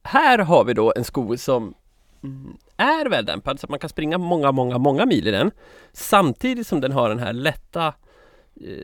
Här 0.04 0.38
har 0.38 0.63
vi 0.63 0.73
då 0.73 0.93
en 0.95 1.04
sko 1.04 1.38
som 1.38 1.73
mm, 2.23 2.58
är 2.77 3.10
väldämpad 3.10 3.60
så 3.60 3.65
att 3.65 3.69
man 3.69 3.80
kan 3.80 3.89
springa 3.89 4.17
många, 4.17 4.51
många, 4.51 4.77
många 4.77 5.06
mil 5.06 5.27
i 5.27 5.32
den 5.32 5.51
samtidigt 5.93 6.67
som 6.67 6.82
den 6.82 6.91
har 6.91 7.10
den 7.10 7.19
här 7.19 7.34
lätta 7.34 7.88
eh, 7.88 7.93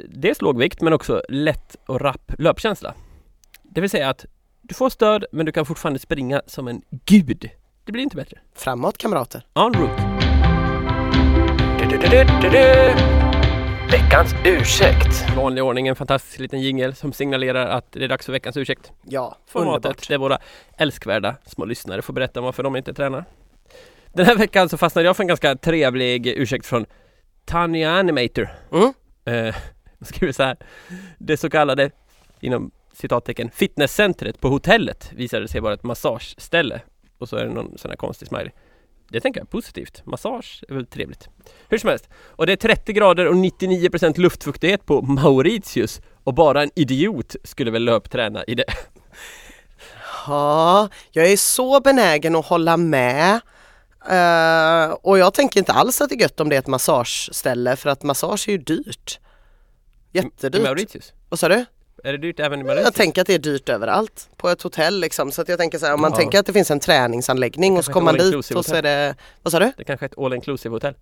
dels 0.10 0.42
lågvikt 0.42 0.82
men 0.82 0.94
också 0.94 1.24
lätt 1.30 1.76
och 1.86 2.02
rapp 2.02 2.32
löpkänsla. 2.38 2.94
Det 3.64 3.82
vill 3.82 3.90
säga 3.90 4.10
att 4.10 4.26
du 4.62 4.74
får 4.74 4.90
stöd 4.90 5.26
men 5.32 5.46
du 5.46 5.52
kan 5.52 5.66
fortfarande 5.66 6.00
springa 6.00 6.42
som 6.46 6.68
en 6.68 6.82
gud. 7.06 7.50
Det 7.84 7.92
blir 7.92 8.04
inte 8.04 8.16
bättre. 8.16 8.40
Framåt 8.56 8.98
kamrater. 8.98 9.46
En 9.54 9.74
route. 9.74 10.18
Veckans 13.92 14.36
ursäkt. 14.46 15.36
Vanlig 15.36 15.64
ordning, 15.64 15.88
en 15.88 15.96
fantastisk 15.96 16.40
liten 16.40 16.62
jingel 16.62 16.96
som 16.96 17.14
signalerar 17.14 17.68
att 17.68 17.92
det 17.92 18.04
är 18.04 18.08
dags 18.08 18.26
för 18.26 18.34
veckans 18.34 18.58
ursäkt. 18.58 18.92
Ja, 19.04 19.38
Formatet 19.48 19.86
underbart. 19.86 20.08
där 20.08 20.18
våra 20.18 20.38
älskvärda 20.78 21.36
små 21.46 21.66
lyssnare 21.66 22.02
får 22.02 22.14
berätta 22.14 22.42
varför 22.42 22.64
de 22.64 22.76
inte 22.76 22.94
tränar. 22.94 23.26
Den 24.14 24.26
här 24.26 24.36
veckan 24.36 24.70
så 24.70 24.78
fastnade 24.78 25.06
jag 25.06 25.16
för 25.16 25.24
en 25.24 25.28
ganska 25.28 25.56
trevlig 25.56 26.28
ursäkt 26.28 26.66
från 26.66 26.86
Tanya 27.46 27.92
Animator. 27.92 28.50
Mm. 28.72 28.94
Eh, 29.26 29.56
skriver 30.02 30.34
så 30.34 30.44
här. 30.44 30.58
Det 31.18 31.38
så 31.38 31.50
kallade, 31.50 31.92
inom 32.40 32.72
citattecken, 32.94 33.50
fitnesscentret 33.54 34.42
på 34.42 34.50
hotellet 34.50 35.12
visade 35.14 35.48
sig 35.48 35.62
vara 35.62 35.74
ett 35.74 35.84
massageställe. 35.84 36.82
Och 37.18 37.30
så 37.30 37.36
är 37.36 37.46
det 37.46 37.54
någon 37.54 37.78
sån 37.78 37.92
här 37.92 37.98
konstig 37.98 38.28
smiley. 38.28 38.52
Det 39.10 39.20
tänker 39.20 39.40
jag 39.40 39.46
är 39.46 39.52
positivt. 39.52 40.02
Massage 40.06 40.64
är 40.70 40.74
väl 40.74 40.86
trevligt. 40.86 41.30
Hur 41.70 41.78
som 41.78 41.90
helst. 41.90 42.10
Och 42.16 42.46
det 42.46 42.52
är 42.52 42.58
30 42.58 42.94
grader 42.94 43.28
och 43.28 43.36
99% 43.36 44.20
luftfuktighet 44.20 44.86
på 44.86 45.02
Mauritius. 45.02 46.02
Och 46.24 46.34
bara 46.34 46.64
en 46.64 46.72
idiot 46.76 47.36
skulle 47.44 47.72
väl 47.72 47.84
löpträna 47.84 48.44
i 48.44 48.56
det. 48.56 48.66
Ja, 50.28 50.90
jag 51.12 51.32
är 51.32 51.38
så 51.38 51.80
benägen 51.80 52.36
att 52.36 52.46
hålla 52.46 52.78
med. 52.78 53.40
Eh, 54.10 54.92
och 54.92 55.18
jag 55.18 55.34
tänker 55.34 55.60
inte 55.60 55.74
alls 55.74 56.02
att 56.02 56.10
det 56.10 56.16
är 56.16 56.22
gött 56.22 56.40
om 56.40 56.50
det 56.50 56.56
är 56.56 56.60
ett 56.60 56.68
massageställe 56.68 57.76
för 57.76 57.90
att 57.90 58.04
massage 58.04 58.48
är 58.48 58.52
ju 58.52 58.58
dyrt. 58.58 59.20
Jättedyrt. 60.12 60.64
Mauritius. 60.64 61.14
Vad 61.30 61.40
sa 61.40 61.50
du? 61.50 61.66
Är 62.04 62.12
det 62.12 62.18
dyrt 62.18 62.40
även 62.40 62.60
i 62.60 62.64
Mauritius? 62.64 62.86
Jag 62.86 62.94
tänker 62.94 63.22
att 63.22 63.28
det 63.28 63.34
är 63.34 63.40
dyrt 63.40 63.70
överallt 63.70 64.30
på 64.38 64.50
ett 64.50 64.62
hotell 64.62 65.00
liksom. 65.00 65.32
Så 65.32 65.42
att 65.42 65.50
jag 65.50 65.60
tänker 65.60 65.78
så 65.80 65.86
här, 65.86 65.94
om 65.94 66.02
man 66.02 66.12
Ja. 66.12 66.18
tänker 66.18 66.40
att 66.40 66.46
det 66.46 66.54
finns 66.54 66.72
en 66.72 66.80
träningsanläggning 66.80 67.78
och 67.78 67.86
så 67.86 67.92
kommer 67.94 68.06
man 68.06 68.32
dit 68.32 68.52
och 68.56 68.66
så 68.66 68.76
är 68.76 68.82
det, 68.82 69.16
vad 69.44 69.52
sa 69.52 69.60
du? 69.60 69.72
Det 69.78 69.84
kanske 69.84 70.06
är 70.06 70.08
ett 70.10 70.18
all 70.18 70.34
inclusive 70.34 70.76
hotell. 70.76 70.94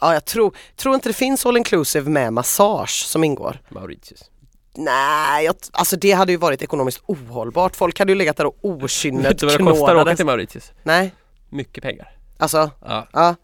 Ja, 0.00 0.12
jag 0.12 0.24
tror, 0.24 0.56
tror 0.76 0.94
inte 0.94 1.08
det 1.08 1.12
finns 1.12 1.46
all 1.46 1.56
inclusive 1.56 2.10
med 2.10 2.32
massage 2.32 3.04
som 3.06 3.24
ingår. 3.24 3.60
Mauritius. 3.68 4.30
Nej, 4.76 5.44
jag, 5.44 5.54
alltså 5.72 5.96
det 5.96 6.12
hade 6.12 6.32
ju 6.32 6.38
varit 6.38 6.62
ekonomiskt 6.62 7.00
ohållbart. 7.06 7.76
Folk 7.76 7.98
hade 7.98 8.12
ju 8.12 8.18
legat 8.18 8.36
där 8.36 8.46
och 8.46 8.56
Vet 8.62 8.82
okynnet 8.82 9.38
du 9.38 9.46
vad 9.46 9.54
det 9.54 9.58
kostar 9.64 9.72
att 9.74 9.82
åka 9.82 9.92
knådades. 9.92 10.16
till 10.16 10.26
Mauritius? 10.26 10.72
Nej, 10.82 11.14
Mycket 11.48 11.82
pengar. 11.82 12.16
alltså, 12.38 12.70
Ja. 12.86 13.06
ja. 13.12 13.34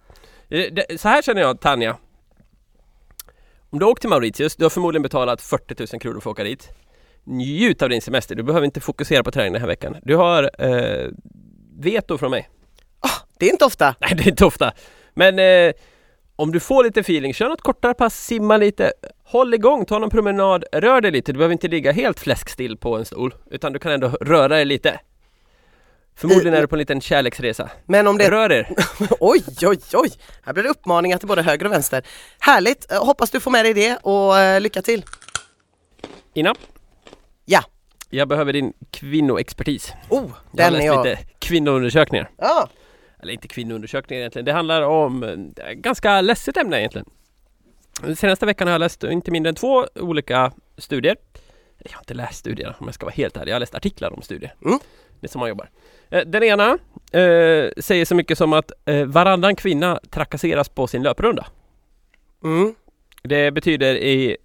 Eh, 0.48 0.96
Så 0.98 1.08
här 1.08 1.22
känner 1.22 1.40
jag 1.40 1.60
Tanja. 1.60 1.96
Om 3.72 3.78
du 3.78 3.86
åker 3.86 4.00
till 4.00 4.10
Mauritius, 4.10 4.56
du 4.56 4.64
har 4.64 4.70
förmodligen 4.70 5.02
betalat 5.02 5.42
40 5.42 5.74
000 5.92 6.00
kronor 6.00 6.20
för 6.20 6.30
att 6.30 6.34
åka 6.34 6.44
dit. 6.44 6.68
Njut 7.24 7.82
av 7.82 7.88
din 7.88 8.02
semester, 8.02 8.34
du 8.34 8.42
behöver 8.42 8.64
inte 8.64 8.80
fokusera 8.80 9.22
på 9.22 9.30
träning 9.30 9.52
den 9.52 9.62
här 9.62 9.68
veckan. 9.68 9.96
Du 10.02 10.16
har 10.16 10.50
eh, 10.58 11.08
veto 11.78 12.18
från 12.18 12.30
mig. 12.30 12.48
Det 13.38 13.46
är 13.46 13.50
inte 13.50 13.64
ofta. 13.64 13.94
Nej, 14.00 14.10
det 14.16 14.22
är 14.22 14.28
inte 14.28 14.44
ofta. 14.44 14.72
Men 15.14 15.38
eh, 15.38 15.72
om 16.36 16.52
du 16.52 16.60
får 16.60 16.84
lite 16.84 17.00
feeling, 17.00 17.34
kör 17.34 17.48
något 17.48 17.60
kortare 17.60 17.94
pass, 17.94 18.24
simma 18.24 18.56
lite, 18.56 18.92
håll 19.24 19.54
igång, 19.54 19.84
ta 19.84 19.98
någon 19.98 20.10
promenad, 20.10 20.64
rör 20.72 21.00
dig 21.00 21.10
lite. 21.10 21.32
Du 21.32 21.38
behöver 21.38 21.52
inte 21.52 21.68
ligga 21.68 21.92
helt 21.92 22.20
fläskstill 22.20 22.76
på 22.76 22.96
en 22.96 23.04
stol, 23.04 23.34
utan 23.50 23.72
du 23.72 23.78
kan 23.78 23.92
ändå 23.92 24.08
röra 24.08 24.48
dig 24.48 24.64
lite. 24.64 25.00
Förmodligen 26.20 26.54
är 26.54 26.60
du 26.60 26.66
på 26.66 26.74
en 26.74 26.78
liten 26.78 27.00
kärleksresa. 27.00 27.70
Men 27.86 28.06
om 28.06 28.18
det... 28.18 28.30
Rör 28.30 28.52
er! 28.52 28.68
Oj, 29.20 29.44
oj, 29.62 29.78
oj! 29.94 30.10
Här 30.42 30.52
blir 30.52 30.62
det 30.62 30.68
uppmaningar 30.70 31.18
till 31.18 31.28
både 31.28 31.42
höger 31.42 31.66
och 31.66 31.72
vänster. 31.72 32.02
Härligt! 32.38 32.92
Eh, 32.92 33.04
Hoppas 33.06 33.30
du 33.30 33.40
får 33.40 33.50
med 33.50 33.64
dig 33.64 33.74
det 33.74 33.96
och 33.96 34.38
eh, 34.38 34.60
lycka 34.60 34.82
till! 34.82 35.04
Ina, 36.34 36.54
Ja! 37.44 37.62
jag 38.10 38.28
behöver 38.28 38.52
din 38.52 38.72
kvinnoexpertis. 38.90 39.92
Oh, 40.08 40.18
Jag 40.20 40.20
har 40.24 40.30
den 40.52 40.66
är 40.66 40.70
läst 40.70 40.84
jag... 40.86 41.06
lite 41.06 41.22
kvinnoundersökningar. 41.38 42.30
Ja, 42.36 42.68
Eller 43.22 43.32
inte 43.32 43.48
kvinnoundersökningar 43.48 44.20
egentligen. 44.20 44.44
Det 44.46 44.52
handlar 44.52 44.82
om 44.82 45.22
eh, 45.22 45.70
ganska 45.72 46.20
ledset 46.20 46.56
ämne 46.56 46.78
egentligen. 46.78 47.06
Den 48.02 48.16
senaste 48.16 48.46
veckan 48.46 48.66
har 48.68 48.72
jag 48.72 48.78
läst 48.80 49.04
inte 49.04 49.30
mindre 49.30 49.48
än 49.48 49.54
två 49.54 49.86
olika 49.94 50.52
studier. 50.78 51.16
Jag 51.78 51.92
har 51.92 52.00
inte 52.00 52.14
läst 52.14 52.38
studierna 52.38 52.74
om 52.78 52.86
jag 52.86 52.94
ska 52.94 53.06
vara 53.06 53.14
helt 53.14 53.36
ärlig. 53.36 53.50
Jag 53.50 53.54
har 53.54 53.60
läst 53.60 53.74
artiklar 53.74 54.12
om 54.12 54.22
studier. 54.22 54.54
Mm. 54.64 54.78
Det 55.20 55.26
är 55.26 55.28
som 55.28 55.38
man 55.40 55.48
jobbar. 55.48 55.70
Eh, 56.10 56.22
Den 56.26 56.42
ena 56.42 56.70
eh, 57.12 57.70
säger 57.78 58.04
så 58.04 58.14
mycket 58.14 58.38
som 58.38 58.52
att 58.52 58.72
eh, 58.84 59.04
varannan 59.04 59.56
kvinna 59.56 60.00
trakasseras 60.10 60.68
på 60.68 60.86
sin 60.86 61.02
löprunda. 61.02 61.46
mm. 62.44 62.74
Det 63.22 63.50
betyder 63.50 63.94
i, 63.94 64.36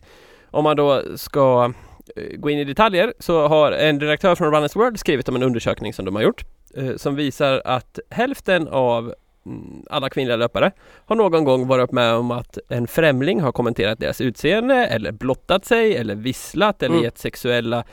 om 0.52 0.64
man 0.64 0.76
då 0.78 1.02
ska 1.18 1.74
eh, 2.16 2.38
gå 2.38 2.50
in 2.50 2.60
i 2.60 2.64
detaljer 2.64 3.14
så 3.20 3.48
har 3.48 3.72
en 3.72 4.00
redaktör 4.00 4.36
från 4.36 4.54
Runners 4.56 4.76
World 4.76 5.00
skrivit 5.00 5.30
om 5.30 5.36
en 5.36 5.44
undersökning 5.44 5.94
som 5.94 6.06
de 6.06 6.16
har 6.16 6.22
gjort 6.24 6.46
eh, 6.78 6.96
som 6.96 7.16
visar 7.16 7.62
att 7.66 8.00
hälften 8.10 8.68
av 8.68 9.14
mm, 9.46 9.86
alla 9.90 10.10
kvinnliga 10.10 10.36
löpare 10.38 10.72
har 11.06 11.16
någon 11.16 11.44
gång 11.44 11.68
varit 11.68 11.92
med 11.92 12.14
om 12.14 12.32
att 12.32 12.58
en 12.70 12.88
främling 12.88 13.42
har 13.42 13.52
kommenterat 13.52 14.00
deras 14.00 14.22
utseende 14.22 14.76
eller 14.86 15.12
blottat 15.12 15.66
sig 15.66 15.96
eller 15.98 16.16
visslat 16.16 16.84
eller 16.84 16.94
Mm. 16.96 17.04
gett 17.04 17.18
sexuella 17.18 17.84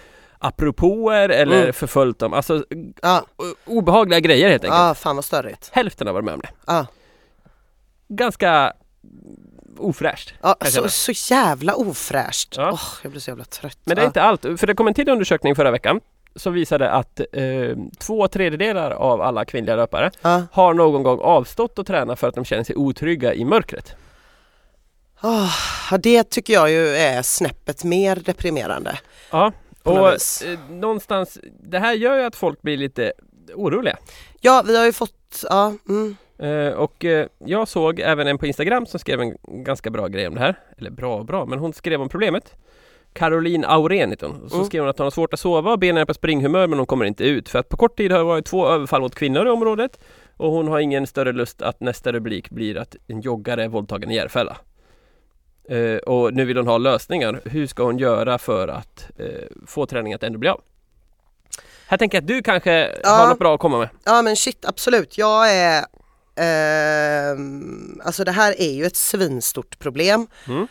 apropåer 0.43 1.29
eller 1.29 1.61
Mm. 1.63 1.73
förföljt 1.73 2.19
dem. 2.19 2.33
Alltså 2.35 2.65
Ja, 3.03 3.27
o- 3.37 3.55
obehagliga 3.65 4.21
grejer 4.21 4.51
helt 4.51 4.65
enkelt. 4.65 4.81
ah, 4.81 4.95
fan 4.95 5.17
vad 5.17 5.25
störigt. 5.25 5.71
Hälften 5.73 6.07
har 6.07 6.15
varit 6.15 6.25
med 6.25 6.35
om 6.35 6.41
det. 6.41 6.51
Ah. 6.65 6.87
Ganska 8.09 8.73
ofräscht. 9.79 10.35
Ja, 10.43 10.57
jag 10.61 10.69
så, 10.73 10.89
så 10.89 11.13
jävla 11.35 11.75
ofräscht. 11.75 12.55
Ja. 12.57 12.71
Åh, 12.73 12.81
jag 13.03 13.11
blir 13.13 13.21
så 13.21 13.31
jävla 13.31 13.45
trött. 13.45 13.79
Men 13.85 13.97
det 13.97 14.01
är 14.01 14.05
Ja. 14.05 14.07
inte 14.07 14.23
allt, 14.23 14.43
för 14.43 14.67
det 14.67 14.75
kom 14.75 14.87
en 14.89 14.95
till 14.95 15.09
undersökning 15.09 15.55
förra 15.57 15.71
veckan 15.71 16.01
som 16.37 16.53
visade 16.53 16.91
att 16.91 17.21
eh, 17.33 17.77
två 17.99 18.29
tredjedelar 18.29 18.91
av 18.91 19.21
alla 19.21 19.45
kvinnliga 19.45 19.77
löpare 19.77 20.11
Ja. 20.23 20.43
har 20.53 20.75
någon 20.75 21.03
gång 21.03 21.19
avstått 21.21 21.79
att 21.79 21.87
träna 21.87 22.17
för 22.17 22.29
att 22.29 22.35
de 22.35 22.45
känner 22.45 22.65
sig 22.65 22.77
otrygga 22.77 23.35
i 23.35 23.45
mörkret. 23.45 23.95
Ah, 25.21 25.49
ja, 25.91 25.99
det 25.99 26.31
tycker 26.31 26.53
jag 26.53 26.71
ju 26.71 26.89
är 26.97 27.23
snäppet 27.23 27.85
mer 27.85 28.17
deprimerande. 28.17 28.99
Ja, 29.31 29.45
något 29.45 29.55
och 29.83 30.09
eh, 30.09 30.59
någonstans, 30.71 31.39
det 31.63 31.79
här 31.79 31.93
gör 31.93 32.17
ju 32.19 32.25
att 32.25 32.37
folk 32.37 32.63
blir 32.63 32.77
lite 32.77 33.13
oroliga. 33.55 33.97
Ja, 34.41 34.63
vi 34.67 34.77
har 34.79 34.85
ju 34.87 34.93
fått, 34.93 35.45
ja, 35.51 35.73
mm. 35.89 36.17
Eh, 36.39 36.73
och 36.73 37.05
eh, 37.05 37.27
jag 37.39 37.69
såg 37.69 38.01
även 38.01 38.27
en 38.27 38.39
på 38.39 38.47
Instagram 38.47 38.87
som 38.87 39.01
skrev 39.01 39.21
en 39.21 39.37
ganska 39.65 39.91
bra 39.91 40.07
grej 40.09 40.29
om 40.29 40.35
det 40.35 40.41
här. 40.41 40.61
Eller 40.79 40.91
bra 40.91 41.17
och 41.17 41.25
bra, 41.25 41.47
men 41.47 41.59
hon 41.59 41.73
skrev 41.73 42.01
om 42.03 42.09
problemet. 42.09 42.55
Caroline 43.13 43.65
Aurén 43.65 44.11
heter 44.11 44.27
hon. 44.27 44.49
Så 44.51 44.55
Mm. 44.57 44.67
skrev 44.67 44.83
hon 44.83 44.91
att 44.91 44.99
hon 44.99 45.05
har 45.05 45.11
svårt 45.11 45.35
att 45.35 45.41
sova, 45.41 45.77
benen 45.77 46.01
är 46.01 46.05
på 46.05 46.15
springhumör 46.15 46.67
men 46.67 46.79
hon 46.79 46.87
kommer 46.87 47.05
inte 47.05 47.25
ut. 47.25 47.49
För 47.49 47.59
att 47.59 47.69
på 47.69 47.77
kort 47.77 47.97
tid 47.97 48.13
har 48.13 48.19
det 48.19 48.25
varit 48.25 48.47
två 48.47 48.67
överfall 48.69 49.01
mot 49.01 49.15
kvinnor 49.15 49.47
i 49.47 49.51
området. 49.51 50.01
Och 50.37 50.51
hon 50.51 50.69
har 50.69 50.81
ingen 50.81 51.07
större 51.07 51.33
lust 51.33 51.63
att 51.63 51.81
nästa 51.81 52.13
rubrik 52.13 52.51
blir 52.51 52.77
att 52.79 52.97
en 53.07 53.21
joggare 53.21 53.65
är 53.65 53.69
våldtagen 53.69 54.11
i 54.11 54.15
Järfälla. 54.15 54.57
Eh, 55.69 55.97
och 55.97 56.35
nu 56.35 56.45
vill 56.45 56.57
hon 56.57 56.67
ha 56.67 56.79
lösningar. 56.79 57.41
Hur 57.45 57.67
ska 57.67 57.83
hon 57.83 57.99
göra 57.99 58.39
för 58.39 58.69
att 58.69 59.11
eh, 59.19 59.27
få 59.67 59.87
träningen 59.87 60.17
att 60.17 60.23
ändå 60.23 60.39
bli 60.39 60.49
av? 60.49 60.61
Här 61.87 61.99
tänker 61.99 62.17
jag 62.17 62.23
att 62.23 62.29
du 62.29 62.43
kanske 62.43 62.91
Ja. 63.03 63.11
har 63.11 63.29
något 63.29 63.39
bra 63.39 63.55
att 63.55 63.61
komma 63.61 63.79
med. 63.79 63.89
ja 64.05 64.23
men 64.23 64.37
shit 64.37 64.65
absolut. 64.65 65.19
Jag 65.19 65.51
är, 65.55 65.85
ehm, 66.37 68.01
alltså 68.05 68.25
det 68.25 68.33
här 68.33 68.61
är 68.61 68.73
ju 68.73 68.85
ett 68.85 68.97
svinstort 68.97 69.79
problem. 69.79 70.27
Mm. 70.49 70.67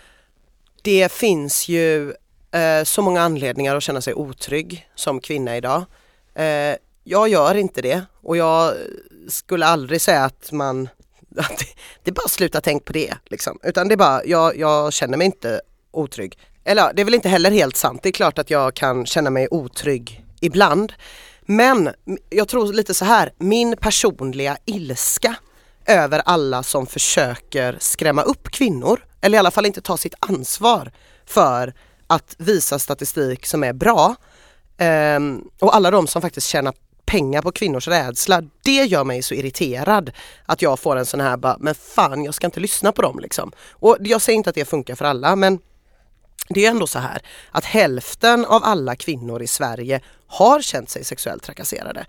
Det 0.81 1.11
finns 1.11 1.67
ju 1.69 2.09
eh, 2.51 2.83
så 2.83 3.01
många 3.01 3.21
anledningar 3.21 3.75
att 3.75 3.83
känna 3.83 4.01
sig 4.01 4.13
otrygg 4.13 4.87
som 4.95 5.19
kvinna 5.21 5.57
idag. 5.57 5.83
Eh, 6.35 6.75
jag 7.03 7.27
gör 7.29 7.55
inte 7.55 7.81
det 7.81 8.01
och 8.21 8.37
jag 8.37 8.73
skulle 9.29 9.65
aldrig 9.65 10.01
säga 10.01 10.23
att 10.23 10.51
man 10.51 10.89
att 11.37 11.57
det, 11.57 11.65
det 12.03 12.11
är 12.11 12.15
bara 12.15 12.27
sluta 12.27 12.61
tänk 12.61 12.85
på 12.85 12.93
det 12.93 13.13
liksom. 13.25 13.59
Utan 13.63 13.87
det 13.87 13.93
är 13.93 13.97
bara, 13.97 14.25
jag, 14.25 14.57
jag 14.57 14.93
känner 14.93 15.17
mig 15.17 15.25
inte 15.25 15.61
otrygg. 15.91 16.37
Eller 16.63 16.81
ja, 16.81 16.91
det 16.93 17.01
är 17.01 17.05
väl 17.05 17.13
inte 17.13 17.29
heller 17.29 17.51
helt 17.51 17.77
sant. 17.77 18.03
Det 18.03 18.09
är 18.09 18.13
klart 18.13 18.39
att 18.39 18.49
jag 18.49 18.73
kan 18.73 19.05
känna 19.05 19.29
mig 19.29 19.47
otrygg 19.51 20.25
ibland. 20.39 20.93
Men 21.41 21.89
jag 22.29 22.47
tror 22.47 22.73
lite 22.73 22.93
så 22.93 23.05
här, 23.05 23.33
min 23.37 23.77
personliga 23.77 24.57
ilska 24.65 25.35
över 25.85 26.21
alla 26.25 26.63
som 26.63 26.87
försöker 26.87 27.77
skrämma 27.79 28.21
upp 28.21 28.51
kvinnor 28.51 29.05
eller 29.21 29.37
i 29.37 29.39
alla 29.39 29.51
fall 29.51 29.65
inte 29.65 29.81
ta 29.81 29.97
sitt 29.97 30.13
ansvar 30.19 30.91
för 31.25 31.73
att 32.07 32.35
visa 32.37 32.79
statistik 32.79 33.45
som 33.45 33.63
är 33.63 33.73
bra. 33.73 34.15
Um, 35.15 35.49
och 35.59 35.75
alla 35.75 35.91
de 35.91 36.07
som 36.07 36.21
faktiskt 36.21 36.47
tjänar 36.47 36.73
pengar 37.11 37.41
på 37.41 37.51
kvinnors 37.51 37.87
rädsla. 37.87 38.41
Det 38.63 38.85
gör 38.85 39.03
mig 39.03 39.23
så 39.23 39.33
irriterad 39.33 40.11
att 40.45 40.61
jag 40.61 40.79
får 40.79 40.95
en 40.95 41.05
sån 41.05 41.19
här 41.19 41.37
bara, 41.37 41.57
men 41.59 41.75
fan 41.75 42.23
jag 42.23 42.33
ska 42.33 42.47
inte 42.47 42.59
lyssna 42.59 42.91
på 42.91 43.01
dem 43.01 43.19
liksom. 43.19 43.51
Och 43.71 43.97
jag 43.99 44.21
säger 44.21 44.37
inte 44.37 44.49
att 44.49 44.55
det 44.55 44.65
funkar 44.65 44.95
för 44.95 45.05
alla 45.05 45.35
men 45.35 45.59
det 46.49 46.65
är 46.65 46.69
ändå 46.69 46.87
så 46.87 46.99
här 46.99 47.21
att 47.51 47.65
hälften 47.65 48.45
av 48.45 48.63
alla 48.63 48.95
kvinnor 48.95 49.41
i 49.41 49.47
Sverige 49.47 50.01
har 50.27 50.61
känt 50.61 50.89
sig 50.89 51.03
sexuellt 51.03 51.43
trakasserade. 51.43 52.05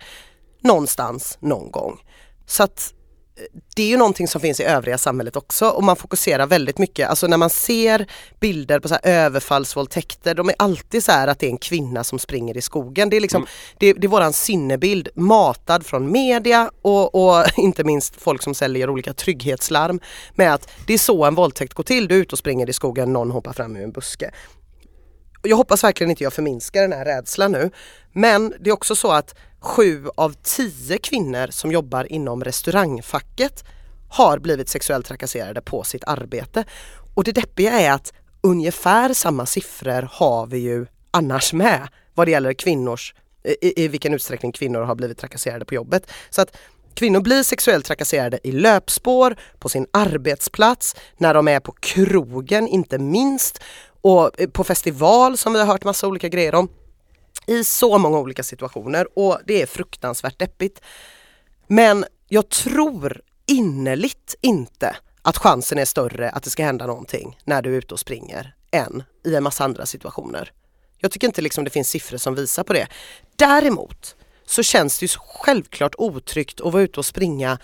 Någonstans, 0.61 1.37
någon 1.39 1.71
gång. 1.71 1.99
Så 2.45 2.63
att 2.63 2.93
det 3.75 3.83
är 3.83 3.87
ju 3.87 3.97
någonting 3.97 4.27
som 4.27 4.41
finns 4.41 4.59
i 4.59 4.63
övriga 4.63 4.97
samhället 4.97 5.35
också 5.35 5.69
och 5.69 5.83
man 5.83 5.95
fokuserar 5.95 6.47
väldigt 6.47 6.77
mycket, 6.77 7.09
alltså 7.09 7.27
när 7.27 7.37
man 7.37 7.49
ser 7.49 8.07
bilder 8.39 8.79
på 8.79 8.87
så 8.87 8.93
här 8.93 9.01
överfallsvåldtäkter, 9.03 10.35
de 10.35 10.49
är 10.49 10.55
alltid 10.59 11.03
så 11.03 11.11
här 11.11 11.27
att 11.27 11.39
det 11.39 11.45
är 11.45 11.49
en 11.49 11.57
kvinna 11.57 12.03
som 12.03 12.19
springer 12.19 12.57
i 12.57 12.61
skogen. 12.61 13.09
Det 13.09 13.17
är 13.17 13.21
liksom, 13.21 13.41
Mm. 13.41 13.49
det, 13.79 13.93
det 13.93 14.07
är 14.07 14.09
våran 14.09 14.33
sinnebild 14.33 15.09
matad 15.15 15.85
från 15.85 16.11
media 16.11 16.71
och, 16.81 17.15
och 17.15 17.45
inte 17.57 17.83
minst 17.83 18.21
folk 18.21 18.43
som 18.43 18.55
säljer 18.55 18.89
olika 18.89 19.13
trygghetslarm 19.13 19.99
med 20.35 20.53
att 20.53 20.69
det 20.87 20.93
är 20.93 20.97
så 20.97 21.25
en 21.25 21.35
våldtäkt 21.35 21.73
går 21.73 21.83
till, 21.83 22.07
du 22.07 22.15
är 22.15 22.19
ute 22.19 22.35
och 22.35 22.39
springer 22.39 22.69
i 22.69 22.73
skogen, 22.73 23.13
någon 23.13 23.31
hoppar 23.31 23.53
fram 23.53 23.75
ur 23.75 23.83
en 23.83 23.91
buske. 23.91 24.31
Jag 25.41 25.57
hoppas 25.57 25.83
verkligen 25.83 26.09
inte 26.09 26.23
jag 26.23 26.33
förminskar 26.33 26.81
den 26.81 26.93
här 26.93 27.05
rädslan 27.05 27.51
nu. 27.51 27.71
Men 28.13 28.53
det 28.59 28.69
är 28.69 28.73
också 28.73 28.95
så 28.95 29.11
att 29.11 29.35
sju 29.63 30.07
av 30.15 30.33
tio 30.43 30.97
kvinnor 30.97 31.47
som 31.49 31.71
jobbar 31.71 32.11
inom 32.11 32.43
restaurangfacket 32.43 33.63
har 34.09 34.39
blivit 34.39 34.69
sexuellt 34.69 35.05
trakasserade 35.05 35.61
på 35.61 35.83
sitt 35.83 36.03
arbete. 36.03 36.63
Och 37.15 37.23
det 37.23 37.31
deppiga 37.31 37.71
är 37.71 37.91
att 37.91 38.13
ungefär 38.41 39.13
samma 39.13 39.45
siffror 39.45 40.09
har 40.11 40.45
vi 40.45 40.57
ju 40.57 40.85
annars 41.11 41.53
med 41.53 41.87
vad 42.13 42.27
det 42.27 42.31
gäller 42.31 42.53
kvinnors, 42.53 43.15
i, 43.61 43.83
i 43.83 43.87
vilken 43.87 44.13
utsträckning 44.13 44.51
kvinnor 44.51 44.81
har 44.81 44.95
blivit 44.95 45.17
trakasserade 45.17 45.65
på 45.65 45.75
jobbet. 45.75 46.11
Så 46.29 46.41
att 46.41 46.57
Kvinnor 46.95 47.21
blir 47.21 47.43
sexuellt 47.43 47.85
trakasserade 47.85 48.39
i 48.43 48.51
löpspår, 48.51 49.35
på 49.59 49.69
sin 49.69 49.87
arbetsplats, 49.91 50.95
när 51.17 51.33
de 51.33 51.47
är 51.47 51.59
på 51.59 51.71
krogen 51.71 52.67
inte 52.67 52.97
minst 52.97 53.59
och 54.01 54.41
eh, 54.41 54.49
på 54.49 54.63
festival 54.63 55.37
som 55.37 55.53
vi 55.53 55.59
har 55.59 55.65
hört 55.65 55.83
massa 55.83 56.07
olika 56.07 56.29
grejer 56.29 56.55
om. 56.55 56.69
I 57.45 57.63
så 57.63 57.97
många 57.97 58.19
olika 58.19 58.43
situationer 58.43 59.07
och 59.15 59.39
det 59.45 59.61
är 59.61 59.65
fruktansvärt 59.65 60.39
deppigt. 60.39 60.81
Men 61.67 62.05
jag 62.27 62.49
tror 62.49 63.21
innerligt 63.45 64.35
inte 64.41 64.95
att 65.21 65.37
chansen 65.37 65.77
är 65.77 65.85
större 65.85 66.29
att 66.29 66.43
det 66.43 66.49
ska 66.49 66.63
hända 66.63 66.87
någonting 66.87 67.39
när 67.43 67.61
du 67.61 67.73
är 67.73 67.77
ute 67.77 67.93
och 67.93 67.99
springer 67.99 68.55
än 68.71 69.03
i 69.25 69.35
en 69.35 69.43
massa 69.43 69.63
andra 69.63 69.85
situationer. 69.85 70.51
Jag 70.97 71.11
tycker 71.11 71.27
inte 71.27 71.41
liksom 71.41 71.63
det 71.63 71.69
finns 71.69 71.89
siffror 71.89 72.17
som 72.17 72.35
visar 72.35 72.63
på 72.63 72.73
det. 72.73 72.87
Däremot 73.35 74.15
så 74.45 74.63
känns 74.63 74.99
det 74.99 75.03
ju 75.03 75.09
självklart 75.17 75.95
otryggt 75.97 76.61
att 76.61 76.73
vara 76.73 76.83
ute 76.83 76.99
och 76.99 77.05
springa 77.05 77.59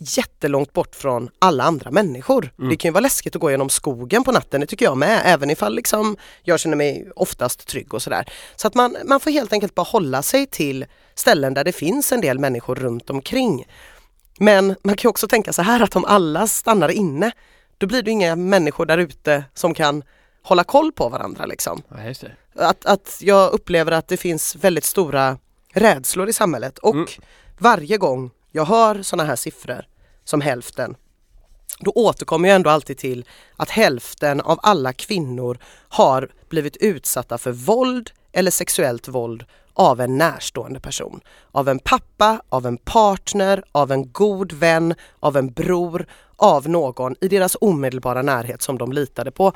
jättelångt 0.00 0.72
bort 0.72 0.94
från 0.96 1.30
alla 1.38 1.64
andra 1.64 1.90
människor. 1.90 2.52
Det 2.70 2.76
kan 2.76 2.88
ju 2.88 2.92
vara 2.92 3.00
läskigt 3.02 3.36
att 3.36 3.40
gå 3.40 3.50
genom 3.50 3.68
skogen 3.68 4.24
på 4.24 4.32
natten, 4.32 4.60
det 4.60 4.66
tycker 4.66 4.84
jag 4.84 4.96
med, 4.98 5.22
även 5.24 5.50
ifall 5.50 5.74
liksom 5.74 6.16
jag 6.42 6.60
känner 6.60 6.76
mig 6.76 7.10
oftast 7.16 7.66
trygg 7.66 7.94
och 7.94 8.02
sådär. 8.02 8.32
Så 8.56 8.66
att 8.68 8.74
man, 8.74 8.96
man 9.04 9.20
får 9.20 9.30
helt 9.30 9.52
enkelt 9.52 9.74
bara 9.74 9.82
hålla 9.82 10.22
sig 10.22 10.46
till 10.46 10.86
ställen 11.14 11.54
där 11.54 11.64
det 11.64 11.72
finns 11.72 12.12
en 12.12 12.20
del 12.20 12.38
människor 12.38 12.74
runt 12.74 13.10
omkring. 13.10 13.66
Men 14.38 14.66
man 14.66 14.96
kan 14.96 15.02
ju 15.02 15.08
också 15.08 15.28
tänka 15.28 15.52
så 15.52 15.62
här 15.62 15.80
att 15.82 15.96
om 15.96 16.04
alla 16.04 16.46
stannar 16.46 16.88
inne, 16.88 17.32
då 17.78 17.86
blir 17.86 18.02
det 18.02 18.10
inga 18.10 18.36
människor 18.36 18.86
där 18.86 18.98
ute 18.98 19.44
som 19.54 19.74
kan 19.74 20.02
hålla 20.42 20.64
koll 20.64 20.92
på 20.92 21.08
varandra 21.08 21.46
liksom. 21.46 21.82
Ja. 22.54 22.68
Att, 22.68 22.86
att 22.86 23.18
jag 23.20 23.52
upplever 23.52 23.92
att 23.92 24.08
det 24.08 24.16
finns 24.16 24.56
väldigt 24.56 24.84
stora 24.84 25.38
rädslor 25.72 26.28
i 26.28 26.32
samhället 26.32 26.78
och 26.78 26.94
Mm. 26.94 27.06
varje 27.58 27.96
gång 27.96 28.30
jag 28.52 28.64
hör 28.64 29.02
sådana 29.02 29.28
här 29.28 29.36
siffror 29.36 29.84
som 30.24 30.40
hälften 30.40 30.96
då 31.80 31.92
återkommer 31.94 32.48
jag 32.48 32.56
ändå 32.56 32.70
alltid 32.70 32.98
till 32.98 33.24
att 33.56 33.70
hälften 33.70 34.40
av 34.40 34.60
alla 34.62 34.92
kvinnor 34.92 35.58
har 35.88 36.30
blivit 36.48 36.76
utsatta 36.76 37.38
för 37.38 37.52
våld 37.52 38.10
eller 38.32 38.50
sexuellt 38.50 39.08
våld 39.08 39.44
av 39.74 40.00
en 40.00 40.18
närstående 40.18 40.80
person. 40.80 41.20
Av 41.52 41.68
en 41.68 41.78
pappa, 41.78 42.42
av 42.48 42.66
en 42.66 42.76
partner, 42.76 43.62
av 43.72 43.92
en 43.92 44.12
god 44.12 44.52
vän, 44.52 44.94
av 45.20 45.36
en 45.36 45.52
bror, 45.52 46.06
av 46.36 46.68
någon 46.68 47.16
i 47.20 47.28
deras 47.28 47.56
omedelbara 47.60 48.22
närhet 48.22 48.62
som 48.62 48.78
de 48.78 48.92
litade 48.92 49.30
på. 49.30 49.52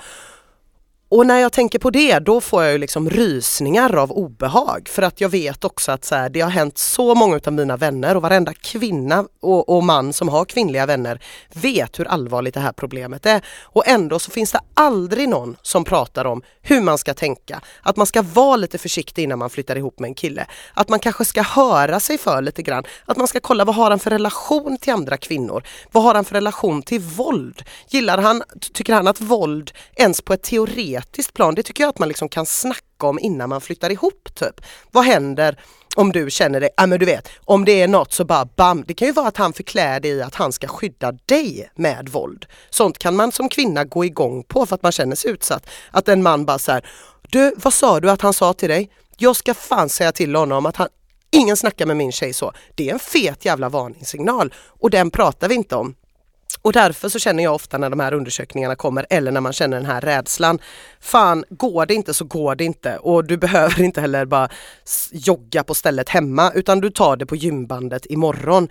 Och 1.15 1.27
när 1.27 1.39
jag 1.39 1.53
tänker 1.53 1.79
på 1.79 1.91
det 1.91 2.19
då 2.19 2.41
får 2.41 2.63
jag 2.63 2.73
ju 2.73 2.79
liksom 2.79 3.11
rysningar 3.11 3.97
av 3.97 4.13
obehag. 4.13 4.89
För 4.89 5.03
att 5.03 5.21
jag 5.21 5.29
vet 5.29 5.65
också 5.65 5.93
att 5.93 6.05
så 6.05 6.15
här, 6.15 6.29
det 6.29 6.41
har 6.41 6.51
hänt 6.51 6.79
så 6.79 7.15
många 7.15 7.41
av 7.47 7.53
mina 7.53 7.77
vänner 7.77 8.17
och 8.17 8.23
varenda 8.23 8.55
kvinna 8.55 9.25
och, 9.43 9.69
och 9.69 9.85
man 9.85 10.13
som 10.13 10.29
har 10.29 10.45
kvinnliga 10.45 10.87
vänner 10.87 11.23
vet 11.53 11.99
hur 11.99 12.05
allvarligt 12.05 12.55
det 12.55 12.61
här 12.61 12.73
problemet 12.73 13.27
är. 13.27 13.45
Och 13.63 13.89
ändå 13.89 14.19
så 14.19 14.31
finns 14.31 14.53
det 14.53 14.61
aldrig 14.75 15.29
någon 15.29 15.57
som 15.63 15.85
pratar 15.85 16.25
om 16.25 16.43
hur 16.63 16.81
man 16.81 16.99
ska 16.99 17.15
tänka, 17.15 17.61
att 17.83 17.97
man 17.97 18.07
ska 18.07 18.23
vara 18.23 18.57
lite 18.57 18.79
försiktig 18.79 19.23
innan 19.23 19.39
man 19.39 19.51
flyttar 19.51 19.77
ihop 19.77 19.99
med 19.99 20.09
en 20.09 20.15
kille, 20.15 20.47
att 20.75 20.89
man 20.89 20.99
kanske 20.99 21.25
ska 21.25 21.43
höra 21.43 22.01
sig 22.01 22.19
för 22.19 22.43
lite 22.43 22.63
grann, 22.63 22.85
att 23.05 23.17
man 23.17 23.29
ska 23.29 23.41
kolla 23.41 23.65
vad 23.65 23.75
har 23.75 23.91
han 23.91 23.99
för 23.99 24.11
relation 24.11 24.79
till 24.79 24.93
andra 24.93 25.17
kvinnor, 25.17 25.63
vad 25.93 26.03
har 26.03 26.15
han 26.15 26.25
för 26.25 26.35
relation 26.35 26.83
till 26.83 27.01
våld, 27.01 27.63
gillar 27.89 28.19
han, 28.19 28.43
tycker 28.73 28.95
han 28.95 29.09
att 29.09 29.21
våld 29.21 29.73
ens 29.97 30.21
på 30.21 30.33
ett 30.33 30.43
teoretiskt 30.43 31.04
plan, 31.35 31.55
det 31.55 31.63
tycker 31.63 31.85
jag 31.85 31.89
att 31.89 31.99
man 31.99 32.09
liksom 32.09 32.29
kan 32.29 32.47
snacka 32.47 33.07
om 33.07 33.19
innan 33.19 33.49
man 33.49 33.61
flyttar 33.61 33.93
ihop 33.93 34.29
typ. 34.35 34.61
Vad 34.91 35.05
händer 35.05 35.61
om 35.97 36.13
du 36.13 36.31
känner 36.31 36.61
dig, 36.61 36.71
ja 36.77 36.87
men 36.87 36.99
du 36.99 37.07
vet, 37.07 37.29
om 37.45 37.65
det 37.65 37.83
är 37.83 37.89
något 37.89 38.13
så 38.13 38.25
bara 38.25 38.45
bam, 38.45 38.85
det 38.87 38.95
kan 38.95 39.09
ju 39.09 39.13
vara 39.13 39.29
att 39.29 39.37
han 39.37 39.53
förklär 39.53 40.01
dig 40.01 40.11
i 40.11 40.23
att 40.23 40.35
han 40.35 40.53
ska 40.53 40.69
skydda 40.69 41.13
dig 41.13 41.71
med 41.75 42.09
våld. 42.09 42.47
Sånt 42.71 42.99
kan 42.99 43.17
man 43.17 43.33
som 43.33 43.49
kvinna 43.49 43.85
gå 43.85 44.05
igång 44.05 44.43
på 44.43 44.67
för 44.67 44.75
att 44.75 44.83
man 44.83 44.93
känner 44.93 45.17
sig 45.17 45.31
utsatt. 45.31 45.67
Att 45.91 46.09
en 46.09 46.23
man 46.23 46.45
bara 46.45 46.59
så 46.59 46.73
här, 46.73 46.87
du 47.23 47.55
vad 47.57 47.75
sa 47.75 48.01
du 48.01 48.11
att 48.11 48.23
han 48.23 48.33
sa 48.35 48.53
till 48.53 48.69
dig? 48.69 48.91
Jag 49.17 49.37
ska 49.37 49.55
fan 49.55 49.89
säga 49.89 50.13
till 50.13 50.37
honom 50.37 50.67
att 50.67 50.77
han 50.77 50.89
Ingen 51.31 51.57
snackar 51.57 51.87
med 51.87 51.97
min 51.97 52.13
tjej 52.13 52.33
så. 52.33 52.53
Det 52.75 52.89
är 52.89 52.93
en 52.93 52.99
fet 52.99 53.45
jävla 53.45 53.69
varningssignal 53.69 54.55
och 54.67 54.91
den 54.91 55.11
pratar 55.11 55.49
vi 55.49 55.55
inte 55.55 55.77
om. 55.77 55.95
Och 56.65 56.73
därför 56.73 57.09
så 57.09 57.19
känner 57.19 57.45
jag 57.45 57.55
ofta 57.55 57.79
när 57.79 57.91
de 57.91 58.01
här 58.01 58.15
undersökningarna 58.15 58.77
kommer 58.77 59.07
eller 59.11 59.33
när 59.33 59.41
man 59.41 59.53
känner 59.53 59.77
den 59.77 59.87
här 59.87 60.01
rädslan. 60.01 60.59
Fan, 61.01 61.45
går 61.49 61.87
det 61.87 61.95
inte 61.95 62.15
så 62.15 62.25
går 62.25 62.55
det 62.55 62.65
inte 62.65 62.99
och 62.99 63.25
du 63.25 63.37
behöver 63.47 63.83
inte 63.83 64.01
heller 64.01 64.25
bara 64.25 64.49
jogga 65.13 65.65
på 65.65 65.75
stället 65.75 66.09
hemma 66.09 66.53
utan 66.55 66.81
du 66.81 66.91
tar 66.91 67.17
det 67.17 67.27
på 67.27 67.37
gymbandet 67.37 68.07
imorgon. 68.07 68.69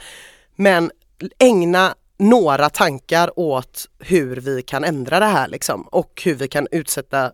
Men 0.56 0.92
ägna 1.40 1.96
några 2.18 2.70
tankar 2.70 3.40
åt 3.40 3.90
hur 4.00 4.36
vi 4.36 4.62
kan 4.62 4.84
ändra 4.84 5.20
det 5.20 5.26
här 5.26 5.48
liksom 5.48 5.82
och 5.82 6.22
hur 6.26 6.36
vi 6.36 6.48
kan 6.48 6.68
utsätta 6.72 7.32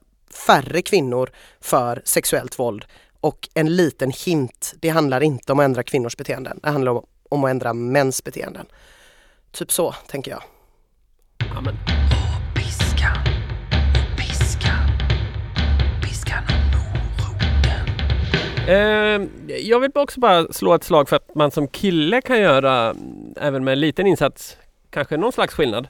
färre 0.47 0.82
kvinnor 0.82 1.30
för 1.62 2.01
sexuellt 2.05 2.60
våld. 2.60 2.86
Och 3.20 3.49
en 3.53 3.76
liten 3.76 4.12
hint, 4.12 4.74
det 4.80 4.89
handlar 4.89 5.24
inte 5.24 5.51
om 5.51 5.60
att 5.60 5.66
ändra 5.66 5.84
kvinnors 5.84 6.18
beteenden, 6.18 6.60
det 6.64 6.70
handlar 6.70 6.91
om, 6.91 7.05
om 7.30 7.43
att 7.43 7.49
ändra 7.49 7.74
mäns 7.74 8.24
beteenden. 8.24 8.66
Typ 9.52 9.72
så 9.72 9.91
tänker 10.08 10.32
jag. 10.32 10.41
Ja, 11.54 11.62
men, 11.62 11.76
Piskan, 12.56 13.18
piskan, 14.18 14.89
piskan 16.04 16.43
och 16.47 16.97
moroten. 16.97 17.88
eh, 18.68 19.58
jag 19.62 19.80
vill 19.80 19.91
också 19.95 20.20
bara 20.20 20.54
slå 20.54 20.74
ett 20.74 20.84
slag 20.84 21.10
för 21.10 21.16
att 21.16 21.36
man 21.36 21.52
som 21.52 21.68
kille 21.68 22.22
kan 22.22 22.39
göra, 22.41 22.89
mm, 22.89 23.34
även 23.41 23.64
med 23.64 23.72
en 23.72 23.80
liten 23.80 24.08
insats, 24.08 24.58
kanske 24.89 25.18
någon 25.18 25.32
slags 25.32 25.54
skillnad 25.54 25.88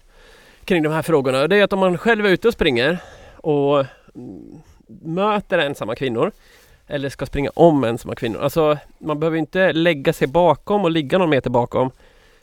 kring 0.66 0.84
de 0.84 0.93
här 0.93 1.01
frågorna. 1.01 1.47
Det 1.47 1.55
är 1.55 1.64
att 1.64 1.74
om 1.74 1.80
man 1.80 1.97
själv 1.97 2.26
är 2.26 2.30
ute 2.30 2.47
och 2.47 2.53
springer 2.53 2.97
och 3.38 3.80
mm, 4.16 4.62
möter 5.01 5.57
ensamma 5.57 5.95
kvinnor 5.95 6.32
eller 6.88 7.10
ska 7.10 7.26
springa 7.26 7.51
om 7.53 7.84
ensamma 7.84 8.16
kvinnor. 8.16 8.41
Alltså 8.41 8.78
man 8.97 9.20
behöver 9.20 9.38
inte 9.38 9.74
lägga 9.74 10.14
sig 10.14 10.28
bakom 10.28 10.84
och 10.84 10.91
ligga 10.91 11.18
någon 11.18 11.30
meter 11.30 11.49
bakom. 11.49 11.91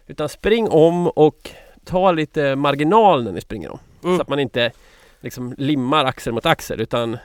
Utan 0.07 0.28
spring 0.28 0.68
om 0.68 1.09
och 1.09 1.50
ta 1.84 2.12
lite 2.12 2.57
marginal 2.57 3.24
när 3.24 3.32
ni 3.32 3.40
springer 3.40 3.70
om. 3.70 3.78
Mm. 4.04 4.16
Så 4.16 4.22
att 4.22 4.28
man 4.28 4.38
inte 4.38 4.72
liksom 5.20 5.54
limmar 5.59 6.04
axel 6.04 6.32
mot 6.32 6.46
axel 6.46 6.80
utan 6.80 7.18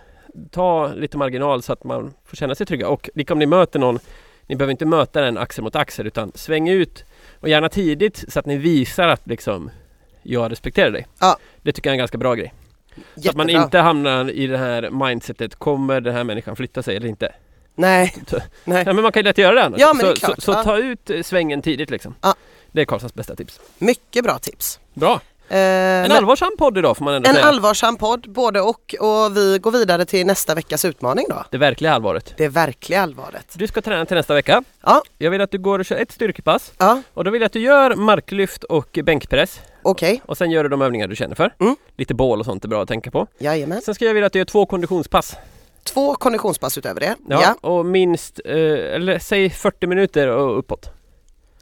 ta 0.51 0.93
lite 0.93 1.17
marginal 1.17 1.61
så 1.61 1.73
att 1.73 1.84
man 1.84 2.13
får 2.25 2.36
känna 2.38 2.55
sig 2.55 2.65
trygga. 2.65 2.88
Och 2.88 3.09
lika 3.15 3.34
om 3.34 3.39
ni 3.39 3.45
möter 3.45 3.79
någon, 3.79 3.99
ni 4.47 4.55
behöver 4.55 4.71
inte 4.71 4.86
möta 4.86 5.21
den 5.21 5.38
axel 5.38 5.63
mot 5.63 5.75
axel 5.75 6.07
utan 6.07 6.32
sväng 6.36 6.69
ut 6.69 7.05
och 7.39 7.49
gärna 7.49 7.69
tidigt 7.69 8.23
så 8.27 8.39
att 8.39 8.45
ni 8.45 8.57
visar 8.57 9.07
att 9.07 9.27
liksom 9.27 9.69
jag 10.23 10.51
respekterar 10.51 10.91
dig. 10.91 11.07
Ja. 11.19 11.38
Det 11.61 11.71
tycker 11.71 11.89
jag 11.89 11.91
är 11.91 11.95
en 11.95 11.99
ganska 11.99 12.17
bra 12.17 12.36
grej. 12.36 12.53
Så 13.15 13.29
att 13.29 13.36
man 13.36 13.47
Jättebra. 13.47 13.63
inte 13.63 13.77
hamnar 13.77 14.32
i 14.32 14.47
det 14.47 14.57
här 14.57 14.89
mindsetet, 14.89 15.55
kommer 15.55 16.01
den 16.01 16.13
här 16.13 16.23
människan 16.23 16.55
flytta 16.55 16.84
sig 16.84 16.95
eller 16.95 17.07
inte? 17.07 17.34
Nej, 17.75 18.15
nej. 18.63 18.84
Ja 18.86 18.93
men 18.93 19.03
man 19.03 19.11
kan 19.11 19.19
ju 19.19 19.23
lätt 19.23 19.38
göra 19.38 19.55
det 19.55 19.63
annars. 19.63 19.82
Ja, 19.82 19.93
men 19.93 20.05
det 20.05 20.11
är 20.11 20.15
så, 20.15 20.25
klart. 20.25 20.41
så, 20.41 20.53
så 20.53 20.63
ta 20.63 20.77
ut 20.77 21.09
eh, 21.09 21.21
svängen 21.21 21.61
tidigt 21.61 21.89
liksom. 21.89 22.15
Ja. 22.21 22.36
Det 22.72 22.82
är 22.82 22.86
Karlssons 22.86 23.13
bästa 23.13 23.36
tips. 23.36 23.59
Mycket 23.78 24.24
bra 24.24 24.39
tips. 24.39 24.80
Bra! 24.93 25.19
Eh, 25.49 25.57
En 26.05 26.11
allvarsam 26.11 26.49
podd 26.57 26.78
idag 26.78 26.97
får 26.97 27.05
man 27.05 27.13
ändå 27.13 27.30
en 27.30 27.36
säga. 27.36 27.45
allvarsam 27.47 27.97
podd, 27.97 28.32
både 28.32 28.61
och. 28.61 28.95
Och 28.99 29.38
vi 29.38 29.59
går 29.61 29.72
vidare 29.72 30.05
till 30.05 30.26
nästa 30.28 30.55
veckas 30.55 30.86
utmaning 30.86 31.26
då. 31.30 31.43
det 31.51 31.57
verkliga 31.57 31.93
allvaret. 31.93 32.34
Det 32.38 32.47
verkliga 32.47 33.01
allvaret. 33.01 33.53
Du 33.53 33.67
ska 33.67 33.82
träna 33.82 34.05
till 34.05 34.17
nästa 34.17 34.34
vecka. 34.34 34.63
Ja, 34.82 35.01
Jag 35.17 35.32
vill 35.32 35.41
att 35.41 35.51
du 35.51 35.57
går 35.57 35.80
och 35.80 35.86
kör 35.86 35.95
ett 35.95 36.11
styrkepass. 36.11 36.72
ja 36.78 37.01
Och 37.13 37.24
då 37.24 37.32
vill 37.32 37.41
jag 37.41 37.45
att 37.45 37.53
du 37.53 37.59
gör 37.59 37.95
marklyft 37.95 38.63
och 38.63 38.99
bänkpress. 39.03 39.59
okej. 39.82 40.22
Och 40.26 40.38
sen 40.38 40.51
gör 40.51 40.63
du 40.63 40.69
de 40.69 40.82
övningar 40.82 41.07
du 41.07 41.15
känner 41.15 41.36
för. 41.36 41.53
Mm. 41.59 41.76
Lite 41.97 42.13
bål 42.13 42.39
och 42.39 42.45
sånt 42.45 42.63
är 42.63 42.67
bra 42.69 42.82
att 42.82 42.88
tänka 42.88 43.11
på. 43.11 43.28
Jajamän. 43.39 43.82
Sen 43.82 43.95
ska 43.95 44.05
jag 44.05 44.13
vilja 44.13 44.28
att 44.28 44.34
du 44.34 44.39
gör 44.39 44.45
två 44.45 44.65
konditionspass. 44.65 45.36
Två 45.84 46.15
konditionspass 46.15 46.78
utöver 46.78 46.99
det. 46.99 47.15
Ja. 47.28 47.41
Ja, 47.61 47.69
Och 47.69 47.86
minst, 47.86 48.39
eh, 48.45 48.55
eller 48.95 49.19
säg 49.19 49.49
40 49.49 49.88
minuter 49.88 50.28
och 50.28 50.59
uppåt. 50.59 50.89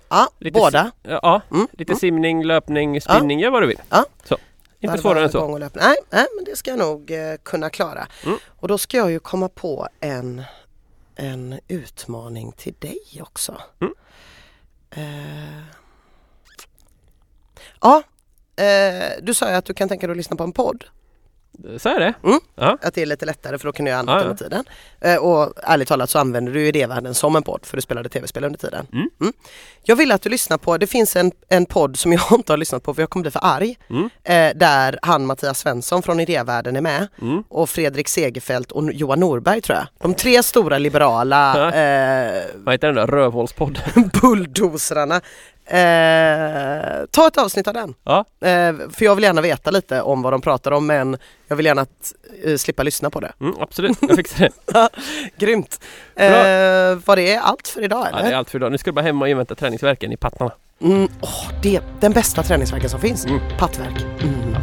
Ja 0.09 0.29
Lite 0.39 0.59
båda. 0.59 0.91
Ja, 1.03 1.19
ja. 1.23 1.41
Mm. 1.51 1.67
lite 1.71 1.95
simning, 1.95 2.43
löpning, 2.43 3.01
spinning, 3.01 3.39
gör 3.39 3.51
vad 3.51 3.63
du 3.63 3.67
vill. 3.67 3.81
Ja. 3.89 4.05
Så. 4.23 4.37
Inte 4.79 4.97
svårare 4.97 5.23
än 5.23 5.31
så. 5.31 5.57
Nej, 5.57 5.97
nej, 6.09 6.25
men 6.35 6.45
det 6.45 6.55
ska 6.55 6.69
jag 6.69 6.79
nog 6.79 7.11
eh, 7.11 7.35
kunna 7.43 7.69
klara. 7.69 8.07
Mm. 8.25 8.37
Och 8.47 8.67
då 8.67 8.77
ska 8.77 8.97
jag 8.97 9.11
ju 9.11 9.19
komma 9.19 9.49
på 9.49 9.87
en, 9.99 10.43
en 11.15 11.59
utmaning 11.67 12.51
till 12.51 12.73
dig 12.79 12.99
också. 13.21 13.61
Mm. 13.81 13.93
Eh, 14.91 15.63
ja, 17.81 18.03
eh, 18.55 19.11
du 19.21 19.33
sa 19.33 19.49
ju 19.49 19.55
att 19.55 19.65
du 19.65 19.73
kan 19.73 19.89
tänka 19.89 20.07
dig 20.07 20.11
att 20.11 20.17
lyssna 20.17 20.35
på 20.35 20.43
en 20.43 20.51
podd. 20.51 20.85
Så 21.77 21.89
är 21.89 21.99
det. 21.99 22.13
Mm. 22.23 22.39
Ja. 22.55 22.77
Att 22.81 22.93
det 22.93 23.01
är 23.01 23.05
lite 23.05 23.25
lättare 23.25 23.57
för 23.57 23.65
då 23.67 23.71
kan 23.71 23.85
du 23.85 23.89
göra 23.91 23.99
annat 23.99 24.13
Ja, 24.15 24.19
ja. 24.19 24.23
under 24.29 24.43
tiden. 24.43 24.63
Eh, 25.01 25.15
och 25.15 25.53
ärligt 25.63 25.87
talat 25.87 26.09
så 26.09 26.19
använder 26.19 26.51
du 26.53 26.67
idévärlden 26.67 27.13
som 27.13 27.35
en 27.35 27.43
podd 27.43 27.65
för 27.65 27.77
du 27.77 27.81
spelade 27.81 28.09
tv-spel 28.09 28.43
under 28.43 28.59
tiden. 28.59 28.87
Mm. 28.93 29.33
Jag 29.83 29.95
vill 29.95 30.11
att 30.11 30.21
du 30.21 30.29
lyssnar 30.29 30.57
på, 30.57 30.77
det 30.77 30.87
finns 30.87 31.15
en, 31.15 31.31
en 31.49 31.65
podd 31.65 31.97
som 31.97 32.13
jag 32.13 32.21
inte 32.31 32.51
har 32.53 32.57
lyssnat 32.57 32.83
på 32.83 32.93
för 32.93 33.01
jag 33.01 33.09
kommer 33.09 33.21
bli 33.21 33.31
för 33.31 33.39
arg. 33.43 33.77
Mm. 33.89 34.09
Eh, 34.23 34.57
där 34.57 34.99
han 35.01 35.25
Mattias 35.25 35.59
Svensson 35.59 36.03
från 36.03 36.19
idévärlden 36.19 36.75
är 36.75 36.81
med 36.81 37.07
Mm. 37.21 37.43
och 37.49 37.69
Fredrik 37.69 38.07
Segerfeldt 38.07 38.71
och 38.71 38.93
Johan 38.93 39.19
Norberg 39.19 39.61
tror 39.61 39.77
jag. 39.77 39.87
De 40.01 40.13
tre 40.13 40.43
stora 40.43 40.77
liberala 40.77 41.53
eh, 41.73 42.43
Vad 42.55 42.73
heter 42.73 42.87
den 42.87 42.95
då? 42.95 43.05
Rövhålspodd. 43.05 43.79
bulldozrarna. 44.21 45.21
Eh, 45.69 47.05
ta 47.11 47.27
ett 47.27 47.37
avsnitt 47.37 47.67
av 47.67 47.73
den. 47.73 47.93
ja. 48.03 48.25
Eh, 48.41 48.73
för 48.93 49.05
jag 49.05 49.15
vill 49.15 49.23
gärna 49.23 49.41
veta 49.41 49.71
lite 49.71 50.01
om 50.01 50.21
vad 50.21 50.33
de 50.33 50.41
pratar 50.41 50.71
om 50.71 50.87
men 50.87 51.17
jag 51.47 51.55
vill 51.55 51.65
gärna 51.65 51.81
att, 51.81 52.13
eh, 52.43 52.55
slippa 52.57 52.83
lyssna 52.83 53.09
på 53.09 53.19
det. 53.19 53.31
Mm, 53.41 53.53
absolut, 53.59 53.97
jag 54.01 54.15
fixar 54.15 54.49
det. 54.73 54.89
Grymt! 55.45 55.79
Bra. 56.15 56.25
Eh, 56.25 56.95
var 57.05 57.15
det 57.15 57.37
allt 57.37 57.67
för 57.67 57.83
idag 57.83 58.07
Ja, 58.11 58.17
eller? 58.17 58.29
det 58.29 58.33
är 58.35 58.37
allt 58.37 58.49
för 58.49 58.57
idag. 58.57 58.71
Nu 58.71 58.77
ska 58.77 58.89
du 58.91 58.95
bara 58.95 59.01
hem 59.05 59.21
och 59.21 59.29
invänta 59.29 59.55
träningsverken 59.55 60.11
i 60.11 60.17
pattarna. 60.17 60.51
Mm, 60.81 61.07
åh, 61.21 61.51
det 61.63 61.81
den 61.99 62.11
bästa 62.13 62.43
träningsverken 62.43 62.89
som 62.89 62.99
finns. 62.99 63.25
Mm. 63.25 63.39
Pattverk. 63.59 64.01
Mm. 64.21 64.53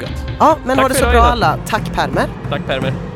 Gött. 0.00 0.10
Ja 0.38 0.58
men 0.64 0.76
Tack 0.76 0.82
ha 0.84 0.88
det 0.88 0.94
så 0.94 1.10
bra 1.10 1.22
alla. 1.22 1.58
Tack 1.66 1.92
Permer! 1.94 2.26
Tack 2.50 2.66
Permer. 2.66 3.11